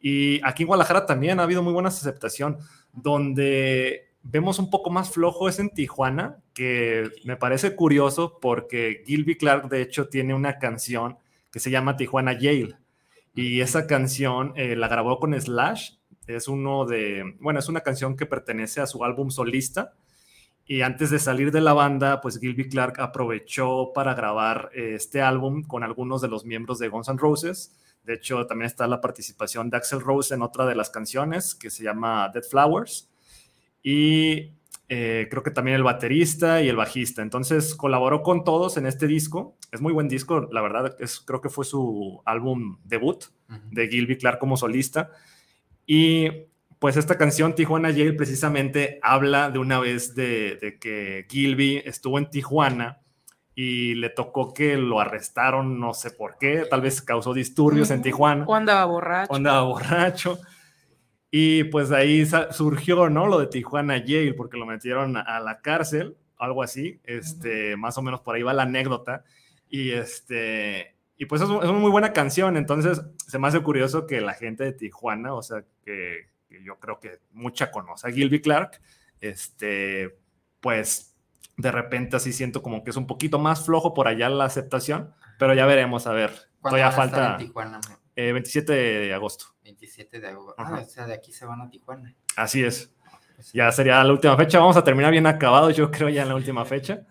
Y 0.00 0.40
aquí 0.44 0.62
en 0.62 0.66
Guadalajara 0.68 1.06
también 1.06 1.40
ha 1.40 1.44
habido 1.44 1.62
muy 1.62 1.72
buena 1.72 1.88
aceptación, 1.88 2.58
donde 2.92 4.11
vemos 4.22 4.58
un 4.58 4.70
poco 4.70 4.90
más 4.90 5.10
flojo 5.10 5.48
es 5.48 5.58
en 5.58 5.70
Tijuana, 5.70 6.38
que 6.54 7.10
me 7.24 7.36
parece 7.36 7.74
curioso 7.74 8.38
porque 8.40 9.02
Gilby 9.06 9.36
Clark 9.36 9.68
de 9.68 9.82
hecho 9.82 10.08
tiene 10.08 10.34
una 10.34 10.58
canción 10.58 11.18
que 11.50 11.60
se 11.60 11.70
llama 11.70 11.96
Tijuana 11.96 12.34
Jail. 12.34 12.76
Y 13.34 13.60
esa 13.60 13.86
canción 13.86 14.52
eh, 14.56 14.76
la 14.76 14.88
grabó 14.88 15.18
con 15.18 15.38
Slash. 15.38 15.92
Es 16.26 16.48
uno 16.48 16.84
de, 16.84 17.36
bueno, 17.40 17.58
es 17.58 17.68
una 17.68 17.80
canción 17.80 18.16
que 18.16 18.26
pertenece 18.26 18.80
a 18.80 18.86
su 18.86 19.04
álbum 19.04 19.30
solista. 19.30 19.94
Y 20.64 20.82
antes 20.82 21.10
de 21.10 21.18
salir 21.18 21.50
de 21.50 21.60
la 21.60 21.72
banda, 21.72 22.20
pues 22.20 22.38
Gilby 22.38 22.68
Clark 22.68 23.00
aprovechó 23.00 23.92
para 23.92 24.14
grabar 24.14 24.70
eh, 24.74 24.94
este 24.94 25.20
álbum 25.20 25.62
con 25.62 25.82
algunos 25.82 26.22
de 26.22 26.28
los 26.28 26.44
miembros 26.44 26.78
de 26.78 26.88
Guns 26.88 27.08
N' 27.08 27.18
Roses. 27.18 27.76
De 28.04 28.14
hecho, 28.14 28.46
también 28.46 28.66
está 28.66 28.86
la 28.86 29.00
participación 29.00 29.70
de 29.70 29.76
Axel 29.76 30.00
Rose 30.00 30.34
en 30.34 30.42
otra 30.42 30.66
de 30.66 30.74
las 30.74 30.90
canciones 30.90 31.54
que 31.54 31.70
se 31.70 31.84
llama 31.84 32.30
Dead 32.32 32.44
Flowers. 32.44 33.11
Y 33.82 34.52
eh, 34.88 35.28
creo 35.30 35.42
que 35.42 35.50
también 35.50 35.76
el 35.76 35.82
baterista 35.82 36.60
y 36.62 36.68
el 36.68 36.76
bajista. 36.76 37.22
Entonces 37.22 37.74
colaboró 37.74 38.22
con 38.22 38.44
todos 38.44 38.76
en 38.76 38.86
este 38.86 39.06
disco. 39.06 39.56
Es 39.70 39.80
muy 39.80 39.92
buen 39.92 40.08
disco, 40.08 40.48
la 40.52 40.60
verdad. 40.60 40.96
Es, 40.98 41.20
creo 41.20 41.40
que 41.40 41.48
fue 41.48 41.64
su 41.64 42.20
álbum 42.24 42.78
debut 42.84 43.24
de 43.70 43.88
Gilby 43.88 44.18
Clark 44.18 44.38
como 44.38 44.56
solista. 44.56 45.10
Y 45.86 46.28
pues 46.78 46.96
esta 46.96 47.16
canción, 47.16 47.54
Tijuana 47.54 47.90
Jail, 47.90 48.16
precisamente 48.16 48.98
habla 49.02 49.50
de 49.50 49.58
una 49.58 49.78
vez 49.78 50.14
de, 50.14 50.58
de 50.60 50.78
que 50.78 51.26
Gilby 51.30 51.82
estuvo 51.84 52.18
en 52.18 52.28
Tijuana 52.28 53.02
y 53.54 53.94
le 53.94 54.08
tocó 54.10 54.52
que 54.52 54.76
lo 54.76 55.00
arrestaron, 55.00 55.78
no 55.78 55.94
sé 55.94 56.10
por 56.10 56.38
qué, 56.38 56.66
tal 56.68 56.80
vez 56.80 57.02
causó 57.02 57.34
disturbios 57.34 57.90
en 57.90 58.02
Tijuana. 58.02 58.44
O 58.46 58.54
andaba 58.54 58.84
borracho. 58.86 59.32
O 59.32 59.36
andaba 59.36 59.62
borracho. 59.62 60.38
Y 61.34 61.64
pues 61.64 61.88
de 61.88 61.96
ahí 61.96 62.26
surgió, 62.50 63.08
¿no? 63.08 63.26
Lo 63.26 63.38
de 63.38 63.46
Tijuana 63.46 63.94
Jail, 63.94 64.34
porque 64.34 64.58
lo 64.58 64.66
metieron 64.66 65.16
a, 65.16 65.40
la 65.40 65.62
cárcel, 65.62 66.14
algo 66.36 66.62
así. 66.62 67.00
Este, 67.04 67.74
más 67.74 67.96
o 67.96 68.02
menos 68.02 68.20
por 68.20 68.34
ahí 68.36 68.42
va 68.42 68.52
la 68.52 68.64
anécdota. 68.64 69.24
Y 69.70 69.92
este, 69.92 70.94
y 71.16 71.24
pues 71.24 71.40
es, 71.40 71.48
un- 71.48 71.62
es 71.62 71.70
una 71.70 71.78
muy 71.78 71.90
buena 71.90 72.12
canción. 72.12 72.58
Entonces, 72.58 73.00
se 73.26 73.38
me 73.38 73.48
hace 73.48 73.60
curioso 73.60 74.06
que 74.06 74.20
la 74.20 74.34
gente 74.34 74.62
de 74.64 74.72
Tijuana, 74.72 75.32
o 75.32 75.42
sea, 75.42 75.64
que, 75.82 76.26
que 76.50 76.62
yo 76.62 76.78
creo 76.78 77.00
que 77.00 77.20
mucha 77.30 77.70
conoce 77.70 78.06
a 78.08 78.12
Gilby 78.12 78.42
Clark, 78.42 78.78
este, 79.22 80.14
pues 80.60 81.14
de 81.56 81.72
repente 81.72 82.16
así 82.16 82.34
siento 82.34 82.60
como 82.62 82.84
que 82.84 82.90
es 82.90 82.96
un 82.96 83.06
poquito 83.06 83.38
más 83.38 83.64
flojo 83.64 83.94
por 83.94 84.06
allá 84.06 84.28
la 84.28 84.44
aceptación, 84.44 85.14
pero 85.38 85.54
ya 85.54 85.64
veremos, 85.64 86.06
a 86.06 86.12
ver. 86.12 86.30
¿Cuándo 86.60 86.76
Todavía 86.76 86.90
falta 86.90 87.32
en 87.32 87.46
Tijuana? 87.46 87.80
eh, 88.16 88.32
27 88.32 88.72
de 88.72 89.14
agosto. 89.14 89.46
27 89.72 90.20
de 90.20 90.28
agosto. 90.28 90.54
Ajá. 90.60 90.76
Ah, 90.76 90.80
o 90.80 90.84
sea, 90.88 91.06
de 91.06 91.14
aquí 91.14 91.32
se 91.32 91.46
van 91.46 91.60
a 91.60 91.70
Tijuana. 91.70 92.14
Así 92.36 92.62
es. 92.62 92.94
Ya 93.52 93.72
sería 93.72 94.02
la 94.04 94.12
última 94.12 94.36
fecha. 94.36 94.58
Vamos 94.58 94.76
a 94.76 94.84
terminar 94.84 95.10
bien 95.10 95.26
acabados, 95.26 95.76
yo 95.76 95.90
creo, 95.90 96.08
ya 96.08 96.22
en 96.22 96.28
la 96.28 96.34
última 96.34 96.64
fecha. 96.64 97.06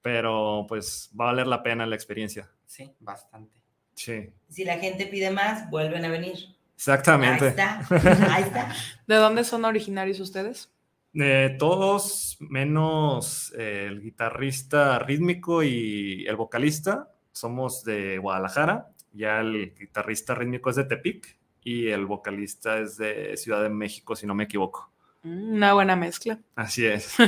Pero 0.00 0.64
pues 0.68 1.10
va 1.18 1.24
a 1.24 1.28
valer 1.32 1.46
la 1.46 1.62
pena 1.62 1.84
la 1.86 1.96
experiencia. 1.96 2.48
Sí, 2.64 2.92
bastante. 3.00 3.60
Sí, 3.94 4.30
Si 4.48 4.64
la 4.64 4.78
gente 4.78 5.06
pide 5.06 5.30
más, 5.30 5.68
vuelven 5.70 6.04
a 6.04 6.08
venir. 6.08 6.36
exactamente. 6.76 7.44
Ahí 7.46 7.50
está. 7.50 7.86
Ahí 8.34 8.42
está. 8.44 8.74
¿De 9.06 9.14
dónde 9.16 9.42
son 9.42 9.64
originarios 9.64 10.20
ustedes? 10.20 10.70
Eh, 11.14 11.56
todos 11.58 12.36
menos 12.40 13.52
eh, 13.56 13.86
el 13.88 14.02
guitarrista 14.02 14.98
rítmico 14.98 15.62
y 15.62 16.26
el 16.26 16.36
vocalista 16.36 17.10
somos 17.32 17.84
de 17.84 18.18
Guadalajara. 18.18 18.90
Ya 19.12 19.40
el 19.40 19.74
guitarrista 19.74 20.34
rítmico 20.34 20.68
es 20.70 20.76
de 20.76 20.84
Tepic 20.84 21.38
y 21.68 21.88
el 21.88 22.06
vocalista 22.06 22.78
es 22.78 22.96
de 22.96 23.36
Ciudad 23.36 23.60
de 23.62 23.68
México, 23.70 24.14
si 24.14 24.24
no 24.24 24.34
me 24.36 24.44
equivoco. 24.44 24.88
Mm, 25.24 25.54
Una 25.54 25.72
buena 25.74 25.96
mezcla. 25.96 26.38
Así 26.54 26.86
es. 26.86 27.14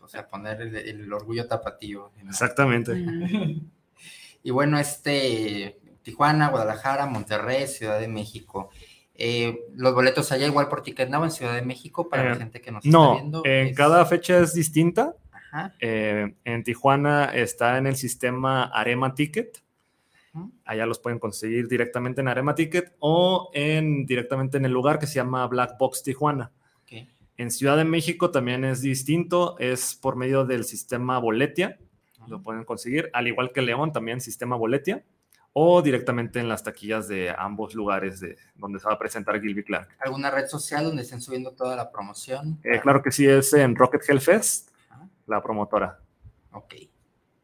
O 0.00 0.10
sea, 0.10 0.26
poner 0.26 0.60
el, 0.62 0.74
el 0.74 1.12
orgullo 1.12 1.46
tapatío. 1.46 2.10
¿no? 2.22 2.30
Exactamente. 2.30 2.92
Y 4.42 4.50
bueno, 4.52 4.78
este, 4.78 5.78
Tijuana, 6.02 6.48
Guadalajara, 6.48 7.06
Monterrey, 7.06 7.66
Ciudad 7.66 7.98
de 7.98 8.08
México. 8.08 8.70
Eh, 9.14 9.58
los 9.74 9.92
boletos 9.92 10.30
allá 10.32 10.46
igual 10.46 10.68
por 10.68 10.82
Ticket 10.82 11.10
Now 11.10 11.24
en 11.24 11.30
Ciudad 11.32 11.54
de 11.54 11.62
México 11.62 12.08
para 12.08 12.24
la 12.24 12.32
Eh, 12.34 12.38
gente 12.38 12.60
que 12.60 12.70
nos 12.70 12.84
está 12.84 12.96
No, 12.96 13.14
viendo. 13.14 13.42
en 13.44 13.66
es- 13.68 13.76
cada 13.76 14.06
fecha 14.06 14.38
es 14.38 14.54
distinta. 14.54 15.14
Ajá. 15.32 15.74
Eh, 15.80 16.34
en 16.44 16.62
Tijuana 16.62 17.24
está 17.34 17.76
en 17.78 17.88
el 17.88 17.96
sistema 17.96 18.64
Arema 18.66 19.14
Ticket. 19.14 19.60
Allá 20.64 20.86
los 20.86 20.98
pueden 20.98 21.18
conseguir 21.18 21.68
directamente 21.68 22.20
en 22.20 22.28
Arema 22.28 22.54
Ticket 22.54 22.94
o 22.98 23.50
en, 23.52 24.06
directamente 24.06 24.56
en 24.58 24.64
el 24.64 24.72
lugar 24.72 24.98
que 24.98 25.06
se 25.06 25.14
llama 25.14 25.46
Black 25.46 25.76
Box 25.78 26.02
Tijuana. 26.02 26.52
En 27.36 27.52
Ciudad 27.52 27.76
de 27.76 27.84
México 27.84 28.32
también 28.32 28.64
es 28.64 28.82
distinto, 28.82 29.56
es 29.60 29.94
por 29.94 30.16
medio 30.16 30.44
del 30.44 30.64
sistema 30.64 31.20
Boletia. 31.20 31.78
Lo 32.26 32.42
pueden 32.42 32.64
conseguir, 32.64 33.10
al 33.12 33.28
igual 33.28 33.52
que 33.52 33.62
León, 33.62 33.92
también 33.92 34.20
sistema 34.20 34.56
Boletia, 34.56 35.04
o 35.52 35.80
directamente 35.80 36.40
en 36.40 36.48
las 36.48 36.64
taquillas 36.64 37.06
de 37.06 37.30
ambos 37.30 37.76
lugares 37.76 38.18
de 38.18 38.36
donde 38.56 38.80
se 38.80 38.88
va 38.88 38.94
a 38.94 38.98
presentar 38.98 39.40
Gilby 39.40 39.62
Clark. 39.62 39.88
¿Alguna 40.00 40.32
red 40.32 40.48
social 40.48 40.84
donde 40.84 41.02
estén 41.02 41.20
subiendo 41.20 41.52
toda 41.52 41.76
la 41.76 41.92
promoción? 41.92 42.58
Eh, 42.64 42.80
claro 42.80 43.02
que 43.02 43.12
sí, 43.12 43.24
es 43.24 43.52
en 43.52 43.76
Rocket 43.76 44.02
Hell 44.08 44.20
Fest, 44.20 44.70
la 45.28 45.40
promotora. 45.40 46.00
Ok. 46.50 46.74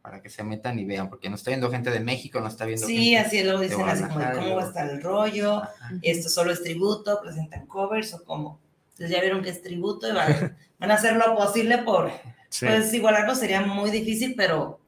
Para 0.05 0.21
que 0.21 0.29
se 0.29 0.43
metan 0.45 0.79
y 0.79 0.85
vean, 0.85 1.09
porque 1.09 1.31
nos 1.31 1.41
está 1.41 1.49
viendo 1.51 1.71
gente 1.71 1.89
de 1.91 1.99
México, 2.01 2.39
nos 2.39 2.53
está 2.53 2.67
viendo 2.67 2.87
Sí, 2.87 3.13
gente 3.15 3.27
así 3.27 3.43
luego 3.43 3.61
de 3.61 3.69
dicen 3.69 3.89
así 3.89 4.03
como, 4.03 4.21
¿cómo 4.35 4.57
va 4.57 4.63
a 4.65 4.67
estar 4.67 4.91
el 4.91 5.03
rollo? 5.03 5.63
Ajá. 5.63 5.93
¿Esto 6.03 6.29
solo 6.29 6.53
es 6.53 6.63
tributo? 6.63 7.19
¿Presentan 7.23 7.65
covers 7.67 8.13
o 8.13 8.23
cómo? 8.23 8.61
Entonces 8.91 9.17
ya 9.17 9.23
vieron 9.23 9.43
que 9.43 9.49
es 9.49 9.63
tributo 9.63 10.07
y 10.07 10.13
van, 10.13 10.59
van 10.79 10.91
a 10.91 10.95
hacer 10.95 11.17
lo 11.17 11.35
posible 11.35 11.79
por... 11.79 12.11
Sí. 12.51 12.67
Pues 12.67 12.93
igualarlo 12.93 13.35
sería 13.35 13.63
muy 13.63 13.91
difícil, 13.91 14.35
pero 14.37 14.79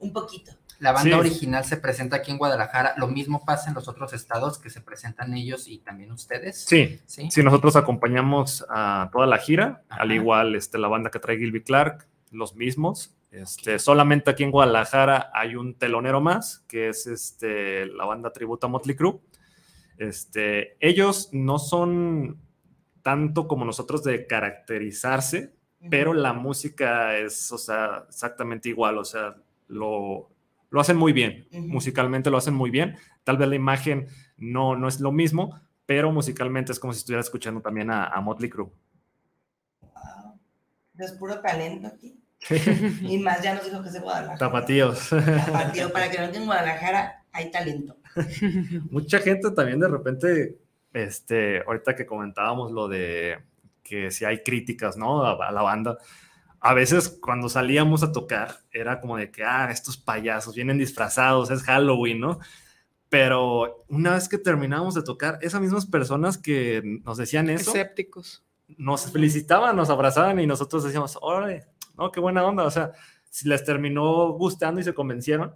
un 0.00 0.12
poquito. 0.12 0.52
La 0.80 0.92
banda 0.92 1.14
Sí. 1.14 1.18
original 1.18 1.64
se 1.64 1.78
presenta 1.78 2.16
aquí 2.16 2.30
en 2.30 2.36
Guadalajara. 2.36 2.92
Lo 2.98 3.08
mismo 3.08 3.46
pasa 3.46 3.70
en 3.70 3.74
los 3.74 3.88
otros 3.88 4.12
estados 4.12 4.58
que 4.58 4.68
se 4.68 4.82
presentan 4.82 5.32
ellos 5.32 5.66
y 5.66 5.78
también 5.78 6.12
ustedes. 6.12 6.60
Sí, 6.62 7.00
Sí. 7.06 7.30
sí, 7.30 7.42
nosotros 7.42 7.74
acompañamos 7.74 8.66
a 8.68 9.08
toda 9.14 9.26
la 9.26 9.38
gira, 9.38 9.82
Ajá. 9.88 10.02
al 10.02 10.12
igual 10.12 10.54
este, 10.56 10.76
la 10.76 10.88
banda 10.88 11.10
que 11.10 11.18
trae 11.20 11.38
Gilby 11.38 11.62
Clark, 11.62 12.06
los 12.32 12.54
mismos. 12.54 13.14
Este, 13.30 13.78
solamente 13.78 14.30
aquí 14.30 14.42
en 14.42 14.50
Guadalajara 14.50 15.30
hay 15.34 15.54
un 15.54 15.74
telonero 15.74 16.20
más, 16.20 16.64
que 16.68 16.88
es 16.88 17.06
este, 17.06 17.86
la 17.86 18.04
banda 18.04 18.32
tributa 18.32 18.68
Motley 18.68 18.96
Crue. 18.96 19.20
Este, 19.98 20.76
ellos 20.80 21.28
no 21.32 21.58
son 21.58 22.40
tanto 23.02 23.46
como 23.48 23.64
nosotros 23.64 24.02
de 24.04 24.26
caracterizarse, 24.26 25.52
pero 25.90 26.12
la 26.12 26.32
música 26.32 27.16
es, 27.16 27.52
o 27.52 27.58
sea, 27.58 28.04
exactamente 28.08 28.68
igual, 28.68 28.98
o 28.98 29.04
sea, 29.04 29.36
lo, 29.68 30.30
lo 30.70 30.80
hacen 30.80 30.96
muy 30.96 31.12
bien, 31.12 31.46
musicalmente 31.52 32.30
lo 32.30 32.36
hacen 32.36 32.54
muy 32.54 32.70
bien, 32.70 32.96
tal 33.24 33.36
vez 33.36 33.48
la 33.48 33.54
imagen 33.54 34.08
no, 34.36 34.76
no 34.76 34.88
es 34.88 35.00
lo 35.00 35.12
mismo, 35.12 35.60
pero 35.86 36.10
musicalmente 36.12 36.72
es 36.72 36.80
como 36.80 36.92
si 36.92 36.98
estuviera 36.98 37.20
escuchando 37.20 37.60
también 37.60 37.90
a, 37.90 38.06
a 38.06 38.20
Motley 38.20 38.50
Crue. 38.50 38.70
Wow. 39.80 40.40
Es 40.98 41.12
puro 41.12 41.40
talento 41.40 41.88
aquí. 41.88 42.20
y 43.02 43.18
más 43.22 43.42
ya 43.42 43.54
nos 43.54 43.64
dijo 43.64 43.82
que 43.82 43.88
es 43.88 43.94
de 43.94 44.00
Guadalajara. 44.00 44.38
Tapatíos. 44.38 45.08
Tapatío, 45.10 45.92
para 45.92 46.10
que 46.10 46.18
no 46.18 46.24
en 46.24 46.46
Guadalajara 46.46 47.24
hay 47.32 47.50
talento. 47.50 47.96
Mucha 48.90 49.20
gente 49.20 49.50
también 49.50 49.80
de 49.80 49.88
repente, 49.88 50.58
este, 50.92 51.62
ahorita 51.62 51.94
que 51.94 52.06
comentábamos 52.06 52.72
lo 52.72 52.88
de 52.88 53.38
que 53.82 54.10
si 54.10 54.24
hay 54.24 54.42
críticas, 54.42 54.96
¿no? 54.96 55.24
A, 55.24 55.52
la 55.52 55.62
banda. 55.62 55.98
A 56.60 56.74
veces 56.74 57.08
cuando 57.08 57.48
salíamos 57.48 58.02
a 58.02 58.12
tocar 58.12 58.58
era 58.72 59.00
como 59.00 59.16
de 59.16 59.30
que, 59.30 59.44
ah, 59.44 59.68
estos 59.70 59.96
payasos 59.96 60.54
vienen 60.54 60.78
disfrazados, 60.78 61.50
es 61.50 61.62
Halloween, 61.62 62.20
¿no? 62.20 62.38
Pero 63.08 63.84
una 63.88 64.14
vez 64.14 64.28
que 64.28 64.36
terminábamos 64.36 64.94
de 64.94 65.02
tocar, 65.02 65.38
esas 65.40 65.60
mismas 65.60 65.86
personas 65.86 66.36
que 66.36 66.82
nos 67.04 67.16
decían 67.16 67.48
eso, 67.48 67.70
escépticos, 67.70 68.44
nos 68.76 69.10
felicitaban, 69.10 69.76
nos 69.76 69.88
abrazaban 69.88 70.38
y 70.40 70.46
nosotros 70.46 70.84
decíamos, 70.84 71.16
órale, 71.22 71.66
no, 71.98 72.10
qué 72.12 72.20
buena 72.20 72.44
onda. 72.44 72.64
O 72.64 72.70
sea, 72.70 72.92
si 73.28 73.48
les 73.48 73.64
terminó 73.64 74.32
gustando 74.32 74.80
y 74.80 74.84
se 74.84 74.94
convencieron, 74.94 75.54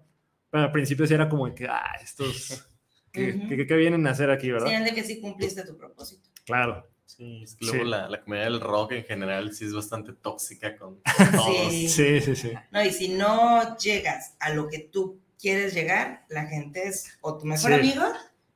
pero 0.50 0.64
al 0.64 0.72
principio 0.72 1.06
sí 1.06 1.14
era 1.14 1.28
como 1.28 1.52
que, 1.54 1.66
ah, 1.66 1.92
estos, 2.02 2.68
¿qué, 3.12 3.32
vienen 3.76 4.06
a 4.06 4.10
hacer 4.10 4.30
aquí, 4.30 4.50
verdad? 4.50 4.68
Sí, 4.68 4.84
de 4.84 4.94
que 4.94 5.04
sí 5.04 5.20
cumpliste 5.20 5.64
tu 5.64 5.76
propósito. 5.76 6.28
Claro. 6.44 6.88
Sí, 7.06 7.42
es 7.42 7.56
que 7.56 7.66
luego 7.66 7.84
La, 7.84 8.08
la, 8.08 8.22
comunidad 8.22 8.46
del 8.46 8.60
rock 8.60 8.92
en 8.92 9.04
general 9.04 9.52
sí 9.52 9.66
es 9.66 9.74
bastante 9.74 10.12
tóxica 10.14 10.76
con 10.76 11.00
todos. 11.32 11.70
Sí. 11.70 11.88
sí, 11.88 12.34
sí, 12.34 12.52
No, 12.70 12.82
y 12.82 12.90
si 12.90 13.10
no 13.10 13.76
llegas 13.76 14.34
a 14.40 14.50
lo 14.54 14.68
que 14.68 14.78
tú 14.78 15.20
quieres 15.38 15.74
llegar, 15.74 16.24
la 16.28 16.46
gente 16.46 16.88
es 16.88 17.18
o 17.20 17.36
tu 17.36 17.44
mejor 17.44 17.74
amigo 17.74 18.04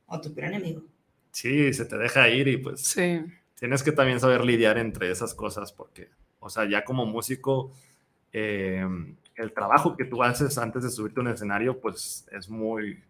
o 0.07 0.21
tu 0.21 0.33
peor 0.33 0.49
enemigo. 0.49 0.85
Sí, 1.33 1.73
se 1.75 1.85
te 1.85 1.99
deja 1.99 2.29
ir 2.31 2.49
y 2.49 2.57
pues 2.57 2.81
sí. 2.81 3.21
tienes 3.59 3.83
que 3.83 3.93
también 3.93 4.21
saber 4.21 4.43
lidiar 4.43 4.79
entre 4.79 5.11
esas 5.11 5.35
cosas 5.35 5.73
porque, 5.73 6.09
o 6.47 6.51
sea, 6.51 6.69
ya 6.69 6.85
como 6.85 7.05
músico, 7.05 7.73
eh, 8.33 8.87
el 9.35 9.53
trabajo 9.53 9.97
que 9.97 10.05
tú 10.05 10.23
haces 10.23 10.57
antes 10.59 10.85
de 10.85 10.91
subirte 10.91 11.21
a 11.21 11.23
un 11.25 11.29
escenario, 11.29 11.81
pues 11.81 12.27
es 12.31 12.49
muy, 12.49 13.03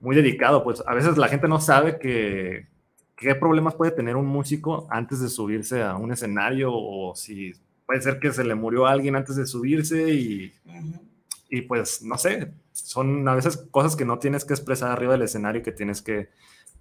muy 0.00 0.14
dedicado. 0.14 0.62
Pues 0.62 0.84
a 0.86 0.94
veces 0.94 1.16
la 1.16 1.28
gente 1.28 1.48
no 1.48 1.58
sabe 1.58 1.98
que, 1.98 2.66
qué 3.16 3.34
problemas 3.34 3.74
puede 3.74 3.92
tener 3.92 4.14
un 4.14 4.26
músico 4.26 4.86
antes 4.90 5.20
de 5.20 5.28
subirse 5.28 5.82
a 5.82 5.96
un 5.96 6.12
escenario 6.12 6.70
o 6.72 7.14
si 7.16 7.54
puede 7.86 8.02
ser 8.02 8.20
que 8.20 8.30
se 8.30 8.44
le 8.44 8.54
murió 8.54 8.86
a 8.86 8.92
alguien 8.92 9.16
antes 9.16 9.36
de 9.36 9.46
subirse 9.46 10.12
y, 10.12 10.52
y 11.48 11.62
pues 11.62 12.02
no 12.02 12.18
sé, 12.18 12.52
son 12.72 13.26
a 13.26 13.34
veces 13.34 13.56
cosas 13.70 13.96
que 13.96 14.04
no 14.04 14.18
tienes 14.18 14.44
que 14.44 14.52
expresar 14.52 14.90
arriba 14.90 15.12
del 15.12 15.22
escenario 15.22 15.60
y 15.62 15.64
que 15.64 15.72
tienes 15.72 16.02
que 16.02 16.28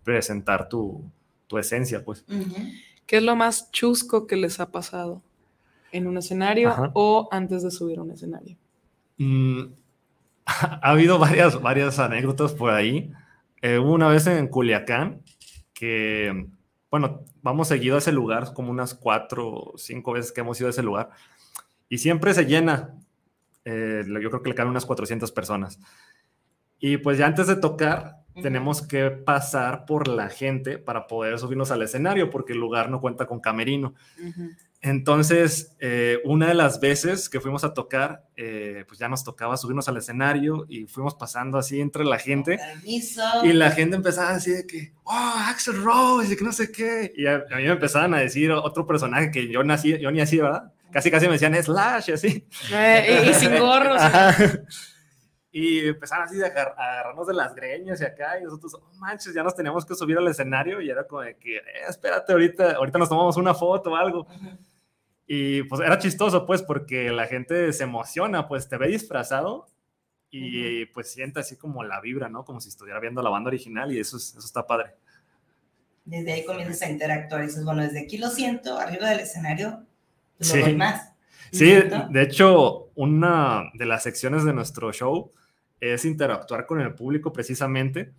presentar 0.03 0.67
tu, 0.67 1.03
tu 1.47 1.57
esencia, 1.57 2.03
pues. 2.03 2.25
¿Qué 3.05 3.17
es 3.17 3.23
lo 3.23 3.35
más 3.35 3.71
chusco 3.71 4.27
que 4.27 4.35
les 4.35 4.59
ha 4.59 4.71
pasado 4.71 5.21
en 5.95 6.07
un 6.07 6.17
escenario 6.17 6.91
o 6.93 7.29
antes 7.31 7.63
de 7.63 7.71
subir 7.71 7.99
a 7.99 8.03
un 8.03 8.11
escenario? 8.11 8.57
Mm, 9.17 9.61
ha 10.45 10.91
habido 10.91 11.17
varias, 11.17 11.61
varias 11.61 11.99
anécdotas 11.99 12.53
por 12.53 12.71
ahí. 12.71 13.11
Eh, 13.61 13.79
una 13.79 14.09
vez 14.09 14.27
en 14.27 14.47
Culiacán, 14.47 15.21
que, 15.73 16.47
bueno, 16.91 17.21
vamos 17.41 17.67
seguido 17.67 17.95
a 17.95 17.99
ese 17.99 18.11
lugar, 18.11 18.53
como 18.53 18.71
unas 18.71 18.93
cuatro 18.93 19.47
o 19.47 19.77
cinco 19.77 20.11
veces 20.11 20.31
que 20.31 20.41
hemos 20.41 20.59
ido 20.59 20.67
a 20.67 20.71
ese 20.71 20.83
lugar, 20.83 21.11
y 21.89 21.97
siempre 21.97 22.33
se 22.33 22.45
llena. 22.45 22.93
Eh, 23.63 24.03
yo 24.05 24.29
creo 24.29 24.43
que 24.43 24.49
le 24.49 24.55
caen 24.55 24.69
unas 24.69 24.85
400 24.85 25.31
personas. 25.31 25.79
Y 26.79 26.97
pues 26.97 27.17
ya 27.17 27.25
antes 27.25 27.47
de 27.47 27.55
tocar, 27.55 28.25
tenemos 28.41 28.85
que 28.85 29.09
pasar 29.09 29.85
por 29.85 30.07
la 30.07 30.29
gente 30.29 30.77
para 30.77 31.07
poder 31.07 31.39
subirnos 31.39 31.71
al 31.71 31.81
escenario, 31.81 32.29
porque 32.29 32.53
el 32.53 32.59
lugar 32.59 32.89
no 32.89 33.01
cuenta 33.01 33.25
con 33.25 33.39
camerino. 33.39 33.95
Entonces, 34.81 35.75
eh, 35.79 36.19
una 36.25 36.47
de 36.47 36.53
las 36.53 36.79
veces 36.79 37.27
que 37.27 37.39
fuimos 37.39 37.63
a 37.63 37.73
tocar, 37.73 38.23
eh, 38.37 38.85
pues 38.87 38.99
ya 38.99 39.09
nos 39.09 39.23
tocaba 39.23 39.57
subirnos 39.57 39.87
al 39.87 39.97
escenario 39.97 40.65
y 40.69 40.85
fuimos 40.85 41.15
pasando 41.15 41.57
así 41.57 41.81
entre 41.81 42.05
la 42.05 42.19
gente. 42.19 42.59
Y 43.43 43.53
la 43.53 43.71
gente 43.71 43.95
empezaba 43.95 44.29
a 44.29 44.33
decir 44.35 44.65
que, 44.67 44.93
oh, 45.03 45.33
Axel 45.47 45.81
Rose, 45.83 46.33
y 46.33 46.35
que 46.35 46.43
no 46.43 46.51
sé 46.51 46.71
qué. 46.71 47.11
Y 47.17 47.25
a, 47.25 47.39
mí 47.57 47.63
me 47.63 47.71
empezaban 47.71 48.13
a 48.13 48.19
decir 48.19 48.51
otro 48.51 48.85
personaje 48.85 49.31
que 49.31 49.47
yo, 49.47 49.63
nací, 49.63 49.97
yo 49.97 50.11
ni 50.11 50.21
así, 50.21 50.37
¿verdad? 50.37 50.71
Casi, 50.91 51.09
casi 51.09 51.25
me 51.25 51.33
decían 51.33 51.55
Slash, 51.61 52.09
y 52.09 52.11
así. 52.11 52.47
Eh, 52.71 53.27
y, 53.29 53.33
sin 53.33 53.57
gorros. 53.57 54.01
Y 55.57 55.87
empezaron 55.87 56.25
así 56.25 56.43
a, 56.43 56.47
agarrarnos 56.47 57.27
de 57.27 57.33
las 57.33 57.55
greñas 57.55 58.01
y 58.01 58.03
acá, 58.03 58.37
y 58.37 58.43
nosotros, 58.43 58.73
oh 58.73 58.93
manches, 58.97 59.33
ya 59.33 59.41
nos 59.41 59.55
teníamos 59.55 59.85
que 59.85 59.95
subir 59.95 60.17
al 60.17 60.27
escenario, 60.27 60.81
y 60.81 60.89
era 60.89 61.07
como 61.07 61.21
de 61.21 61.37
que, 61.37 61.55
eh, 61.55 61.61
espérate, 61.87 62.33
ahorita, 62.33 62.73
ahorita 62.73 62.99
nos 62.99 63.07
tomamos 63.07 63.37
una 63.37 63.53
foto 63.53 63.93
o 63.93 63.95
algo. 63.95 64.27
Y 65.25 65.63
pues 65.63 65.79
era 65.79 65.97
chistoso, 65.97 66.45
pues, 66.45 66.61
porque 66.61 67.09
la 67.09 67.25
gente 67.27 67.71
se 67.71 67.83
emociona, 67.83 68.49
pues 68.49 68.67
te 68.67 68.75
ve 68.75 68.89
disfrazado 68.89 69.67
y 70.29 70.87
pues 70.87 71.13
siente 71.13 71.39
así 71.39 71.55
como 71.55 71.85
la 71.85 72.01
vibra, 72.01 72.27
¿no? 72.27 72.43
Como 72.43 72.59
si 72.59 72.67
estuviera 72.67 72.99
viendo 72.99 73.21
la 73.21 73.29
banda 73.29 73.47
original 73.47 73.93
y 73.93 73.99
eso, 74.01 74.17
eso 74.17 74.37
está 74.37 74.67
padre. 74.67 74.95
Desde 76.03 76.33
ahí 76.33 76.43
comienzas 76.43 76.81
a 76.81 76.89
interactuar 76.89 77.43
y 77.43 77.45
dices, 77.45 77.63
bueno, 77.63 77.81
desde 77.81 78.01
aquí 78.01 78.17
lo 78.17 78.27
siento, 78.27 78.77
arriba 78.77 79.07
del 79.07 79.21
escenario, 79.21 79.85
pues, 80.37 80.53
lo 80.53 80.65
sí. 80.65 80.75
más. 80.75 81.13
Sí, 81.53 81.73
de 82.09 82.21
hecho, 82.21 82.89
una 82.95 83.71
de 83.73 83.85
las 83.85 84.03
secciones 84.03 84.43
de 84.43 84.51
nuestro 84.51 84.91
show 84.91 85.31
es 85.93 86.05
interactuar 86.05 86.65
con 86.65 86.79
el 86.81 86.93
público 86.93 87.31
precisamente. 87.31 88.13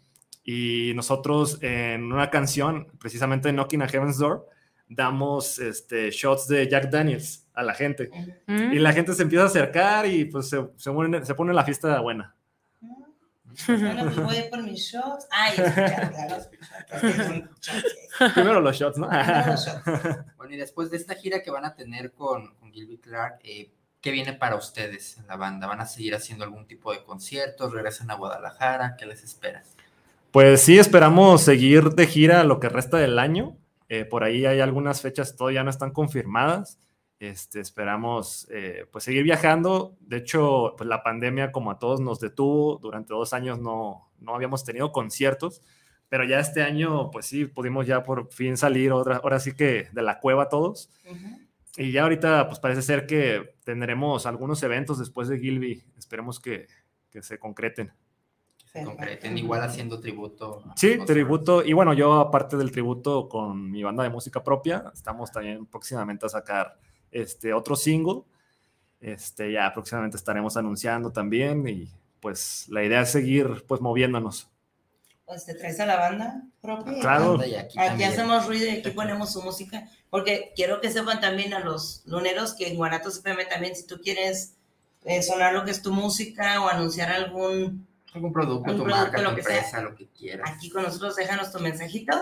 Y 0.44 0.92
nosotros 0.94 1.58
en 1.60 2.12
una 2.12 2.30
canción, 2.30 2.86
precisamente 3.00 3.52
Knocking 3.52 3.82
a 3.82 3.88
Heaven's 3.88 4.18
Door, 4.18 4.46
damos 4.88 5.58
este, 5.58 6.10
shots 6.10 6.46
de 6.46 6.68
Jack 6.68 6.88
Daniels 6.90 7.46
a 7.52 7.62
la 7.62 7.74
gente. 7.74 8.10
Mm. 8.46 8.72
Y 8.72 8.78
la 8.78 8.92
gente 8.92 9.12
se 9.14 9.22
empieza 9.22 9.44
a 9.44 9.48
acercar 9.48 10.06
y 10.06 10.26
pues 10.26 10.48
se, 10.48 10.64
se, 10.76 10.92
pone, 10.92 11.24
se 11.24 11.34
pone 11.34 11.52
la 11.52 11.64
fiesta 11.64 12.00
buena. 12.00 12.36
Bueno, 13.66 14.04
pues 14.04 14.16
voy 14.16 14.36
por 14.50 14.62
mis 14.62 14.80
shots. 14.80 15.26
Ay, 15.30 15.56
Primero 18.34 18.60
los 18.60 18.76
shots, 18.76 18.98
¿no? 18.98 19.08
bueno, 20.36 20.52
y 20.52 20.56
después 20.56 20.90
de 20.90 20.98
esta 20.98 21.14
gira 21.14 21.42
que 21.42 21.50
van 21.50 21.64
a 21.64 21.74
tener 21.74 22.12
con, 22.12 22.54
con 22.56 22.70
Gilby 22.72 22.98
Clark, 22.98 23.38
eh, 23.44 23.70
¿Qué 24.06 24.12
viene 24.12 24.34
para 24.34 24.54
ustedes 24.54 25.18
en 25.18 25.26
la 25.26 25.34
banda? 25.34 25.66
¿Van 25.66 25.80
a 25.80 25.84
seguir 25.84 26.14
haciendo 26.14 26.44
algún 26.44 26.68
tipo 26.68 26.92
de 26.92 27.02
conciertos? 27.02 27.72
¿Regresan 27.72 28.08
a 28.08 28.14
Guadalajara? 28.14 28.94
¿Qué 28.96 29.04
les 29.04 29.24
espera? 29.24 29.64
Pues 30.30 30.62
sí, 30.62 30.78
esperamos 30.78 31.42
seguir 31.42 31.90
de 31.90 32.06
gira 32.06 32.44
lo 32.44 32.60
que 32.60 32.68
resta 32.68 32.98
del 32.98 33.18
año. 33.18 33.56
Eh, 33.88 34.04
por 34.04 34.22
ahí 34.22 34.46
hay 34.46 34.60
algunas 34.60 35.00
fechas 35.00 35.34
todavía 35.34 35.64
no 35.64 35.70
están 35.70 35.90
confirmadas. 35.90 36.78
Este, 37.18 37.58
esperamos 37.58 38.46
eh, 38.52 38.86
pues 38.92 39.02
seguir 39.02 39.24
viajando. 39.24 39.96
De 39.98 40.18
hecho, 40.18 40.76
pues 40.78 40.86
la 40.86 41.02
pandemia 41.02 41.50
como 41.50 41.72
a 41.72 41.80
todos 41.80 41.98
nos 41.98 42.20
detuvo. 42.20 42.78
Durante 42.78 43.12
dos 43.12 43.32
años 43.32 43.58
no, 43.58 44.08
no 44.20 44.36
habíamos 44.36 44.62
tenido 44.62 44.92
conciertos, 44.92 45.62
pero 46.08 46.22
ya 46.22 46.38
este 46.38 46.62
año 46.62 47.10
pues 47.10 47.26
sí, 47.26 47.46
pudimos 47.46 47.88
ya 47.88 48.04
por 48.04 48.32
fin 48.32 48.56
salir 48.56 48.92
otra, 48.92 49.16
ahora 49.16 49.40
sí 49.40 49.56
que 49.56 49.88
de 49.90 50.02
la 50.02 50.20
cueva 50.20 50.48
todos. 50.48 50.90
Y 51.76 51.92
ya 51.92 52.02
ahorita, 52.02 52.46
pues 52.48 52.58
parece 52.58 52.82
ser 52.82 53.06
que 53.06 53.56
tendremos 53.64 54.26
algunos 54.26 54.62
eventos 54.62 54.98
después 54.98 55.28
de 55.28 55.38
Gilby. 55.38 55.84
Esperemos 55.98 56.40
que, 56.40 56.66
que 57.10 57.22
se 57.22 57.38
concreten. 57.38 57.92
Se 58.64 58.82
concreten, 58.82 59.36
igual 59.38 59.62
haciendo 59.62 60.00
tributo. 60.00 60.62
Sí, 60.74 60.98
tributo. 61.06 61.64
Y 61.64 61.72
bueno, 61.72 61.92
yo 61.92 62.14
aparte 62.14 62.56
del 62.56 62.70
tributo 62.70 63.28
con 63.28 63.70
mi 63.70 63.82
banda 63.82 64.02
de 64.02 64.10
música 64.10 64.42
propia, 64.42 64.90
estamos 64.92 65.30
también 65.30 65.66
próximamente 65.66 66.26
a 66.26 66.28
sacar 66.30 66.78
este 67.10 67.52
otro 67.52 67.76
single. 67.76 68.22
Este, 69.00 69.52
ya 69.52 69.72
próximamente 69.72 70.16
estaremos 70.16 70.56
anunciando 70.56 71.12
también 71.12 71.68
y 71.68 71.90
pues 72.20 72.66
la 72.70 72.82
idea 72.82 73.02
es 73.02 73.12
seguir 73.12 73.64
pues 73.68 73.80
moviéndonos 73.80 74.50
pues 75.26 75.44
te 75.44 75.54
traes 75.54 75.80
a 75.80 75.86
la 75.86 75.96
banda 75.96 76.42
propia. 76.62 77.00
Claro. 77.00 77.38
aquí, 77.78 78.04
hacemos 78.04 78.46
ruido 78.46 78.66
y 78.66 78.78
aquí 78.78 78.90
ponemos 78.90 79.32
su 79.32 79.42
música. 79.42 79.88
Porque 80.08 80.52
quiero 80.54 80.80
que 80.80 80.90
sepan 80.90 81.20
también 81.20 81.52
a 81.52 81.60
los 81.60 82.02
luneros 82.06 82.54
que 82.54 82.68
en 82.68 82.76
Guanatos 82.76 83.18
FM 83.18 83.44
también, 83.46 83.74
si 83.74 83.86
tú 83.86 84.00
quieres 84.00 84.54
eh, 85.04 85.22
sonar 85.22 85.52
lo 85.52 85.64
que 85.64 85.72
es 85.72 85.82
tu 85.82 85.92
música 85.92 86.62
o 86.62 86.68
anunciar 86.68 87.10
algún, 87.10 87.86
algún 88.14 88.32
producto, 88.32 88.76
tu 88.76 88.84
marca, 88.84 89.20
lo 89.20 89.32
tu 89.32 89.38
empresa, 89.38 89.82
lo 89.82 89.96
que 89.96 90.06
quieras. 90.08 90.48
Aquí 90.48 90.70
con 90.70 90.84
nosotros 90.84 91.16
déjanos 91.16 91.52
tu 91.52 91.58
mensajito. 91.58 92.12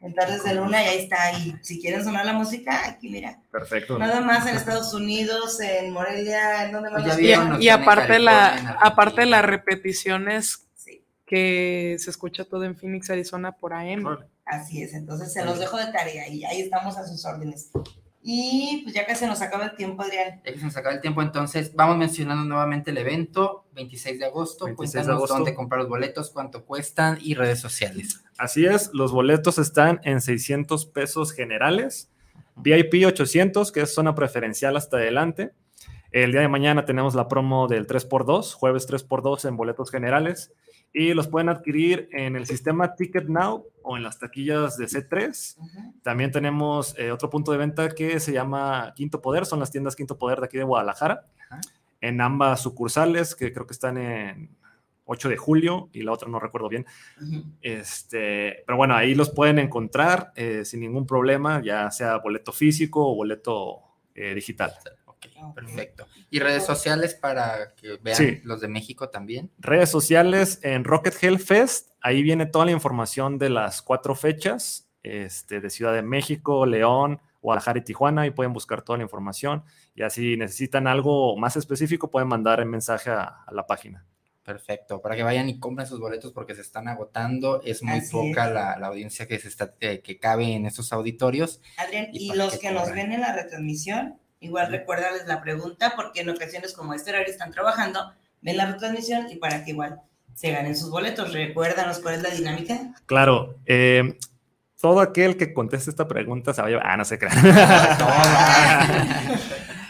En 0.00 0.14
Tardes 0.14 0.44
de 0.44 0.54
Luna 0.54 0.80
y 0.84 0.86
ahí 0.86 0.98
está. 1.00 1.32
Y 1.32 1.56
si 1.60 1.80
quieren 1.80 2.04
sonar 2.04 2.24
la 2.24 2.32
música, 2.32 2.86
aquí 2.86 3.08
mira. 3.08 3.40
Perfecto. 3.50 3.98
Nada 3.98 4.20
más 4.20 4.46
en 4.46 4.56
Estados 4.56 4.94
Unidos, 4.94 5.60
en 5.60 5.92
Morelia, 5.92 6.66
en 6.66 6.72
donde 6.72 6.90
más. 6.90 7.18
Y, 7.18 7.64
y 7.64 7.68
aparte, 7.68 8.20
la, 8.20 8.78
aparte 8.80 9.26
las 9.26 9.44
repeticiones 9.44 10.67
que 11.28 11.96
se 11.98 12.10
escucha 12.10 12.44
todo 12.44 12.64
en 12.64 12.74
Phoenix, 12.76 13.10
Arizona 13.10 13.52
por 13.52 13.74
AM. 13.74 14.18
Así 14.44 14.82
es, 14.82 14.94
entonces 14.94 15.32
se 15.32 15.44
los 15.44 15.58
dejo 15.58 15.76
de 15.76 15.92
tarea 15.92 16.26
y 16.28 16.44
ahí 16.44 16.62
estamos 16.62 16.96
a 16.96 17.06
sus 17.06 17.24
órdenes. 17.24 17.70
Y 18.22 18.80
pues 18.82 18.94
ya 18.94 19.06
que 19.06 19.14
se 19.14 19.26
nos 19.26 19.40
acaba 19.42 19.66
el 19.66 19.76
tiempo, 19.76 20.02
Adrián. 20.02 20.40
Ya 20.44 20.52
que 20.52 20.58
se 20.58 20.64
nos 20.64 20.76
acaba 20.76 20.94
el 20.94 21.00
tiempo, 21.00 21.22
entonces 21.22 21.74
vamos 21.74 21.96
mencionando 21.96 22.44
nuevamente 22.44 22.90
el 22.90 22.98
evento, 22.98 23.66
26 23.74 24.18
de 24.18 24.26
agosto. 24.26 24.64
26 24.64 24.92
de 24.92 24.96
Cuéntanos 24.98 25.18
agosto. 25.18 25.34
dónde 25.34 25.54
comprar 25.54 25.80
los 25.80 25.88
boletos, 25.88 26.30
cuánto 26.30 26.64
cuestan 26.64 27.18
y 27.20 27.34
redes 27.34 27.60
sociales. 27.60 28.24
Así 28.36 28.66
es, 28.66 28.90
los 28.92 29.12
boletos 29.12 29.58
están 29.58 30.00
en 30.02 30.20
600 30.20 30.86
pesos 30.86 31.32
generales, 31.32 32.10
VIP 32.56 33.06
800, 33.06 33.70
que 33.70 33.82
es 33.82 33.94
zona 33.94 34.14
preferencial 34.14 34.76
hasta 34.76 34.96
adelante. 34.96 35.52
El 36.10 36.32
día 36.32 36.40
de 36.40 36.48
mañana 36.48 36.84
tenemos 36.86 37.14
la 37.14 37.28
promo 37.28 37.68
del 37.68 37.86
3x2, 37.86 38.54
jueves 38.54 38.88
3x2 38.88 39.46
en 39.48 39.56
boletos 39.56 39.90
generales, 39.90 40.52
y 40.92 41.14
los 41.14 41.28
pueden 41.28 41.48
adquirir 41.48 42.08
en 42.12 42.36
el 42.36 42.46
sistema 42.46 42.94
Ticket 42.94 43.28
Now 43.28 43.66
o 43.82 43.96
en 43.96 44.02
las 44.02 44.18
taquillas 44.18 44.76
de 44.76 44.86
C3. 44.86 45.56
También 46.02 46.30
tenemos 46.30 46.98
eh, 46.98 47.12
otro 47.12 47.30
punto 47.30 47.52
de 47.52 47.58
venta 47.58 47.88
que 47.90 48.20
se 48.20 48.32
llama 48.32 48.92
Quinto 48.96 49.20
Poder, 49.20 49.46
son 49.46 49.60
las 49.60 49.70
tiendas 49.70 49.96
Quinto 49.96 50.18
Poder 50.18 50.40
de 50.40 50.46
aquí 50.46 50.56
de 50.56 50.64
Guadalajara, 50.64 51.26
en 52.00 52.20
ambas 52.20 52.62
sucursales, 52.62 53.34
que 53.34 53.52
creo 53.52 53.66
que 53.66 53.74
están 53.74 53.98
en 53.98 54.56
8 55.04 55.28
de 55.30 55.36
julio 55.36 55.88
y 55.92 56.02
la 56.02 56.12
otra 56.12 56.28
no 56.28 56.38
recuerdo 56.38 56.68
bien. 56.68 56.86
Este, 57.62 58.62
pero 58.66 58.76
bueno, 58.76 58.94
ahí 58.94 59.14
los 59.14 59.30
pueden 59.30 59.58
encontrar 59.58 60.32
eh, 60.36 60.64
sin 60.64 60.80
ningún 60.80 61.06
problema, 61.06 61.62
ya 61.62 61.90
sea 61.90 62.18
boleto 62.18 62.52
físico 62.52 63.10
o 63.10 63.14
boleto 63.14 63.80
eh, 64.14 64.34
digital. 64.34 64.72
Perfecto. 65.54 66.06
¿Y 66.30 66.38
redes 66.40 66.64
sociales 66.64 67.14
para 67.14 67.74
que 67.74 67.96
vean 68.02 68.16
Sí. 68.16 68.40
los 68.44 68.60
de 68.60 68.68
México 68.68 69.08
también? 69.10 69.50
Redes 69.58 69.90
sociales 69.90 70.60
en 70.62 70.84
Rocket 70.84 71.14
Hell 71.22 71.38
Fest, 71.38 71.90
ahí 72.00 72.22
viene 72.22 72.46
toda 72.46 72.64
la 72.64 72.70
información 72.72 73.38
de 73.38 73.50
las 73.50 73.82
cuatro 73.82 74.14
fechas 74.14 74.88
este, 75.02 75.60
de 75.60 75.70
Ciudad 75.70 75.94
de 75.94 76.02
México, 76.02 76.66
León, 76.66 77.20
Guadalajara 77.40 77.78
y 77.78 77.82
Tijuana, 77.82 78.26
y 78.26 78.30
pueden 78.30 78.52
buscar 78.52 78.82
toda 78.82 78.96
la 78.98 79.04
información. 79.04 79.62
Y 79.94 80.02
así 80.02 80.36
necesitan 80.36 80.86
algo 80.86 81.36
más 81.36 81.56
específico, 81.56 82.10
pueden 82.10 82.28
mandar 82.28 82.60
el 82.60 82.66
mensaje 82.66 83.10
a, 83.10 83.22
a 83.46 83.52
la 83.52 83.66
página. 83.66 84.04
Perfecto, 84.42 85.00
para 85.02 85.14
que 85.14 85.22
vayan 85.22 85.48
y 85.50 85.58
compren 85.60 85.86
sus 85.86 86.00
boletos 86.00 86.32
porque 86.32 86.54
se 86.54 86.62
están 86.62 86.88
agotando. 86.88 87.60
Es 87.62 87.82
muy 87.82 87.98
Así 87.98 88.10
poca 88.12 88.48
es. 88.48 88.54
la, 88.54 88.78
la 88.78 88.86
audiencia 88.86 89.26
que, 89.28 89.38
se 89.38 89.48
está, 89.48 89.74
eh, 89.80 90.00
que 90.02 90.18
cabe 90.18 90.54
en 90.54 90.64
estos 90.66 90.90
auditorios. 90.92 91.60
Adrián, 91.76 92.08
Y 92.12 92.32
los 92.34 92.54
que 92.54 92.60
que 92.68 92.70
nos 92.72 92.90
ven 92.90 93.12
en 93.12 93.20
la 93.20 93.34
retransmisión, 93.34 94.18
igual 94.40 94.70
recuérdales 94.70 95.26
la 95.26 95.40
pregunta, 95.40 95.94
porque 95.96 96.20
en 96.20 96.30
ocasiones 96.30 96.74
como 96.74 96.94
este 96.94 97.10
horario 97.10 97.32
están 97.32 97.50
trabajando, 97.50 98.12
ven 98.40 98.56
la 98.56 98.72
retransmisión 98.72 99.30
y 99.30 99.36
para 99.36 99.64
que 99.64 99.72
igual 99.72 100.00
se 100.34 100.52
ganen 100.52 100.76
sus 100.76 100.90
boletos. 100.90 101.32
Recuérdanos 101.32 101.98
cuál 101.98 102.14
es 102.14 102.22
la 102.22 102.30
dinámica. 102.30 102.94
Claro, 103.06 103.56
eh, 103.66 104.16
todo 104.80 105.00
aquel 105.00 105.36
que 105.36 105.52
conteste 105.52 105.90
esta 105.90 106.06
pregunta 106.06 106.54
se 106.54 106.62
va 106.62 106.68
a 106.68 106.70
llevar. 106.70 106.86
Ah, 106.86 106.96
no 106.96 107.04
se 107.04 107.18
crean. 107.18 107.36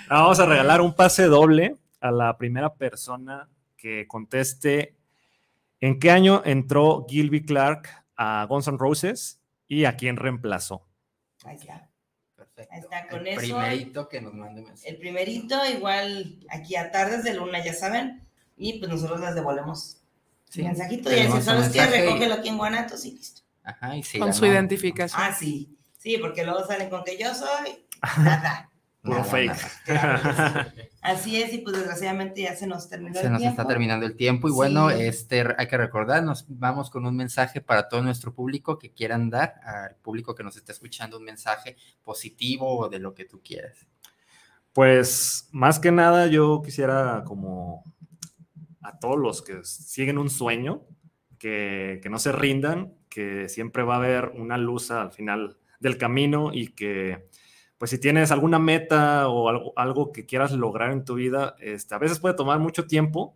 Vamos 0.09 0.41
a 0.41 0.47
regalar 0.47 0.81
un 0.81 0.95
pase 0.95 1.25
doble 1.25 1.77
a 2.01 2.11
la 2.11 2.39
primera 2.39 2.75
persona 2.75 3.51
que 3.77 4.07
conteste 4.09 4.97
en 5.81 6.01
qué 6.01 6.11
año 6.11 6.43
entró 6.45 7.07
Gilby 7.09 7.45
Clark 7.45 7.89
a 8.17 8.47
Guns 8.49 8.69
N' 8.69 8.79
Roses 8.79 9.41
y 9.67 9.85
a 9.85 9.97
quién 9.97 10.17
reemplazó. 10.17 10.87
Ahí 11.45 11.57
está. 11.57 11.88
Perfecto. 12.59 12.75
Ahí 12.75 12.81
está, 12.81 13.09
con 13.09 13.21
El 13.21 13.29
eso. 13.29 13.39
primerito 13.39 14.09
que 14.09 14.21
nos 14.21 14.35
mande 14.35 14.63
mensaje. 14.63 14.89
El 14.91 14.97
primerito, 14.99 15.65
igual 15.67 16.39
aquí 16.51 16.75
a 16.77 16.91
tardes 16.91 17.23
de 17.25 17.35
luna, 17.35 17.65
ya 17.65 17.73
saben, 17.73 18.27
y 18.57 18.79
pues 18.81 18.91
nosotros 18.91 19.21
les 19.21 19.35
devolvemos 19.35 19.99
Sí, 20.51 20.63
un 20.63 20.69
mensajito 20.69 21.13
y 21.13 21.15
tenemos 21.15 21.45
¿sabes 21.45 21.69
qué? 21.69 21.79
mensaje 21.81 21.99
y- 21.99 22.07
Recógelo 22.07 22.35
aquí 22.35 22.49
en 22.49 22.59
Guanatos 22.59 23.05
y 23.05 23.13
listo. 23.13 23.43
Ajá, 23.63 23.97
y 23.97 24.03
sí, 24.03 24.19
Con 24.19 24.33
su 24.35 24.47
identificación. 24.47 25.21
Ah, 25.23 25.33
sí. 25.39 25.77
Sí, 25.99 26.17
porque 26.19 26.43
luego 26.45 26.67
salen 26.67 26.89
con 26.91 27.05
que 27.05 27.17
yo 27.19 27.35
soy 27.35 27.85
nada. 28.19 28.68
Puro 29.03 29.19
Nada, 29.19 29.25
fake. 29.31 29.53
nada. 29.89 30.75
Así 31.03 31.41
es, 31.41 31.53
y 31.55 31.59
pues 31.59 31.77
desgraciadamente 31.77 32.43
ya 32.43 32.57
se 32.57 32.67
nos 32.67 32.89
terminó 32.89 33.15
Se 33.15 33.27
el 33.27 33.33
nos 33.33 33.41
tiempo. 33.41 33.61
está 33.61 33.69
terminando 33.69 34.05
el 34.05 34.17
tiempo 34.17 34.49
y 34.49 34.53
bueno, 34.53 34.91
este 34.91 35.45
hay 35.57 35.67
que 35.69 35.77
recordar, 35.79 36.23
nos 36.25 36.45
vamos 36.49 36.91
con 36.91 37.07
un 37.07 37.17
mensaje 37.17 37.61
para 37.61 37.89
todo 37.89 38.03
nuestro 38.03 38.35
público 38.35 38.79
que 38.79 38.91
quieran 38.93 39.31
dar 39.31 39.55
al 39.65 39.95
público 39.97 40.35
que 40.35 40.43
nos 40.43 40.57
está 40.57 40.73
escuchando 40.73 41.17
un 41.17 41.25
mensaje 41.25 41.77
positivo 42.03 42.77
o 42.79 42.89
de 42.89 42.99
lo 42.99 43.15
que 43.15 43.25
tú 43.25 43.41
quieras. 43.43 43.87
Pues 44.73 45.49
más 45.53 45.79
que 45.79 45.91
nada 45.93 46.27
yo 46.27 46.61
quisiera 46.63 47.23
como 47.25 47.85
a 48.83 48.99
todos 48.99 49.19
los 49.19 49.43
que 49.43 49.61
siguen 49.65 50.19
un 50.19 50.29
sueño, 50.31 50.83
que, 51.39 52.01
que 52.03 52.11
no 52.11 52.19
se 52.19 52.33
rindan, 52.33 52.95
que 53.09 53.49
siempre 53.49 53.83
va 53.85 53.95
a 53.95 53.99
haber 53.99 54.27
una 54.35 54.59
luz 54.59 54.91
al 54.91 55.13
final 55.13 55.57
del 55.81 55.97
camino 55.97 56.51
y 56.53 56.69
que 56.69 57.29
pues 57.79 57.91
si 57.93 57.99
tienes 57.99 58.31
alguna 58.33 58.59
meta 58.59 59.29
o 59.29 59.49
algo, 59.49 59.73
algo 59.77 60.13
que 60.13 60.27
quieras 60.27 60.53
lograr 60.53 60.93
en 60.93 61.05
tu 61.05 61.15
vida, 61.15 61.57
este, 61.61 61.95
a 61.95 61.99
veces 61.99 62.19
puede 62.19 62.35
tomar 62.35 62.59
mucho 62.59 62.87
tiempo, 62.87 63.35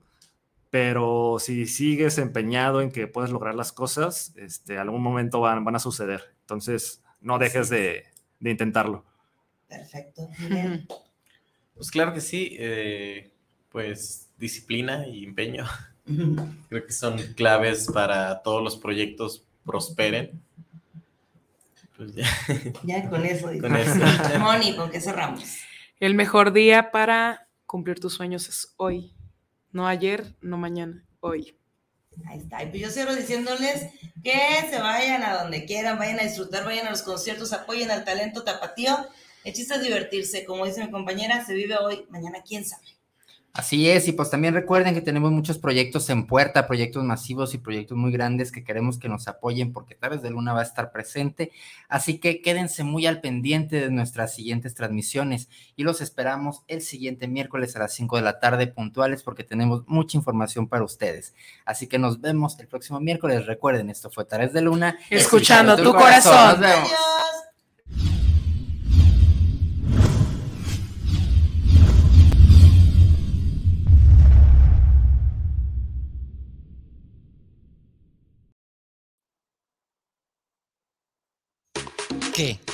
pero 0.71 1.37
si 1.39 1.67
sigues 1.67 2.19
empeñado 2.19 2.81
en 2.81 2.91
que 2.91 3.07
puedes 3.07 3.31
lograr 3.31 3.55
las 3.55 3.73
cosas, 3.73 4.35
este, 4.37 4.79
algún 4.79 5.03
momento 5.03 5.41
van, 5.41 5.65
van 5.65 5.77
a 5.77 5.79
suceder. 5.79 6.35
Entonces, 6.41 7.03
no 7.21 7.39
dejes 7.39 7.69
de, 7.69 8.05
de 8.41 8.51
intentarlo. 8.51 9.05
Perfecto. 9.69 10.29
Miguel. 10.39 10.87
Pues 11.75 11.91
claro 11.91 12.13
que 12.13 12.21
sí, 12.21 12.55
eh, 12.61 13.33
pues 13.71 14.31
disciplina 14.39 15.07
y 15.09 15.25
empeño. 15.25 15.65
Creo 16.69 16.87
que 16.87 16.93
son 16.93 17.17
claves 17.35 17.91
para 17.93 18.43
todos 18.43 18.63
los 18.63 18.77
proyectos 18.77 19.45
prosperen. 19.65 20.43
Pues 22.03 22.15
ya. 22.15 22.27
Ya 22.83 23.09
con 23.09 23.25
eso. 23.25 23.49
Con 23.61 23.77
eso. 23.77 23.95
Moni, 24.41 24.75
¿con 24.75 24.91
qué 24.91 25.01
cerramos? 25.01 25.45
El 26.01 26.15
mejor 26.15 26.53
día 26.53 26.91
para 26.91 27.49
cumplir 27.65 28.01
tus 28.01 28.15
sueños 28.15 28.49
es 28.49 28.75
hoy. 28.77 29.15
No 29.71 29.87
ayer, 29.87 30.35
no 30.41 30.59
mañana, 30.59 31.07
hoy. 31.21 31.57
Ahí 32.27 32.39
está. 32.39 32.63
Y 32.63 32.67
pues 32.67 32.83
yo 32.83 32.91
cierro 32.91 33.15
diciéndoles 33.15 33.87
que 34.23 34.33
se 34.69 34.81
vayan 34.81 35.23
a 35.23 35.43
donde 35.43 35.65
quieran, 35.65 35.99
vayan 35.99 36.19
a 36.19 36.25
disfrutar, 36.25 36.65
vayan 36.65 36.89
a 36.89 36.91
los 36.91 37.03
conciertos, 37.03 37.53
apoyen 37.53 37.91
al 37.91 38.05
talento 38.05 38.43
tapatío. 38.43 38.95
El 39.45 39.55
chiste 39.55 39.75
es 39.75 39.83
divertirse, 39.83 40.45
como 40.45 40.67
dice 40.67 40.85
mi 40.85 40.91
compañera, 40.91 41.45
se 41.45 41.55
vive 41.55 41.77
hoy, 41.79 42.05
mañana 42.11 42.43
quién 42.47 42.65
sabe. 42.65 42.87
Así 43.55 43.91
es, 43.91 44.09
y 44.09 44.13
pues 44.13 44.31
también 44.31 44.55
recuerden 44.55 44.95
que 44.95 45.03
tenemos 45.03 45.31
muchos 45.31 45.59
proyectos 45.59 46.09
en 46.09 46.27
puerta, 46.27 46.67
proyectos 46.67 47.05
masivos 47.05 47.53
y 47.53 47.59
proyectos 47.59 47.99
muy 47.99 48.11
grandes 48.11 48.51
que 48.51 48.65
queremos 48.65 48.99
que 48.99 49.11
nos 49.11 49.29
apoyen 49.29 49.75
porque 49.75 49.95
Tardes 49.95 50.23
de 50.23 50.31
Luna 50.31 50.55
va 50.55 50.61
a 50.61 50.65
estar 50.65 50.91
presente. 50.91 51.53
Así 51.87 52.19
que 52.19 52.41
quédense 52.41 52.83
muy 52.83 53.05
al 53.05 53.21
pendiente 53.21 53.79
de 53.79 53.91
nuestras 53.91 54.35
siguientes 54.35 54.75
transmisiones 54.75 55.51
y 55.77 55.83
los 55.83 56.01
esperamos 56.01 56.63
el 56.67 56.81
siguiente 56.81 57.29
miércoles 57.29 57.77
a 57.77 57.81
las 57.81 57.93
5 57.93 58.17
de 58.17 58.23
la 58.23 58.41
tarde 58.41 58.69
puntuales 58.69 59.23
porque 59.23 59.45
tenemos 59.45 59.83
mucha 59.87 60.17
información 60.17 60.67
para 60.67 60.85
ustedes. 60.85 61.35
Así 61.67 61.87
que 61.87 61.99
nos 61.99 62.23
vemos 62.23 62.59
el 62.59 62.69
próximo 62.69 63.01
miércoles. 63.01 63.45
Recuerden, 63.45 63.91
esto 63.91 64.09
fue 64.09 64.25
Tardes 64.25 64.55
de 64.55 64.63
Luna. 64.63 64.99
Escuchando 65.11 65.77
tu 65.77 65.93
corazón. 65.93 66.53
Nos 66.53 66.61
vemos. 66.61 66.89
Adiós. 66.89 68.22